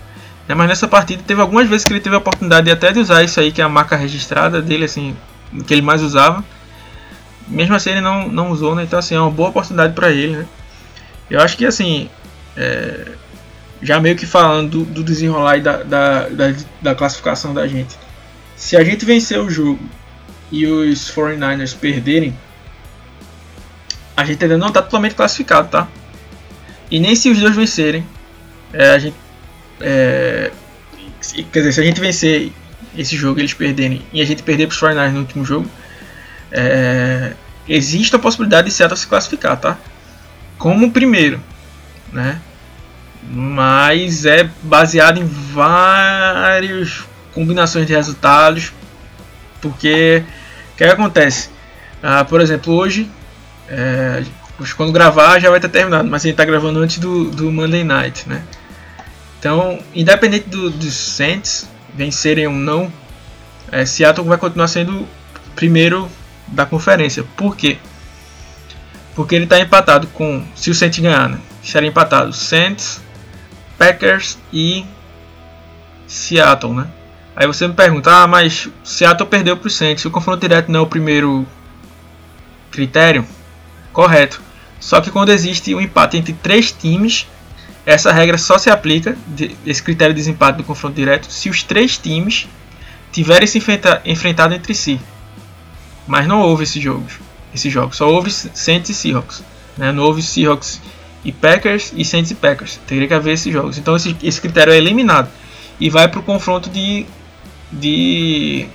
Né, 0.48 0.56
mas 0.56 0.68
nessa 0.68 0.88
partida 0.88 1.22
teve 1.26 1.42
algumas 1.42 1.68
vezes 1.68 1.86
que 1.86 1.94
ele 1.94 2.00
teve 2.00 2.16
a 2.16 2.20
oportunidade 2.20 2.72
até 2.72 2.92
de 2.92 3.00
usar 3.00 3.24
isso 3.24 3.40
aí, 3.40 3.52
que 3.52 3.62
é 3.62 3.66
a 3.66 3.70
marca 3.70 3.96
registrada 3.96 4.62
dele, 4.62 4.86
assim, 4.86 5.16
que 5.68 5.74
ele 5.74 5.82
mais 5.82 6.02
usava. 6.02 6.44
Mesmo 7.48 7.76
assim 7.76 7.92
ele 7.92 8.02
não, 8.02 8.28
não 8.28 8.52
usou, 8.52 8.76
né, 8.76 8.84
então 8.84 8.98
assim, 8.98 9.16
é 9.16 9.20
uma 9.20 9.32
boa 9.32 9.50
oportunidade 9.50 9.94
para 9.94 10.10
ele, 10.10 10.38
né. 10.38 10.46
Eu 11.30 11.42
acho 11.42 11.58
que 11.58 11.66
assim, 11.66 12.10
é, 12.56 13.12
já 13.82 14.00
meio 14.00 14.16
que 14.16 14.26
falando 14.26 14.70
do, 14.70 14.86
do 14.86 15.04
desenrolar 15.04 15.62
da, 15.62 15.84
da, 15.84 16.30
da, 16.30 16.54
da 16.82 16.96
classificação 16.96 17.54
da 17.54 17.68
gente. 17.68 18.07
Se 18.58 18.76
a 18.76 18.84
gente 18.84 19.06
vencer 19.06 19.40
o 19.40 19.50
jogo 19.50 19.80
e 20.52 20.66
os 20.66 21.12
49ers 21.12 21.78
perderem, 21.78 22.36
a 24.16 24.26
gente 24.26 24.44
ainda 24.44 24.58
não 24.58 24.70
está 24.70 24.82
totalmente 24.82 25.14
classificado, 25.14 25.70
tá? 25.70 25.88
E 26.90 27.00
nem 27.00 27.16
se 27.16 27.30
os 27.30 27.40
dois 27.40 27.56
vencerem, 27.56 28.04
é, 28.74 28.90
a 28.90 28.98
gente. 28.98 29.16
É, 29.80 30.52
quer 31.52 31.60
dizer, 31.60 31.74
se 31.74 31.80
a 31.82 31.84
gente 31.84 32.02
vencer 32.02 32.52
esse 32.98 33.16
jogo 33.16 33.40
e 33.40 33.42
eles 33.42 33.54
perderem 33.54 34.02
e 34.12 34.22
a 34.22 34.26
gente 34.26 34.42
perder 34.42 34.68
para 34.68 34.74
os 34.74 34.82
49ers 34.82 35.12
no 35.12 35.20
último 35.20 35.46
jogo, 35.46 35.70
é, 36.52 37.34
existe 37.70 38.16
a 38.16 38.20
possibilidade 38.20 38.70
de 38.70 38.74
Seattle 38.74 38.98
se 38.98 39.06
classificar, 39.06 39.56
tá? 39.60 39.78
Como 40.58 40.92
primeiro, 40.92 41.40
né? 42.12 42.42
Mas 43.30 44.26
é 44.26 44.50
baseado 44.64 45.20
em 45.20 45.26
vários 45.26 47.07
combinações 47.38 47.86
de 47.86 47.94
resultados, 47.94 48.74
porque 49.62 50.24
o 50.74 50.76
que, 50.76 50.84
acontece? 50.84 51.52
Ah, 52.02 52.26
por 52.26 52.42
exemplo, 52.42 52.74
hoje, 52.74 53.08
é, 53.70 54.24
quando 54.76 54.92
gravar 54.92 55.38
já 55.40 55.52
vai 55.52 55.60
ter 55.60 55.70
terminado, 55.70 56.10
mas 56.10 56.24
gente 56.24 56.32
está 56.32 56.44
gravando 56.44 56.80
antes 56.80 56.98
do, 56.98 57.30
do 57.30 57.52
Monday 57.52 57.84
Night, 57.84 58.28
né? 58.28 58.42
Então, 59.40 59.78
independente 59.94 60.50
do, 60.50 60.72
dos 60.72 60.96
Saints 60.96 61.70
vencerem 61.94 62.48
ou 62.48 62.54
não, 62.54 62.92
é, 63.72 63.86
Seattle 63.86 64.28
vai 64.28 64.40
continuar 64.40 64.68
sendo 64.68 65.08
primeiro 65.56 66.10
da 66.48 66.66
conferência. 66.66 67.24
Por 67.36 67.56
quê? 67.56 67.78
Porque 69.14 69.36
ele 69.36 69.44
está 69.44 69.60
empatado 69.60 70.08
com, 70.08 70.44
se 70.56 70.72
o 70.72 70.74
Saints 70.74 70.98
ganhar, 70.98 71.30
né? 71.30 71.38
Estaria 71.62 71.90
empatado 71.90 72.34
Saints, 72.34 73.00
Packers 73.78 74.40
e 74.52 74.84
Seattle, 76.08 76.74
né? 76.74 76.88
Aí 77.38 77.46
você 77.46 77.68
me 77.68 77.76
pergunta, 77.76 78.12
ah, 78.12 78.26
mas 78.26 78.68
Seattle 78.84 79.30
perdeu 79.30 79.56
para 79.56 79.68
o 79.68 79.70
Saints, 79.70 80.04
o 80.04 80.10
confronto 80.10 80.42
direto 80.42 80.72
não 80.72 80.80
é 80.80 80.82
o 80.82 80.88
primeiro 80.88 81.46
critério? 82.72 83.24
Correto. 83.94 84.42
Só 84.80 85.00
que 85.02 85.12
quando 85.12 85.30
existe 85.30 85.76
um 85.76 85.80
empate 85.80 86.18
entre 86.18 86.34
três 86.34 86.72
times, 86.72 87.28
essa 87.86 88.12
regra 88.12 88.40
só 88.40 88.58
se 88.58 88.72
aplica, 88.72 89.16
esse 89.64 89.84
critério 89.84 90.16
de 90.16 90.20
desempate 90.20 90.58
do 90.58 90.64
confronto 90.64 90.96
direto, 90.96 91.32
se 91.32 91.48
os 91.48 91.62
três 91.62 91.96
times 91.96 92.48
tiverem 93.12 93.46
se 93.46 93.62
enfrentado 94.04 94.56
entre 94.56 94.74
si. 94.74 95.00
Mas 96.08 96.28
não 96.28 96.42
houve 96.42 96.64
esses 96.64 96.82
jogos. 96.82 97.20
Esse 97.54 97.70
jogo. 97.70 97.96
Só 97.96 98.10
houve 98.10 98.32
Saints 98.32 98.90
e 98.90 98.96
Seahawks. 98.96 99.44
Né? 99.78 99.92
Não 99.92 100.06
houve 100.06 100.24
Seahawks 100.24 100.82
e 101.24 101.32
Packers 101.32 101.94
e 101.96 102.04
Saints 102.04 102.32
e 102.32 102.36
Packers. 102.36 102.80
Teria 102.88 103.08
que 103.08 103.14
haver 103.14 103.34
esses 103.34 103.54
jogos. 103.54 103.78
Então 103.78 103.96
esse, 103.96 104.16
esse 104.24 104.42
critério 104.42 104.74
é 104.74 104.78
eliminado. 104.78 105.30
E 105.80 105.88
vai 105.88 106.08
para 106.08 106.20
o 106.20 106.24
confronto 106.24 106.68
de 106.72 107.06
de 107.72 108.68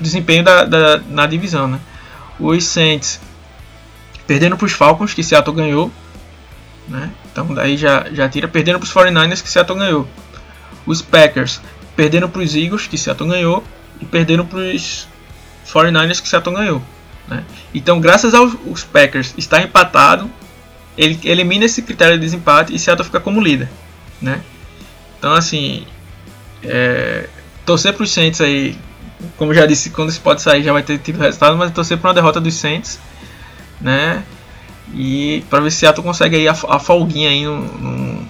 desempenho 0.00 0.44
da, 0.44 0.64
da, 0.64 0.98
na 1.08 1.26
divisão. 1.26 1.68
Né? 1.68 1.80
Os 2.38 2.64
Saints 2.64 3.20
perdendo 4.26 4.56
para 4.56 4.66
os 4.66 4.72
Falcons, 4.72 5.14
que 5.14 5.22
Seattle 5.22 5.54
ganhou. 5.56 5.90
Né? 6.88 7.10
Então 7.30 7.46
daí 7.54 7.76
já, 7.76 8.06
já 8.12 8.28
tira. 8.28 8.48
Perdendo 8.48 8.78
para 8.78 8.86
os 8.86 8.92
49ers, 8.92 9.42
que 9.42 9.50
Seattle 9.50 9.78
ganhou. 9.78 10.08
Os 10.84 11.02
Packers 11.02 11.60
perdendo 11.94 12.28
para 12.28 12.42
os 12.42 12.54
Eagles, 12.54 12.86
que 12.86 12.98
Seattle 12.98 13.28
ganhou. 13.28 13.64
E 14.00 14.04
perdendo 14.04 14.44
para 14.44 14.58
os 14.58 15.08
49ers, 15.66 16.20
que 16.20 16.28
Seattle 16.28 16.54
ganhou. 16.54 16.82
Né? 17.28 17.42
Então, 17.74 18.00
graças 18.00 18.34
aos 18.34 18.84
Packers 18.84 19.34
estar 19.36 19.62
empatado, 19.62 20.30
ele 20.96 21.18
elimina 21.24 21.64
esse 21.64 21.82
critério 21.82 22.14
de 22.14 22.20
desempate 22.20 22.74
e 22.74 22.78
Seattle 22.78 23.04
fica 23.04 23.20
como 23.20 23.40
líder. 23.40 23.68
Né? 24.20 24.40
Então, 25.18 25.32
assim, 25.32 25.86
é, 26.62 27.28
torcer 27.66 27.92
para 27.92 28.04
os 28.04 28.12
Saints 28.12 28.40
aí, 28.40 28.78
como 29.36 29.52
já 29.52 29.66
disse, 29.66 29.90
quando 29.90 30.08
esse 30.08 30.20
pode 30.20 30.40
sair 30.40 30.62
já 30.62 30.72
vai 30.72 30.82
ter 30.82 30.98
tido 30.98 31.18
resultado, 31.18 31.56
mas 31.56 31.72
torcer 31.72 31.98
para 31.98 32.08
uma 32.08 32.14
derrota 32.14 32.40
dos 32.40 32.54
Saints, 32.54 32.98
né? 33.80 34.22
E 34.94 35.44
para 35.50 35.60
ver 35.60 35.72
se 35.72 35.78
Seattle 35.78 36.06
consegue 36.06 36.36
aí 36.36 36.48
a, 36.48 36.52
a 36.52 36.78
folguinha 36.78 37.28
aí 37.28 37.44
no, 37.44 37.60
no, 37.60 38.28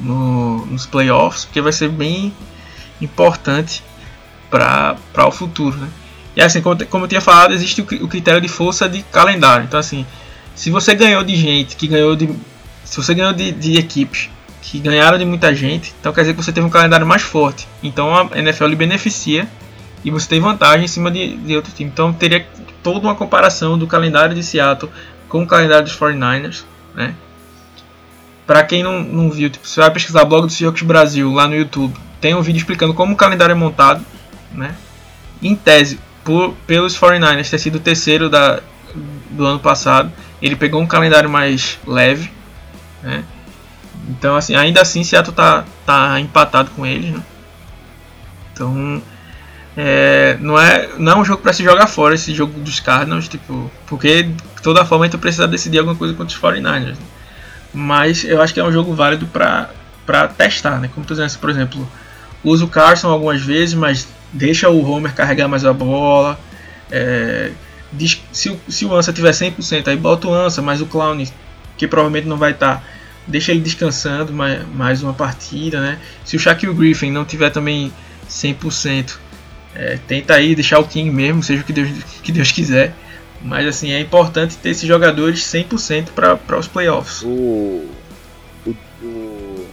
no, 0.00 0.66
nos 0.66 0.86
playoffs, 0.86 1.44
porque 1.44 1.60
vai 1.60 1.72
ser 1.72 1.90
bem 1.90 2.34
importante 3.00 3.84
para 4.48 4.96
o 5.26 5.30
futuro, 5.30 5.76
né? 5.76 5.88
E 6.34 6.40
assim, 6.40 6.62
como, 6.62 6.84
como 6.86 7.04
eu 7.04 7.08
tinha 7.08 7.20
falado, 7.20 7.52
existe 7.52 7.82
o, 7.82 7.84
o, 7.84 8.08
critério 8.08 8.40
de 8.40 8.48
força 8.48 8.88
de 8.88 9.02
calendário. 9.02 9.64
Então 9.64 9.78
assim, 9.78 10.06
se 10.54 10.70
você 10.70 10.94
ganhou 10.94 11.22
de 11.22 11.36
gente 11.36 11.76
que 11.76 11.86
ganhou 11.86 12.16
de. 12.16 12.28
Se 12.84 12.96
você 12.96 13.14
ganhou 13.14 13.32
de, 13.32 13.52
de 13.52 13.76
equipes 13.76 14.30
que 14.62 14.78
ganharam 14.78 15.18
de 15.18 15.24
muita 15.24 15.54
gente, 15.54 15.94
então 15.98 16.12
quer 16.12 16.22
dizer 16.22 16.34
que 16.34 16.42
você 16.42 16.52
teve 16.52 16.66
um 16.66 16.70
calendário 16.70 17.06
mais 17.06 17.22
forte. 17.22 17.66
Então 17.82 18.14
a 18.14 18.38
NFL 18.38 18.66
lhe 18.66 18.76
beneficia 18.76 19.48
e 20.04 20.10
você 20.10 20.28
tem 20.28 20.40
vantagem 20.40 20.84
em 20.84 20.88
cima 20.88 21.10
de, 21.10 21.36
de 21.36 21.56
outro 21.56 21.72
time. 21.72 21.90
Então 21.90 22.12
teria 22.12 22.46
toda 22.82 23.00
uma 23.00 23.14
comparação 23.14 23.78
do 23.78 23.86
calendário 23.86 24.34
de 24.34 24.42
Seattle 24.42 24.90
com 25.28 25.42
o 25.42 25.46
calendário 25.46 25.84
dos 25.84 25.96
49ers, 25.96 26.64
né? 26.94 27.14
Para 28.46 28.64
quem 28.64 28.82
não, 28.82 29.00
não 29.02 29.30
viu, 29.30 29.48
tipo, 29.48 29.66
você 29.66 29.80
vai 29.80 29.90
pesquisar 29.90 30.24
blog 30.24 30.46
do 30.46 30.52
Seahawks 30.52 30.82
Brasil 30.82 31.32
lá 31.32 31.46
no 31.46 31.54
YouTube, 31.54 31.94
tem 32.20 32.34
um 32.34 32.42
vídeo 32.42 32.58
explicando 32.58 32.92
como 32.92 33.14
o 33.14 33.16
calendário 33.16 33.52
é 33.52 33.56
montado, 33.56 34.04
né? 34.52 34.74
Em 35.40 35.54
tese, 35.54 36.00
por, 36.24 36.54
pelos 36.66 36.98
49ers 36.98 37.48
ter 37.48 37.58
sido 37.58 37.76
o 37.76 37.80
terceiro 37.80 38.28
da, 38.28 38.60
do 39.30 39.46
ano 39.46 39.60
passado, 39.60 40.12
ele 40.42 40.56
pegou 40.56 40.80
um 40.80 40.86
calendário 40.86 41.30
mais 41.30 41.78
leve, 41.86 42.30
né? 43.02 43.24
Então, 44.20 44.36
assim, 44.36 44.54
ainda 44.54 44.82
assim, 44.82 45.02
Seattle 45.02 45.34
tá, 45.34 45.64
tá 45.86 46.20
empatado 46.20 46.70
com 46.72 46.84
eles, 46.84 47.10
né? 47.10 47.22
Então, 48.52 49.02
é, 49.74 50.36
não, 50.38 50.60
é, 50.60 50.90
não 50.98 51.12
é 51.12 51.16
um 51.16 51.24
jogo 51.24 51.42
para 51.42 51.54
se 51.54 51.64
jogar 51.64 51.86
fora 51.86 52.14
esse 52.14 52.34
jogo 52.34 52.60
dos 52.60 52.80
Cardinals, 52.80 53.28
tipo, 53.28 53.70
porque 53.86 54.24
de 54.24 54.62
toda 54.62 54.84
forma 54.84 55.08
tu 55.08 55.18
precisa 55.18 55.48
decidir 55.48 55.78
alguma 55.78 55.96
coisa 55.96 56.12
contra 56.12 56.36
os 56.36 56.38
49ers. 56.38 56.98
Mas 57.72 58.22
eu 58.22 58.42
acho 58.42 58.52
que 58.52 58.60
é 58.60 58.64
um 58.64 58.70
jogo 58.70 58.92
válido 58.94 59.26
para 59.26 60.28
testar, 60.36 60.78
né? 60.78 60.90
Como 60.94 61.06
tu 61.06 61.14
dizendo, 61.14 61.38
por 61.38 61.48
exemplo, 61.48 61.90
usa 62.44 62.62
o 62.62 62.68
Carson 62.68 63.08
algumas 63.08 63.40
vezes, 63.40 63.74
mas 63.74 64.06
deixa 64.34 64.68
o 64.68 64.84
Homer 64.84 65.14
carregar 65.14 65.48
mais 65.48 65.64
a 65.64 65.72
bola. 65.72 66.38
É, 66.90 67.52
se, 68.30 68.54
se 68.68 68.84
o 68.84 68.94
Ansa 68.94 69.14
tiver 69.14 69.30
100%, 69.30 69.88
aí 69.88 69.96
bota 69.96 70.28
o 70.28 70.34
Ansa, 70.34 70.60
mas 70.60 70.82
o 70.82 70.86
Clown, 70.86 71.24
que 71.78 71.88
provavelmente 71.88 72.28
não 72.28 72.36
vai 72.36 72.50
estar, 72.50 72.76
tá, 72.76 72.82
deixa 73.30 73.52
ele 73.52 73.60
descansando 73.60 74.32
mais, 74.32 74.66
mais 74.74 75.02
uma 75.02 75.14
partida, 75.14 75.80
né? 75.80 75.98
Se 76.24 76.36
o 76.36 76.38
Shaquille 76.38 76.74
Griffin 76.74 77.10
não 77.10 77.24
tiver 77.24 77.50
também 77.50 77.92
100%, 78.28 79.16
é, 79.74 79.98
tenta 80.06 80.34
aí 80.34 80.54
deixar 80.54 80.78
o 80.78 80.84
King 80.84 81.10
mesmo, 81.10 81.42
seja 81.42 81.62
o 81.62 81.64
que 81.64 81.72
Deus, 81.72 81.90
que 82.22 82.32
Deus 82.32 82.52
quiser. 82.52 82.94
Mas 83.42 83.66
assim, 83.66 83.90
é 83.92 84.00
importante 84.00 84.56
ter 84.56 84.70
esses 84.70 84.86
jogadores 84.86 85.40
100% 85.40 86.10
para 86.10 86.58
os 86.58 86.66
playoffs. 86.66 87.22
O, 87.22 87.88
o, 88.66 88.76
o 89.02 89.66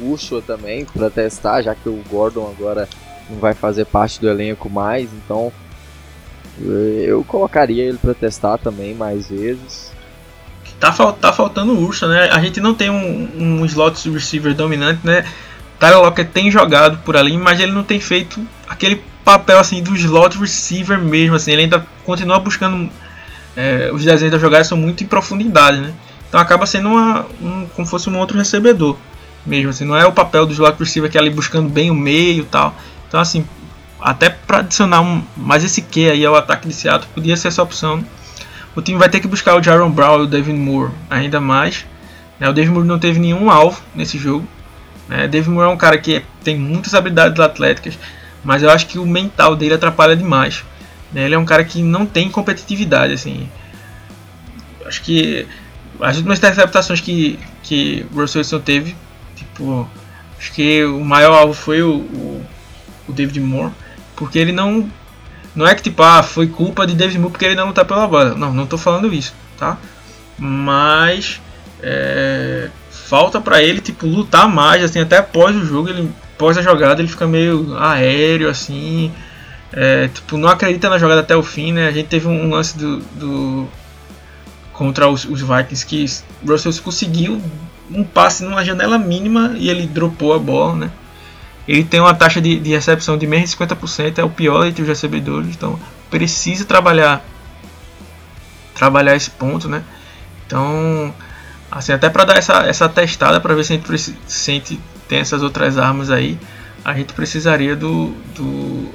Ursula 0.00 0.40
também, 0.40 0.84
para 0.84 1.10
testar, 1.10 1.62
já 1.62 1.74
que 1.74 1.88
o 1.88 2.02
Gordon 2.08 2.48
agora 2.56 2.88
não 3.28 3.38
vai 3.38 3.52
fazer 3.52 3.84
parte 3.84 4.20
do 4.20 4.28
elenco 4.28 4.70
mais, 4.70 5.10
então 5.12 5.52
eu 6.58 7.22
colocaria 7.24 7.84
ele 7.84 7.98
para 7.98 8.14
testar 8.14 8.56
também 8.58 8.94
mais 8.94 9.28
vezes. 9.28 9.92
Tá, 10.78 10.92
tá 10.92 11.32
faltando 11.32 11.72
o 11.72 11.82
Ursa, 11.82 12.06
né? 12.06 12.28
A 12.30 12.40
gente 12.40 12.60
não 12.60 12.74
tem 12.74 12.90
um, 12.90 13.28
um 13.34 13.64
slot 13.64 14.10
receiver 14.10 14.54
dominante, 14.54 15.00
né? 15.04 15.24
Tyler 15.78 16.00
Lockett 16.00 16.30
tem 16.30 16.50
jogado 16.50 16.98
por 16.98 17.16
ali, 17.16 17.36
mas 17.36 17.60
ele 17.60 17.72
não 17.72 17.82
tem 17.82 18.00
feito 18.00 18.40
aquele 18.68 19.02
papel 19.24 19.58
assim 19.58 19.82
do 19.82 19.94
slot 19.96 20.38
receiver 20.38 20.98
mesmo, 20.98 21.34
assim, 21.34 21.52
ele 21.52 21.62
ainda 21.62 21.84
continua 22.04 22.38
buscando 22.38 22.88
é, 23.56 23.90
os 23.92 24.04
desenhos 24.04 24.32
da 24.32 24.38
jogada 24.38 24.64
são 24.64 24.78
muito 24.78 25.02
em 25.02 25.06
profundidade, 25.06 25.78
né? 25.78 25.92
Então 26.28 26.38
acaba 26.38 26.66
sendo 26.66 26.88
uma, 26.88 27.26
um, 27.42 27.66
como 27.74 27.86
fosse 27.86 28.08
um 28.08 28.18
outro 28.18 28.38
recebedor 28.38 28.96
mesmo, 29.44 29.70
assim, 29.70 29.84
não 29.84 29.96
é 29.96 30.06
o 30.06 30.12
papel 30.12 30.46
do 30.46 30.52
slot 30.52 30.78
receiver 30.78 31.10
que 31.10 31.18
é 31.18 31.20
ali 31.20 31.30
buscando 31.30 31.68
bem 31.68 31.90
o 31.90 31.94
meio 31.94 32.44
tal. 32.44 32.74
Então 33.08 33.18
assim, 33.18 33.46
até 34.00 34.30
para 34.30 34.58
adicionar 34.58 35.00
um, 35.00 35.22
mais 35.36 35.64
esse 35.64 35.82
que 35.82 36.08
aí 36.08 36.24
ao 36.24 36.36
ataque 36.36 36.68
de 36.68 36.74
Seattle, 36.74 37.10
podia 37.14 37.36
ser 37.36 37.48
essa 37.48 37.62
opção. 37.62 38.04
O 38.76 38.82
time 38.82 38.98
vai 38.98 39.08
ter 39.08 39.20
que 39.20 39.26
buscar 39.26 39.56
o 39.56 39.62
Jaron 39.62 39.90
Brown 39.90 40.20
e 40.20 40.22
o 40.22 40.26
Devin 40.26 40.52
Moore 40.52 40.92
ainda 41.10 41.40
mais. 41.40 41.86
Né? 42.38 42.48
O 42.48 42.52
Devin 42.52 42.70
Moore 42.70 42.86
não 42.86 42.98
teve 42.98 43.18
nenhum 43.18 43.50
alvo 43.50 43.80
nesse 43.94 44.18
jogo. 44.18 44.46
Né? 45.08 45.26
Devin 45.26 45.50
Moore 45.50 45.70
é 45.70 45.72
um 45.72 45.78
cara 45.78 45.98
que 45.98 46.22
tem 46.44 46.58
muitas 46.58 46.94
habilidades 46.94 47.40
atléticas, 47.40 47.98
mas 48.44 48.62
eu 48.62 48.70
acho 48.70 48.86
que 48.86 48.98
o 48.98 49.06
mental 49.06 49.56
dele 49.56 49.74
atrapalha 49.74 50.14
demais. 50.14 50.62
Né? 51.12 51.24
Ele 51.24 51.34
é 51.34 51.38
um 51.38 51.44
cara 51.44 51.64
que 51.64 51.82
não 51.82 52.04
tem 52.04 52.30
competitividade, 52.30 53.12
assim. 53.14 53.48
Acho 54.84 55.02
que 55.02 55.46
as 56.00 56.16
últimas 56.16 56.38
interceptações 56.38 57.00
que, 57.00 57.38
que 57.62 58.06
o 58.12 58.20
Russell 58.20 58.40
Wilson 58.40 58.60
teve, 58.60 58.94
tipo, 59.34 59.88
acho 60.38 60.52
que 60.52 60.84
o 60.84 61.04
maior 61.04 61.32
alvo 61.34 61.54
foi 61.54 61.82
o, 61.82 61.96
o, 61.96 62.46
o, 63.08 63.12
David 63.12 63.40
Moore, 63.40 63.72
porque 64.14 64.38
ele 64.38 64.52
não. 64.52 64.88
Não 65.56 65.66
é 65.66 65.74
que 65.74 65.82
tipo, 65.82 66.02
ah, 66.02 66.22
foi 66.22 66.46
culpa 66.46 66.86
de 66.86 66.94
David 66.94 67.18
Moore 67.18 67.32
porque 67.32 67.46
ele 67.46 67.54
não 67.54 67.68
lutar 67.68 67.86
pela 67.86 68.06
bola. 68.06 68.34
Não, 68.34 68.52
não 68.52 68.64
estou 68.64 68.78
falando 68.78 69.12
isso, 69.12 69.34
tá? 69.58 69.78
Mas 70.38 71.40
é, 71.82 72.68
falta 72.90 73.40
para 73.40 73.62
ele 73.62 73.80
tipo 73.80 74.06
lutar 74.06 74.48
mais, 74.48 74.84
assim, 74.84 75.00
até 75.00 75.16
após 75.16 75.56
o 75.56 75.64
jogo 75.64 75.88
ele 75.88 76.12
pós 76.36 76.58
a 76.58 76.62
jogada 76.62 77.00
ele 77.00 77.08
fica 77.08 77.26
meio 77.26 77.74
aéreo 77.78 78.50
assim. 78.50 79.10
É, 79.72 80.08
tipo, 80.08 80.36
não 80.36 80.48
acredita 80.48 80.88
na 80.90 80.98
jogada 80.98 81.22
até 81.22 81.34
o 81.34 81.42
fim, 81.42 81.72
né? 81.72 81.88
A 81.88 81.92
gente 81.92 82.08
teve 82.08 82.28
um 82.28 82.50
lance 82.50 82.76
do, 82.76 82.98
do 82.98 83.68
contra 84.72 85.08
os, 85.08 85.24
os, 85.24 85.40
Vikings 85.40 85.86
que 85.86 86.04
Russell 86.46 86.72
conseguiu 86.82 87.40
um 87.90 88.04
passe 88.04 88.44
numa 88.44 88.64
janela 88.64 88.98
mínima 88.98 89.54
e 89.56 89.70
ele 89.70 89.86
dropou 89.86 90.34
a 90.34 90.38
bola, 90.38 90.76
né? 90.76 90.90
Ele 91.66 91.84
tem 91.84 92.00
uma 92.00 92.14
taxa 92.14 92.40
de, 92.40 92.58
de 92.60 92.70
recepção 92.70 93.18
de 93.18 93.26
menos 93.26 93.50
de 93.50 93.56
50%, 93.56 94.18
é 94.18 94.24
o 94.24 94.30
pior 94.30 94.66
entre 94.66 94.82
os 94.82 94.88
recebedores, 94.88 95.48
então 95.48 95.78
precisa 96.10 96.64
trabalhar 96.64 97.24
trabalhar 98.74 99.16
esse 99.16 99.30
ponto, 99.30 99.68
né? 99.68 99.82
Então, 100.46 101.12
assim, 101.70 101.92
até 101.92 102.08
para 102.08 102.24
dar 102.24 102.36
essa, 102.36 102.66
essa 102.66 102.88
testada 102.88 103.40
para 103.40 103.54
ver 103.54 103.64
se 103.64 103.72
a 103.72 103.76
gente 103.76 104.16
sente 104.26 104.80
tem 105.08 105.18
essas 105.18 105.42
outras 105.42 105.78
armas 105.78 106.10
aí, 106.10 106.38
a 106.84 106.94
gente 106.94 107.12
precisaria 107.12 107.74
do, 107.74 108.10
do 108.34 108.92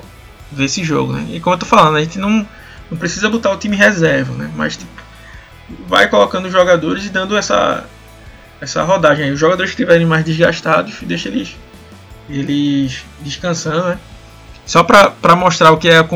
desse 0.52 0.84
jogo, 0.84 1.14
né? 1.14 1.26
E 1.32 1.40
como 1.40 1.56
eu 1.56 1.60
tô 1.60 1.66
falando, 1.66 1.98
a 1.98 2.04
gente 2.04 2.20
não, 2.20 2.48
não 2.90 2.98
precisa 2.98 3.30
botar 3.30 3.52
o 3.52 3.58
time 3.58 3.76
reserva, 3.76 4.34
né? 4.34 4.52
Mas 4.56 4.78
tipo, 4.78 4.92
vai 5.88 6.08
colocando 6.08 6.46
os 6.46 6.52
jogadores 6.52 7.06
e 7.06 7.10
dando 7.10 7.36
essa 7.38 7.86
essa 8.60 8.84
rodagem 8.84 9.26
aí. 9.26 9.32
Os 9.32 9.40
jogadores 9.40 9.72
que 9.72 9.82
estiverem 9.82 10.06
mais 10.06 10.24
desgastados, 10.24 10.96
deixa 11.02 11.28
eles 11.28 11.58
eles 12.32 13.06
descansando, 13.20 13.90
né? 13.90 14.00
Só 14.66 14.84
para 14.84 15.36
mostrar 15.36 15.72
o 15.72 15.78
que 15.78 15.90
é 15.90 16.00
a 16.00 16.08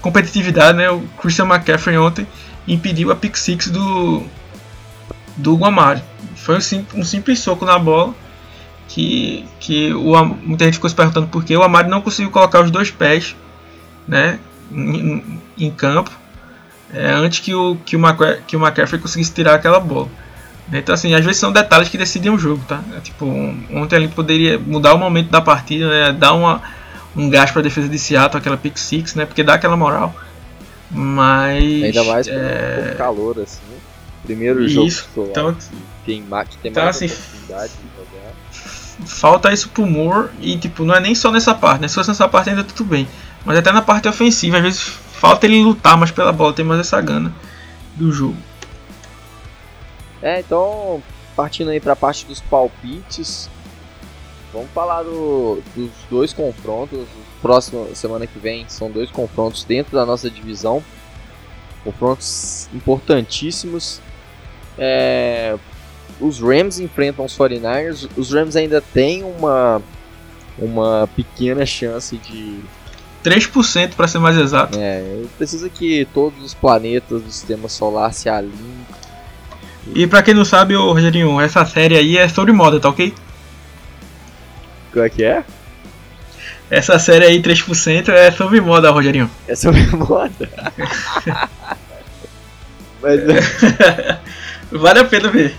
competitividade, 0.00 0.76
né? 0.76 0.90
O 0.90 1.00
Christian 1.20 1.46
McCaffrey 1.46 1.96
ontem 1.96 2.26
impediu 2.66 3.10
a 3.10 3.16
pick 3.16 3.36
six 3.36 3.68
do 3.68 4.22
do 5.36 5.56
Guamari. 5.56 6.02
Foi 6.36 6.56
um, 6.56 6.60
sim, 6.60 6.86
um 6.94 7.04
simples 7.04 7.40
soco 7.40 7.64
na 7.64 7.78
bola 7.78 8.14
que, 8.88 9.44
que 9.58 9.92
o, 9.94 10.24
muita 10.24 10.64
gente 10.64 10.74
ficou 10.74 10.90
se 10.90 10.96
perguntando 10.96 11.26
por 11.26 11.44
que 11.44 11.56
o 11.56 11.62
Amari 11.62 11.88
não 11.88 12.00
conseguiu 12.00 12.30
colocar 12.30 12.60
os 12.60 12.70
dois 12.70 12.90
pés 12.90 13.34
né, 14.06 14.38
em, 14.70 15.40
em 15.58 15.70
campo 15.70 16.10
é, 16.92 17.10
antes 17.10 17.40
que 17.40 17.54
o, 17.54 17.76
que, 17.84 17.96
o 17.96 18.00
que 18.46 18.56
o 18.56 18.60
McCaffrey 18.60 19.00
conseguisse 19.00 19.32
tirar 19.32 19.54
aquela 19.54 19.80
bola. 19.80 20.08
Então, 20.72 20.94
assim, 20.94 21.14
às 21.14 21.24
vezes 21.24 21.40
são 21.40 21.52
detalhes 21.52 21.88
que 21.88 21.98
decidem 21.98 22.32
o 22.32 22.38
jogo, 22.38 22.64
tá? 22.66 22.82
É, 22.96 23.00
tipo, 23.00 23.26
ontem 23.72 23.96
ele 23.96 24.08
poderia 24.08 24.58
mudar 24.58 24.94
o 24.94 24.98
momento 24.98 25.30
da 25.30 25.40
partida, 25.40 25.88
né? 25.88 26.12
Dar 26.12 26.32
uma, 26.32 26.62
um 27.14 27.28
gás 27.28 27.50
para 27.50 27.60
a 27.60 27.62
defesa 27.62 27.88
de 27.88 27.98
Seattle, 27.98 28.38
aquela 28.38 28.56
pick 28.56 28.78
six, 28.78 29.14
né? 29.14 29.26
Porque 29.26 29.42
dá 29.42 29.54
aquela 29.54 29.76
moral. 29.76 30.14
Mas. 30.90 31.84
Ainda 31.84 32.04
mais 32.04 32.26
é... 32.28 32.90
com 32.90 32.98
calor, 32.98 33.40
assim. 33.40 33.60
Primeiro 34.24 34.66
jogo 34.66 34.86
Isso, 34.86 35.06
então, 35.16 35.54
tem, 36.06 36.24
tem 36.62 36.70
então, 36.70 36.82
mais 36.82 36.96
assim, 36.96 37.06
oportunidade 37.06 37.72
de 37.72 37.98
jogar 37.98 38.32
falta 39.04 39.52
isso 39.52 39.68
pro 39.68 39.86
Moore 39.86 40.28
e 40.40 40.56
tipo, 40.56 40.84
não 40.84 40.94
é 40.94 41.00
nem 41.00 41.14
só 41.14 41.30
nessa 41.30 41.54
parte, 41.54 41.82
né? 41.82 41.88
Se 41.88 41.94
fosse 41.94 42.08
nessa 42.08 42.28
parte 42.28 42.50
ainda 42.50 42.64
tudo 42.64 42.84
bem. 42.84 43.08
Mas 43.44 43.58
até 43.58 43.72
na 43.72 43.82
parte 43.82 44.08
ofensiva, 44.08 44.56
às 44.56 44.62
vezes 44.62 44.80
falta 44.80 45.46
ele 45.46 45.62
lutar 45.62 45.96
mais 45.96 46.10
pela 46.10 46.32
bola, 46.32 46.52
tem 46.52 46.64
mais 46.64 46.80
essa 46.80 47.00
gana 47.00 47.32
do 47.96 48.12
jogo. 48.12 48.36
É, 50.24 50.40
então, 50.40 51.02
partindo 51.36 51.70
aí 51.70 51.78
pra 51.78 51.94
parte 51.94 52.24
dos 52.24 52.40
palpites, 52.40 53.50
vamos 54.50 54.70
falar 54.70 55.02
do, 55.02 55.62
dos 55.76 55.90
dois 56.08 56.32
confrontos. 56.32 57.06
Próxima 57.42 57.94
semana 57.94 58.26
que 58.26 58.38
vem 58.38 58.64
são 58.66 58.90
dois 58.90 59.10
confrontos 59.10 59.64
dentro 59.64 59.94
da 59.94 60.06
nossa 60.06 60.30
divisão. 60.30 60.82
confrontos 61.84 62.70
importantíssimos. 62.72 64.00
É, 64.78 65.58
os 66.18 66.40
Rams 66.40 66.78
enfrentam 66.78 67.26
os 67.26 67.36
49ers. 67.36 68.08
Os 68.16 68.32
Rams 68.32 68.56
ainda 68.56 68.80
têm 68.80 69.22
uma, 69.22 69.82
uma 70.58 71.06
pequena 71.14 71.66
chance 71.66 72.16
de. 72.16 72.60
3% 73.22 73.94
para 73.94 74.08
ser 74.08 74.18
mais 74.18 74.38
exato. 74.38 74.78
É, 74.78 75.22
precisa 75.36 75.68
que 75.68 76.06
todos 76.14 76.42
os 76.42 76.54
planetas 76.54 77.22
do 77.22 77.30
sistema 77.30 77.68
solar 77.68 78.14
se 78.14 78.30
alinhem. 78.30 78.83
E 79.92 80.06
para 80.06 80.22
quem 80.22 80.34
não 80.34 80.44
sabe, 80.44 80.76
ô 80.76 80.92
Rogerinho, 80.92 81.40
essa 81.40 81.64
série 81.66 81.96
aí 81.96 82.16
é 82.16 82.28
sobre 82.28 82.52
moda, 82.52 82.80
tá 82.80 82.88
ok? 82.88 83.12
Como 84.92 85.04
é 85.04 85.08
que 85.10 85.24
é? 85.24 85.44
Essa 86.70 86.98
série 86.98 87.26
aí, 87.26 87.42
3%, 87.42 88.08
é 88.08 88.30
sobre 88.30 88.60
moda, 88.60 88.90
Rogerinho. 88.90 89.30
É 89.46 89.54
sobre 89.54 89.84
moda. 89.94 90.48
Mas, 93.02 93.20
vale 94.72 94.98
a 95.00 95.04
pena 95.04 95.28
ver. 95.30 95.54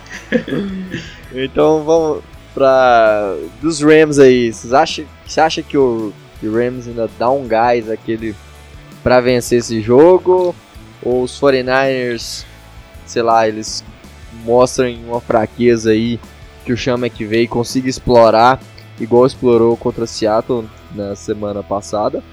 então 1.34 1.84
vamos 1.84 2.24
pra. 2.54 3.36
Dos 3.62 3.82
Rams 3.82 4.18
aí. 4.18 4.52
Vocês 4.52 4.74
acham, 4.74 5.06
você 5.26 5.40
acha 5.40 5.62
que 5.62 5.78
o, 5.78 6.12
que 6.40 6.48
o 6.48 6.54
Rams 6.54 6.88
ainda 6.88 7.10
dá 7.20 7.30
um 7.30 7.48
gás 7.48 7.90
aquele 7.90 8.36
pra 9.04 9.22
vencer 9.22 9.60
esse 9.60 9.80
jogo? 9.82 10.56
Ou 11.04 11.22
os 11.22 11.40
49ers, 11.40 12.46
sei 13.06 13.22
lá, 13.22 13.48
eles 13.48 13.84
mostram 14.44 14.94
uma 15.08 15.22
fraqueza 15.22 15.92
aí 15.92 16.20
que 16.66 16.74
o 16.74 16.78
Chama 16.78 17.10
que 17.10 17.26
veio 17.26 17.48
consiga 17.48 17.90
explorar, 17.90 18.60
igual 19.00 19.26
explorou 19.26 19.78
contra 19.78 20.08
Seattle 20.08 20.66
na 20.94 21.16
semana 21.16 21.62
passada? 21.62 22.24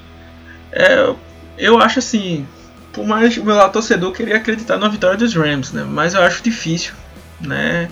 É, 0.72 1.14
eu 1.58 1.78
acho 1.78 1.98
assim, 1.98 2.46
por 2.92 3.06
mais 3.06 3.36
o 3.36 3.44
meu 3.44 3.68
torcedor 3.68 4.12
queria 4.12 4.36
acreditar 4.36 4.78
na 4.78 4.88
vitória 4.88 5.16
dos 5.16 5.34
Rams, 5.34 5.72
né? 5.72 5.84
Mas 5.84 6.14
eu 6.14 6.22
acho 6.22 6.42
difícil, 6.42 6.94
né? 7.40 7.88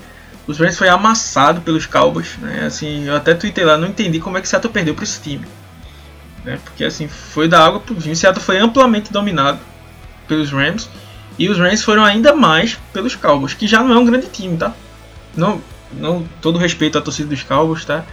Os 0.47 0.59
Rams 0.59 0.79
foi 0.79 0.89
amassado 0.89 1.61
pelos 1.61 1.87
Cowboys, 1.87 2.37
né? 2.39 2.65
Assim, 2.67 3.05
eu 3.05 3.15
até 3.15 3.35
tuitei 3.35 3.65
lá, 3.65 3.77
não 3.77 3.89
entendi 3.89 4.19
como 4.19 4.39
é 4.39 4.41
que 4.41 4.49
Seattle 4.49 4.73
perdeu 4.73 4.95
para 4.95 5.05
esse 5.05 5.21
time, 5.21 5.47
né? 6.45 6.59
Porque 6.65 6.85
assim, 6.85 7.07
foi 7.07 7.49
da 7.49 7.65
água 7.65 7.81
pro 7.81 7.95
vinho. 7.95 8.17
Seattle 8.17 8.45
foi 8.45 8.59
amplamente 8.59 9.13
dominado 9.13 9.59
pelos 10.27 10.51
Rams 10.51 10.89
e 11.39 11.49
os 11.49 11.59
Rams 11.59 11.83
foram 11.83 12.05
ainda 12.05 12.35
mais 12.35 12.79
pelos 12.93 13.15
Cowboys, 13.15 13.55
que 13.55 13.67
já 13.67 13.83
não 13.83 13.95
é 13.95 13.99
um 13.99 14.05
grande 14.05 14.29
time, 14.29 14.57
tá? 14.57 14.75
Não, 15.37 15.61
não 15.93 16.27
todo 16.41 16.59
respeito 16.59 16.99
à 16.99 17.01
torcida 17.01 17.29
dos 17.29 17.43
Cowboys, 17.43 17.85
tá? 17.85 18.05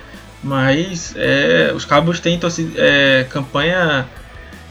Mas 0.43 1.13
é, 1.15 1.71
os 1.75 1.83
Cowboys 1.83 2.19
têm 2.19 2.39
torcida, 2.39 2.73
é, 2.77 3.23
campanha 3.25 4.07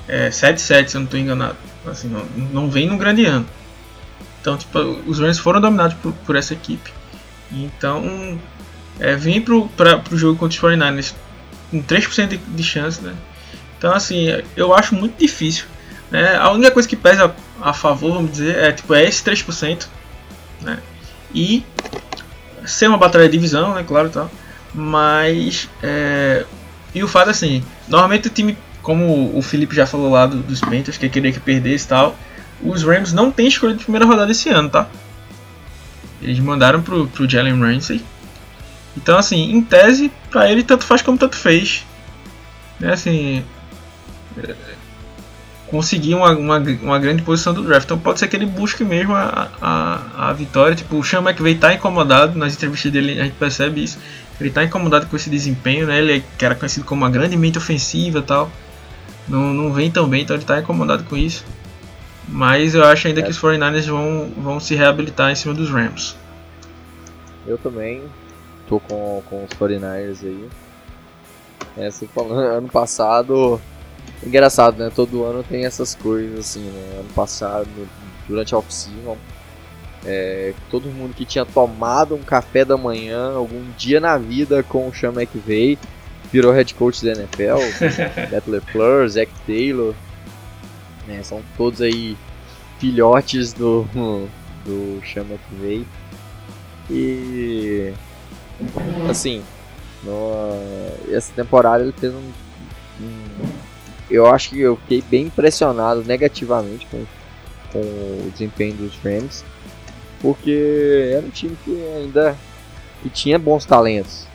é, 0.08 0.28
7-7, 0.28 0.88
se 0.88 0.96
eu 0.96 1.00
não 1.00 1.04
estou 1.04 1.18
enganado. 1.18 1.56
Assim, 1.86 2.08
não, 2.08 2.24
não 2.52 2.70
vem 2.70 2.86
num 2.86 2.98
grande 2.98 3.24
ano. 3.24 3.46
Então, 4.40 4.56
tipo, 4.56 4.78
os 5.06 5.18
Rams 5.18 5.38
foram 5.38 5.60
dominados 5.60 5.96
por, 5.96 6.12
por 6.12 6.36
essa 6.36 6.54
equipe. 6.54 6.92
Então, 7.52 8.38
é, 8.98 9.14
vim 9.16 9.40
para 9.40 9.54
o 9.54 10.16
jogo 10.16 10.38
contra 10.38 10.56
os 10.56 10.78
49ers 10.78 11.14
com 11.70 11.82
3% 11.82 12.28
de, 12.28 12.36
de 12.36 12.62
chance, 12.62 13.02
né? 13.02 13.14
Então, 13.78 13.92
assim, 13.92 14.26
eu 14.56 14.74
acho 14.74 14.94
muito 14.94 15.18
difícil. 15.18 15.66
Né? 16.10 16.36
A 16.36 16.50
única 16.50 16.70
coisa 16.70 16.88
que 16.88 16.96
pesa 16.96 17.34
a 17.60 17.72
favor, 17.72 18.14
vamos 18.14 18.32
dizer, 18.32 18.56
é, 18.56 18.72
tipo, 18.72 18.94
é 18.94 19.04
esse 19.04 19.24
3%. 19.24 19.86
Né? 20.62 20.78
E 21.34 21.64
ser 22.64 22.88
uma 22.88 22.98
batalha 22.98 23.26
de 23.26 23.32
divisão, 23.32 23.74
né? 23.74 23.84
Claro, 23.86 24.10
tal. 24.10 24.30
Mas, 24.74 25.68
é, 25.82 26.44
e 26.94 27.02
o 27.02 27.08
fato, 27.08 27.30
assim, 27.30 27.64
normalmente 27.88 28.28
o 28.28 28.30
time 28.30 28.56
como 28.86 29.36
o 29.36 29.42
Felipe 29.42 29.74
já 29.74 29.84
falou 29.84 30.12
lá 30.12 30.26
do, 30.26 30.36
dos 30.36 30.60
Panthers, 30.60 30.96
que 30.96 31.08
queria 31.08 31.32
que 31.32 31.40
perdesse 31.40 31.86
e 31.86 31.88
tal, 31.88 32.16
os 32.62 32.84
Rams 32.84 33.12
não 33.12 33.32
tem 33.32 33.48
escolha 33.48 33.74
de 33.74 33.82
primeira 33.82 34.06
rodada 34.06 34.30
esse 34.30 34.48
ano, 34.48 34.70
tá? 34.70 34.88
Eles 36.22 36.38
mandaram 36.38 36.80
pro, 36.80 37.08
pro 37.08 37.28
Jalen 37.28 37.58
Ramsey. 37.58 38.00
Então, 38.96 39.18
assim, 39.18 39.50
em 39.50 39.60
tese, 39.60 40.12
pra 40.30 40.48
ele 40.48 40.62
tanto 40.62 40.84
faz 40.84 41.02
como 41.02 41.18
tanto 41.18 41.34
fez. 41.34 41.84
Né, 42.78 42.92
assim, 42.92 43.44
é, 44.38 44.54
conseguir 45.68 46.14
uma, 46.14 46.30
uma, 46.30 46.58
uma, 46.58 46.98
grande 46.98 47.22
posição 47.22 47.52
do 47.52 47.62
draft. 47.62 47.84
Então 47.84 47.98
pode 47.98 48.18
ser 48.18 48.28
que 48.28 48.36
ele 48.36 48.46
busque 48.46 48.84
mesmo 48.84 49.14
a, 49.14 49.50
a, 49.60 50.28
a 50.28 50.32
vitória. 50.32 50.76
Tipo, 50.76 50.96
o 50.96 51.04
Sean 51.04 51.20
McVay 51.20 51.56
tá 51.56 51.74
incomodado, 51.74 52.38
nas 52.38 52.54
entrevistas 52.54 52.92
dele 52.92 53.20
a 53.20 53.24
gente 53.24 53.36
percebe 53.36 53.82
isso. 53.82 53.98
Ele 54.40 54.50
tá 54.50 54.64
incomodado 54.64 55.06
com 55.06 55.16
esse 55.16 55.30
desempenho, 55.30 55.86
né? 55.86 55.98
Ele 55.98 56.22
que 56.38 56.44
era 56.44 56.54
conhecido 56.54 56.84
como 56.84 57.02
uma 57.02 57.10
grande 57.10 57.36
mente 57.36 57.58
ofensiva 57.58 58.18
e 58.18 58.22
tal 58.22 58.50
não, 59.28 59.52
não 59.52 59.72
vem 59.72 59.90
tão 59.90 60.08
bem, 60.08 60.22
então 60.22 60.36
ele 60.36 60.42
está 60.42 60.60
incomodado 60.60 61.04
com 61.04 61.16
isso. 61.16 61.44
Mas 62.28 62.74
eu 62.74 62.84
acho 62.84 63.06
ainda 63.06 63.20
é. 63.20 63.22
que 63.22 63.30
os 63.30 63.40
49ers 63.40 63.86
vão, 63.86 64.30
vão 64.36 64.60
se 64.60 64.74
reabilitar 64.74 65.30
em 65.30 65.34
cima 65.34 65.54
dos 65.54 65.70
Rams. 65.70 66.16
Eu 67.46 67.56
também 67.58 68.02
tô 68.68 68.80
com, 68.80 69.22
com 69.28 69.44
os 69.44 69.50
49ers 69.50 70.24
aí. 70.24 70.48
É, 71.76 71.90
falando, 71.90 72.40
ano 72.40 72.68
passado. 72.68 73.60
Engraçado, 74.24 74.78
né? 74.78 74.90
Todo 74.94 75.24
ano 75.24 75.42
tem 75.42 75.64
essas 75.64 75.94
coisas 75.94 76.38
assim, 76.40 76.64
né? 76.64 76.98
Ano 77.00 77.08
passado, 77.14 77.68
durante 78.28 78.54
a 78.54 78.58
off-season, 78.58 79.16
é, 80.04 80.52
todo 80.70 80.88
mundo 80.88 81.14
que 81.14 81.24
tinha 81.24 81.44
tomado 81.44 82.14
um 82.14 82.22
café 82.22 82.64
da 82.64 82.76
manhã 82.76 83.34
algum 83.34 83.64
dia 83.76 84.00
na 84.00 84.16
vida 84.16 84.62
com 84.62 84.88
o 84.88 84.94
Sean 84.94 85.12
McVay 85.12 85.76
virou 86.32 86.52
head 86.52 86.74
coach 86.74 87.04
da 87.04 87.12
NFL, 87.12 87.58
Matt 88.32 88.46
LeFleur, 88.46 89.08
Zach 89.08 89.30
Taylor, 89.46 89.94
né, 91.06 91.22
são 91.22 91.42
todos 91.56 91.80
aí 91.80 92.16
filhotes 92.78 93.52
do, 93.52 93.82
do 94.64 95.00
que 95.02 95.54
veio. 95.60 95.86
E 96.90 97.92
assim, 99.08 99.42
no, 100.04 100.50
essa 101.10 101.32
temporada 101.32 101.82
ele 101.82 101.92
fez 101.92 102.12
um, 102.12 102.32
um, 103.00 103.48
Eu 104.10 104.26
acho 104.26 104.50
que 104.50 104.60
eu 104.60 104.76
fiquei 104.76 105.02
bem 105.02 105.26
impressionado 105.26 106.04
negativamente 106.04 106.86
com, 106.86 107.04
com 107.72 107.80
o 107.80 108.30
desempenho 108.32 108.74
dos 108.74 108.96
Rams, 108.98 109.44
porque 110.20 111.10
era 111.12 111.26
um 111.26 111.30
time 111.30 111.56
que 111.64 111.84
ainda 111.96 112.36
que 113.02 113.10
tinha 113.10 113.38
bons 113.38 113.64
talentos. 113.64 114.26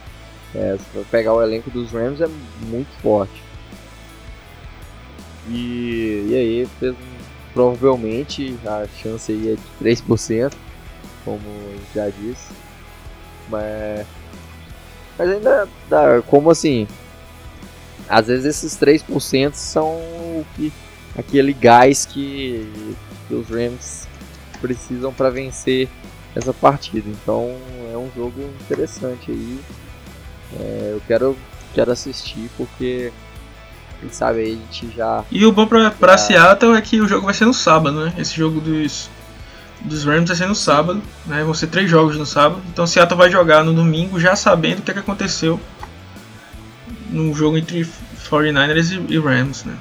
É, 0.53 0.77
pegar 1.09 1.33
o 1.33 1.41
elenco 1.41 1.69
dos 1.69 1.91
Rams 1.91 2.19
é 2.19 2.27
muito 2.67 2.89
forte. 3.01 3.41
E, 5.49 6.27
e 6.29 6.35
aí 6.35 6.95
provavelmente 7.53 8.57
a 8.65 8.85
chance 9.01 9.31
aí 9.31 9.53
é 9.53 9.55
de 9.55 9.95
3%, 10.01 10.53
como 11.23 11.41
já 11.93 12.09
disse. 12.09 12.51
Mas, 13.49 14.05
mas 15.17 15.29
ainda 15.29 15.67
dá, 15.89 16.21
como 16.21 16.49
assim? 16.49 16.87
Às 18.11 18.27
vezes 18.27 18.45
esses 18.45 18.77
3% 18.77 19.53
são 19.53 19.87
o 19.87 20.45
que, 20.55 20.71
aquele 21.17 21.53
gás 21.53 22.05
que, 22.05 22.69
que 23.27 23.33
os 23.33 23.49
Rams 23.49 24.05
precisam 24.59 25.13
para 25.13 25.29
vencer 25.29 25.87
essa 26.35 26.53
partida. 26.53 27.09
Então 27.09 27.55
é 27.91 27.97
um 27.97 28.09
jogo 28.13 28.41
interessante 28.59 29.31
aí. 29.31 29.59
É, 30.59 30.89
eu 30.93 31.01
quero, 31.07 31.37
quero 31.73 31.89
assistir 31.89 32.49
porque 32.57 33.13
quem 34.01 34.09
sabe 34.11 34.39
aí 34.41 34.51
a 34.51 34.55
gente 34.55 34.93
já. 34.93 35.23
E 35.31 35.45
o 35.45 35.51
bom 35.53 35.65
pra, 35.65 35.91
pra 35.91 36.17
já... 36.17 36.17
Seattle 36.17 36.75
é 36.75 36.81
que 36.81 36.99
o 36.99 37.07
jogo 37.07 37.25
vai 37.25 37.33
ser 37.33 37.45
no 37.45 37.53
sábado, 37.53 38.05
né? 38.05 38.13
Esse 38.17 38.35
jogo 38.35 38.59
dos, 38.59 39.09
dos 39.81 40.03
Rams 40.03 40.27
vai 40.27 40.35
ser 40.35 40.47
no 40.47 40.55
sábado, 40.55 41.01
né? 41.25 41.45
Vão 41.45 41.53
ser 41.53 41.67
três 41.67 41.89
jogos 41.89 42.17
no 42.17 42.25
sábado. 42.25 42.61
Então 42.73 42.85
Seattle 42.85 43.17
vai 43.17 43.31
jogar 43.31 43.63
no 43.63 43.73
domingo 43.73 44.19
já 44.19 44.35
sabendo 44.35 44.79
o 44.79 44.81
que, 44.81 44.91
é 44.91 44.93
que 44.95 44.99
aconteceu 44.99 45.57
no 47.11 47.33
jogo 47.33 47.57
entre 47.57 47.85
49ers 48.29 48.91
e, 48.91 49.13
e 49.13 49.19
Rams, 49.19 49.65
né? 49.65 49.77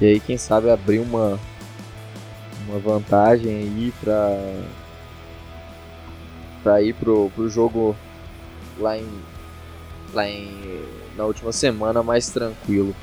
E 0.00 0.06
aí 0.06 0.20
quem 0.20 0.36
sabe 0.36 0.70
abrir 0.70 0.98
uma 0.98 1.38
uma 2.68 2.78
vantagem 2.78 3.50
aí 3.50 3.92
pra 4.02 4.36
para 6.62 6.82
ir 6.82 6.94
pro, 6.94 7.30
pro 7.34 7.48
jogo 7.48 7.96
lá 8.78 8.96
em 8.96 9.08
lá 10.12 10.28
em 10.28 10.82
na 11.16 11.24
última 11.24 11.52
semana 11.52 12.02
mais 12.02 12.28
tranquilo. 12.28 12.94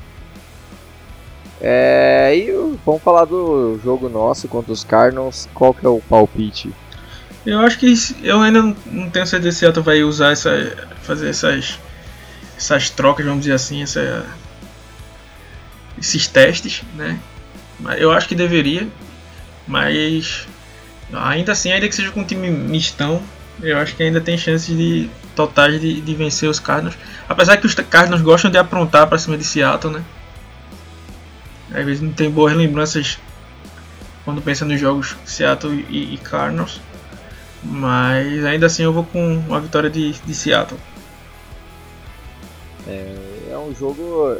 É, 1.60 2.34
e 2.36 2.50
vamos 2.84 3.02
falar 3.02 3.24
do 3.24 3.78
jogo 3.82 4.08
nosso 4.08 4.48
contra 4.48 4.72
os 4.72 4.82
Cardinals. 4.82 5.48
Qual 5.54 5.72
que 5.72 5.86
é 5.86 5.88
o 5.88 6.00
palpite? 6.00 6.72
Eu 7.46 7.60
acho 7.60 7.78
que 7.78 7.94
eu 8.22 8.40
ainda 8.40 8.74
não 8.86 9.10
tenho 9.10 9.26
certeza 9.26 9.52
se 9.52 9.58
Seattle 9.60 9.84
vai 9.84 10.02
usar 10.02 10.32
essa 10.32 10.50
fazer 11.02 11.30
essas 11.30 11.78
essas 12.56 12.90
trocas, 12.90 13.24
vamos 13.24 13.42
dizer 13.42 13.54
assim, 13.54 13.82
essa, 13.82 14.26
esses 15.98 16.26
testes, 16.26 16.82
né? 16.94 17.18
Eu 17.98 18.12
acho 18.12 18.28
que 18.28 18.34
deveria, 18.34 18.86
mas 19.66 20.46
ainda 21.12 21.52
assim, 21.52 21.72
ainda 21.72 21.88
que 21.88 21.94
seja 21.94 22.10
com 22.10 22.20
um 22.20 22.24
time 22.24 22.50
mistão, 22.50 23.22
eu 23.60 23.78
acho 23.78 23.94
que 23.94 24.02
ainda 24.02 24.20
tem 24.20 24.36
chances 24.38 24.76
de 24.76 25.10
totais 25.34 25.80
de, 25.80 26.00
de 26.00 26.14
vencer 26.14 26.48
os 26.48 26.60
Cardinals. 26.60 26.96
Apesar 27.28 27.56
que 27.56 27.66
os 27.66 27.74
Cardinals 27.74 28.22
gostam 28.22 28.50
de 28.50 28.58
aprontar 28.58 29.06
para 29.06 29.18
cima 29.18 29.36
de 29.36 29.44
Seattle, 29.44 29.94
né? 29.94 30.04
Às 31.72 31.84
vezes 31.84 32.02
não 32.02 32.12
tem 32.12 32.30
boas 32.30 32.54
lembranças 32.54 33.18
quando 34.24 34.42
pensa 34.42 34.64
nos 34.64 34.78
jogos 34.78 35.16
Seattle 35.24 35.84
e, 35.88 36.14
e 36.14 36.18
Cardinals. 36.18 36.80
Mas 37.62 38.44
ainda 38.44 38.66
assim 38.66 38.82
eu 38.82 38.92
vou 38.92 39.04
com 39.04 39.38
uma 39.38 39.60
vitória 39.60 39.88
de, 39.88 40.12
de 40.12 40.34
Seattle. 40.34 40.78
É, 42.92 43.52
é 43.52 43.58
um 43.58 43.74
jogo, 43.74 44.36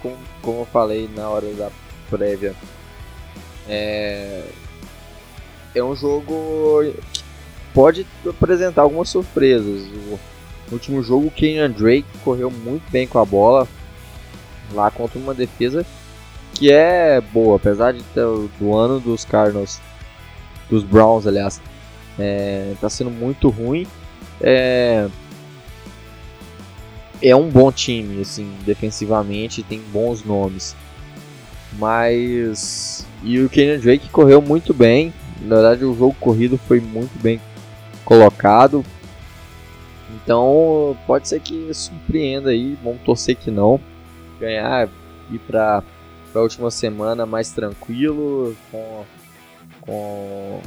como, 0.00 0.16
como 0.40 0.60
eu 0.60 0.66
falei 0.66 1.08
na 1.14 1.28
hora 1.28 1.46
da 1.54 1.70
prévia, 2.08 2.54
é, 3.68 4.44
é 5.74 5.84
um 5.84 5.94
jogo 5.94 6.82
que 7.12 7.22
pode 7.74 8.06
apresentar 8.26 8.82
algumas 8.82 9.08
surpresas. 9.08 9.82
O 9.92 10.18
último 10.72 11.02
jogo, 11.02 11.26
o 11.26 11.30
Kenyan 11.30 11.70
Drake 11.70 12.06
correu 12.24 12.50
muito 12.50 12.88
bem 12.90 13.06
com 13.06 13.18
a 13.18 13.24
bola 13.24 13.68
lá 14.72 14.90
contra 14.90 15.18
uma 15.18 15.34
defesa 15.34 15.84
que 16.54 16.70
é 16.70 17.20
boa, 17.20 17.56
apesar 17.56 17.92
de 17.92 18.02
ter 18.02 18.26
do 18.58 18.76
ano 18.76 19.00
dos 19.00 19.24
Cardinals, 19.24 19.80
dos 20.68 20.84
Browns, 20.84 21.26
aliás, 21.26 21.60
é, 22.18 22.74
tá 22.80 22.90
sendo 22.90 23.10
muito 23.10 23.48
ruim. 23.48 23.86
É, 24.40 25.08
é 27.22 27.34
um 27.34 27.48
bom 27.48 27.70
time, 27.70 28.22
assim, 28.22 28.52
defensivamente, 28.64 29.62
tem 29.62 29.80
bons 29.92 30.24
nomes. 30.24 30.74
Mas. 31.78 33.06
E 33.22 33.38
o 33.40 33.48
Kenyon 33.48 33.78
Drake 33.78 34.08
correu 34.08 34.40
muito 34.40 34.72
bem. 34.72 35.12
Na 35.40 35.56
verdade, 35.56 35.84
o 35.84 35.96
jogo 35.96 36.16
corrido 36.18 36.58
foi 36.58 36.80
muito 36.80 37.16
bem 37.22 37.40
colocado. 38.04 38.84
Então, 40.14 40.96
pode 41.06 41.28
ser 41.28 41.40
que 41.40 41.72
surpreenda 41.72 42.50
aí. 42.50 42.76
Vamos 42.82 43.00
torcer 43.02 43.36
que 43.36 43.50
não. 43.50 43.80
Ganhar, 44.38 44.88
ir 45.30 45.38
para 45.38 45.82
a 46.34 46.38
última 46.38 46.70
semana 46.70 47.26
mais 47.26 47.50
tranquilo, 47.50 48.56
com, 48.70 49.04
com 49.80 50.60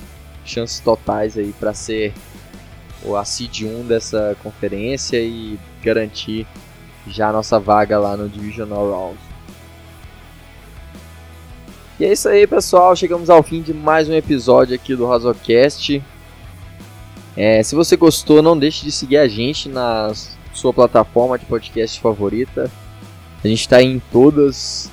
chances 0.46 0.80
totais 0.80 1.38
aí 1.38 1.54
para 1.60 1.74
ser 1.74 2.14
a 3.20 3.26
seed 3.26 3.64
1 3.64 3.86
dessa 3.88 4.36
conferência 4.42 5.18
e 5.18 5.60
garantir 5.84 6.48
já 7.08 7.30
a 7.30 7.34
nossa 7.34 7.60
vaga 7.60 8.00
lá 8.00 8.16
no 8.16 8.30
Divisional 8.30 8.90
Round. 8.90 9.20
E 12.00 12.06
é 12.06 12.12
isso 12.12 12.28
aí, 12.28 12.48
pessoal. 12.48 12.96
Chegamos 12.96 13.30
ao 13.30 13.44
fim 13.44 13.62
de 13.62 13.74
mais 13.74 14.10
um 14.10 14.14
episódio 14.14 14.74
aqui 14.76 14.96
do 14.96 15.06
Razocast. 15.06 16.02
É, 17.36 17.62
se 17.64 17.76
você 17.76 17.96
gostou, 17.96 18.42
não 18.42 18.58
deixe 18.58 18.84
de 18.84 18.92
seguir 18.92 19.18
a 19.18 19.28
gente 19.28 19.70
na 19.70 20.12
sua 20.54 20.74
plataforma 20.74 21.38
de 21.38 21.46
podcast 21.46 22.00
favorita. 22.00 22.70
A 23.44 23.48
gente 23.48 23.62
está 23.62 23.82
em 23.82 24.02
todas 24.12 24.90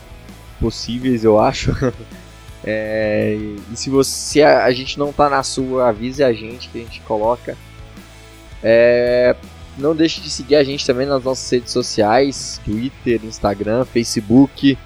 possíveis, 0.58 1.24
eu 1.24 1.40
acho. 1.40 1.72
é, 2.64 3.36
e 3.72 3.76
se 3.76 3.88
você 3.88 4.42
a, 4.42 4.70
gente 4.72 4.98
não 4.98 5.12
tá 5.12 5.28
na 5.30 5.42
sua, 5.42 5.88
avise 5.88 6.22
a 6.22 6.32
gente 6.32 6.68
que 6.68 6.78
a 6.78 6.82
gente 6.82 7.00
coloca. 7.02 7.56
É, 8.62 9.34
não 9.78 9.94
deixe 9.94 10.20
de 10.20 10.28
seguir 10.30 10.56
a 10.56 10.64
gente 10.64 10.86
também 10.86 11.06
nas 11.06 11.22
nossas 11.24 11.50
redes 11.50 11.72
sociais, 11.72 12.60
Twitter, 12.64 13.20
Instagram, 13.24 13.84
Facebook. 13.84 14.78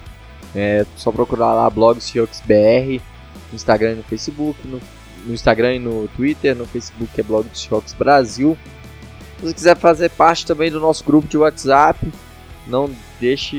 É 0.55 0.87
só 0.97 1.11
procurar 1.11 1.53
lá 1.53 1.69
blogs 1.69 2.13
no 3.51 3.57
Instagram 3.57 3.93
e 3.93 3.97
no 3.97 4.03
Facebook, 4.05 4.67
no, 4.67 4.81
no, 5.27 5.35
Instagram 5.35 5.75
e 5.75 5.79
no 5.81 6.09
Twitter, 6.09 6.55
no 6.55 6.67
Facebook 6.67 7.21
é 7.21 7.25
Blog 7.25 7.47
Brasil. 7.99 8.57
Se 9.39 9.47
você 9.47 9.55
quiser 9.55 9.77
fazer 9.77 10.11
parte 10.11 10.47
também 10.47 10.71
do 10.71 10.79
nosso 10.79 11.05
grupo 11.05 11.27
de 11.27 11.37
WhatsApp, 11.37 12.09
não 12.67 12.91
deixe 13.21 13.57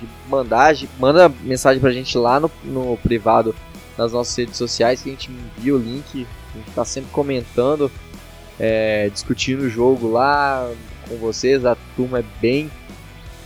de 0.00 0.08
mandar, 0.28 0.74
manda 0.98 1.28
mensagem 1.28 1.80
pra 1.80 1.90
gente 1.90 2.16
lá 2.16 2.38
no, 2.38 2.50
no 2.64 2.96
privado 2.98 3.54
nas 3.98 4.12
nossas 4.12 4.34
redes 4.36 4.56
sociais 4.56 5.02
que 5.02 5.10
a 5.10 5.12
gente 5.12 5.30
envia 5.30 5.74
o 5.74 5.78
link, 5.78 6.26
a 6.54 6.58
gente 6.58 6.70
tá 6.74 6.84
sempre 6.84 7.10
comentando, 7.10 7.90
é, 8.60 9.08
discutindo 9.08 9.62
o 9.62 9.70
jogo 9.70 10.10
lá 10.10 10.70
com 11.08 11.16
vocês, 11.16 11.64
a 11.64 11.74
turma 11.96 12.18
é 12.18 12.24
bem 12.40 12.70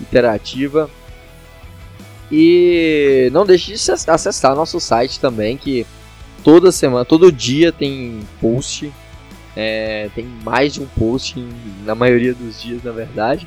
interativa. 0.01 0.91
E 2.33 3.31
não 3.33 3.47
deixe 3.47 3.73
de 3.73 3.93
acessar 4.11 4.57
nosso 4.57 4.81
site 4.81 5.21
também, 5.21 5.57
que 5.57 5.87
toda 6.43 6.73
semana, 6.73 7.05
todo 7.05 7.31
dia 7.31 7.71
tem 7.71 8.21
post, 8.41 8.93
é, 9.57 10.11
tem 10.17 10.25
mais 10.43 10.75
de 10.75 10.83
um 10.83 10.87
post 10.87 11.39
na 11.85 11.95
maioria 11.95 12.35
dos 12.35 12.61
dias, 12.61 12.83
na 12.83 12.91
verdade. 12.91 13.47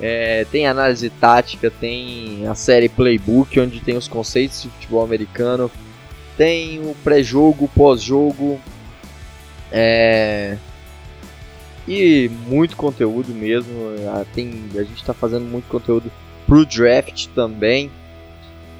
É, 0.00 0.46
tem 0.50 0.66
análise 0.66 1.10
tática, 1.10 1.70
tem 1.70 2.46
a 2.46 2.54
série 2.54 2.88
Playbook, 2.88 3.58
onde 3.60 3.80
tem 3.80 3.96
os 3.96 4.08
conceitos 4.08 4.62
de 4.62 4.68
futebol 4.70 5.04
americano, 5.04 5.70
tem 6.36 6.80
o 6.80 6.94
pré-jogo, 7.02 7.70
pós-jogo, 7.74 8.60
é, 9.70 10.56
e 11.86 12.30
muito 12.46 12.76
conteúdo 12.76 13.32
mesmo. 13.32 13.72
Tem, 14.34 14.68
a 14.74 14.82
gente 14.82 14.96
está 15.00 15.14
fazendo 15.14 15.44
muito 15.44 15.68
conteúdo 15.68 16.10
pro 16.46 16.64
draft 16.64 17.26
também. 17.34 17.90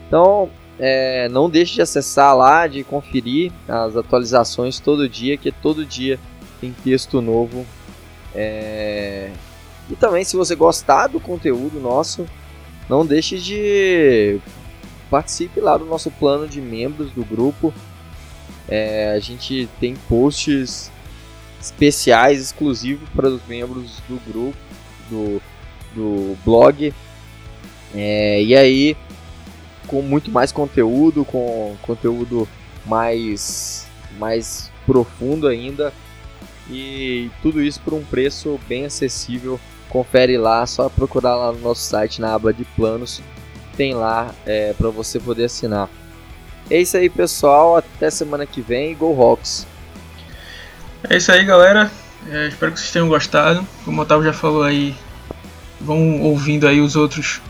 Então, 0.07 0.49
é, 0.79 1.29
não 1.29 1.49
deixe 1.49 1.75
de 1.75 1.83
acessar 1.83 2.37
lá, 2.37 2.67
de 2.67 2.85
conferir 2.85 3.53
as 3.69 3.97
atualizações 3.97 4.79
todo 4.79 5.09
dia, 5.09 5.37
que 5.37 5.51
todo 5.51 5.85
dia 5.85 6.19
tem 6.61 6.75
texto 6.85 7.21
novo. 7.21 7.67
É, 8.35 9.31
e 9.91 9.97
também, 9.97 10.25
se 10.25 10.37
você 10.37 10.55
gostar 10.55 11.07
do 11.07 11.21
conteúdo 11.21 11.81
nosso, 11.81 12.27
não 12.89 13.07
deixe 13.07 13.39
de 13.39 14.39
participe 15.11 15.61
lá 15.61 15.77
do 15.77 15.85
nosso 15.85 16.11
plano 16.11 16.49
de 16.49 16.61
membros 16.61 17.11
do 17.13 17.25
grupo. 17.25 17.73
É, 18.69 19.13
a 19.17 19.21
gente 19.21 19.69
tem 19.81 19.95
posts 20.09 20.91
especiais 21.67 22.41
exclusivos 22.41 23.09
para 23.11 23.29
os 23.29 23.41
membros 23.47 24.01
do 24.09 24.21
grupo, 24.27 24.59
do, 25.11 25.43
do 25.95 26.37
blog. 26.45 26.93
É, 27.95 28.43
e 28.43 28.55
aí, 28.55 28.97
com 29.87 30.03
muito 30.03 30.31
mais 30.31 30.53
conteúdo, 30.53 31.25
com 31.25 31.77
conteúdo 31.83 32.49
mais, 32.85 33.87
mais 34.19 34.71
profundo 34.85 35.47
ainda. 35.47 35.93
E 36.71 37.31
tudo 37.43 37.63
isso 37.63 37.81
por 37.81 37.95
um 37.95 38.03
preço 38.03 38.59
bem 38.69 38.85
acessível 38.87 39.61
confere 39.89 40.37
lá, 40.37 40.67
só 40.67 40.89
procurar 40.89 41.37
lá 41.37 41.53
no 41.53 41.61
nosso 41.61 41.83
site 41.83 42.21
na 42.21 42.35
aba 42.35 42.53
de 42.53 42.65
planos, 42.65 43.23
tem 43.77 43.95
lá 43.95 44.35
é, 44.45 44.73
para 44.73 44.91
você 44.91 45.19
poder 45.21 45.45
assinar. 45.45 45.89
É 46.69 46.81
isso 46.81 46.97
aí, 46.97 47.09
pessoal. 47.09 47.77
Até 47.77 48.11
semana 48.11 48.45
que 48.45 48.61
vem. 48.61 48.95
Go 48.95 49.13
Rocks! 49.13 49.67
É 51.05 51.17
isso 51.17 51.31
aí, 51.31 51.45
galera. 51.45 51.91
É, 52.29 52.49
espero 52.49 52.73
que 52.73 52.81
vocês 52.81 52.91
tenham 52.91 53.09
gostado. 53.09 53.67
Como 53.85 53.99
o 53.99 54.03
Otávio 54.03 54.25
já 54.25 54.33
falou 54.33 54.63
aí, 54.63 54.95
vão 55.81 56.21
ouvindo 56.21 56.67
aí 56.67 56.81
os 56.81 56.97
outros 56.97 57.41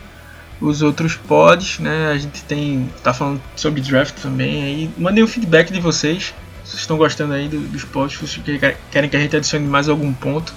os 0.59 0.81
outros 0.81 1.15
pods, 1.15 1.79
né? 1.79 2.11
A 2.11 2.17
gente 2.17 2.43
tem 2.43 2.89
tá 3.03 3.13
falando 3.13 3.41
sobre 3.55 3.81
draft 3.81 4.15
também 4.21 4.63
aí. 4.63 4.89
Mandem 4.97 5.23
o 5.23 5.27
feedback 5.27 5.71
de 5.71 5.79
vocês. 5.79 6.33
Se 6.63 6.71
vocês 6.71 6.81
estão 6.81 6.97
gostando 6.97 7.33
aí 7.33 7.47
do, 7.47 7.59
dos 7.59 7.83
pods, 7.83 8.17
se 8.17 8.27
vocês 8.27 8.59
querem 8.91 9.09
que 9.09 9.15
a 9.15 9.19
gente 9.19 9.35
adicione 9.35 9.67
mais 9.67 9.87
algum 9.87 10.11
ponto. 10.13 10.53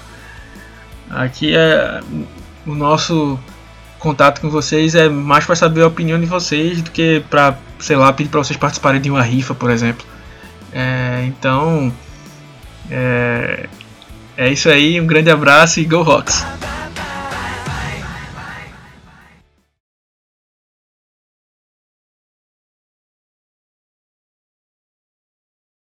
Aqui 1.11 1.55
é 1.55 2.01
o 2.67 2.75
nosso 2.75 3.39
contato 3.99 4.41
com 4.41 4.49
vocês 4.49 4.95
é 4.95 5.09
mais 5.09 5.45
para 5.45 5.55
saber 5.55 5.83
a 5.83 5.87
opinião 5.87 6.19
de 6.19 6.27
vocês 6.27 6.81
do 6.81 6.91
que 6.91 7.23
para, 7.29 7.57
sei 7.79 7.97
lá, 7.97 8.13
pedir 8.13 8.31
para 8.31 8.43
vocês 8.43 8.57
participarem 8.57 9.01
de 9.01 9.11
uma 9.11 9.23
rifa, 9.23 9.55
por 9.55 9.71
exemplo. 9.71 10.07
É, 10.73 11.25
então, 11.27 11.93
é, 12.91 13.67
é 14.37 14.53
isso 14.53 14.69
aí, 14.69 15.01
um 15.01 15.07
grande 15.07 15.31
abraço 15.31 15.81
e 15.81 15.85
Go 15.85 16.03
Rocks! 16.03 16.45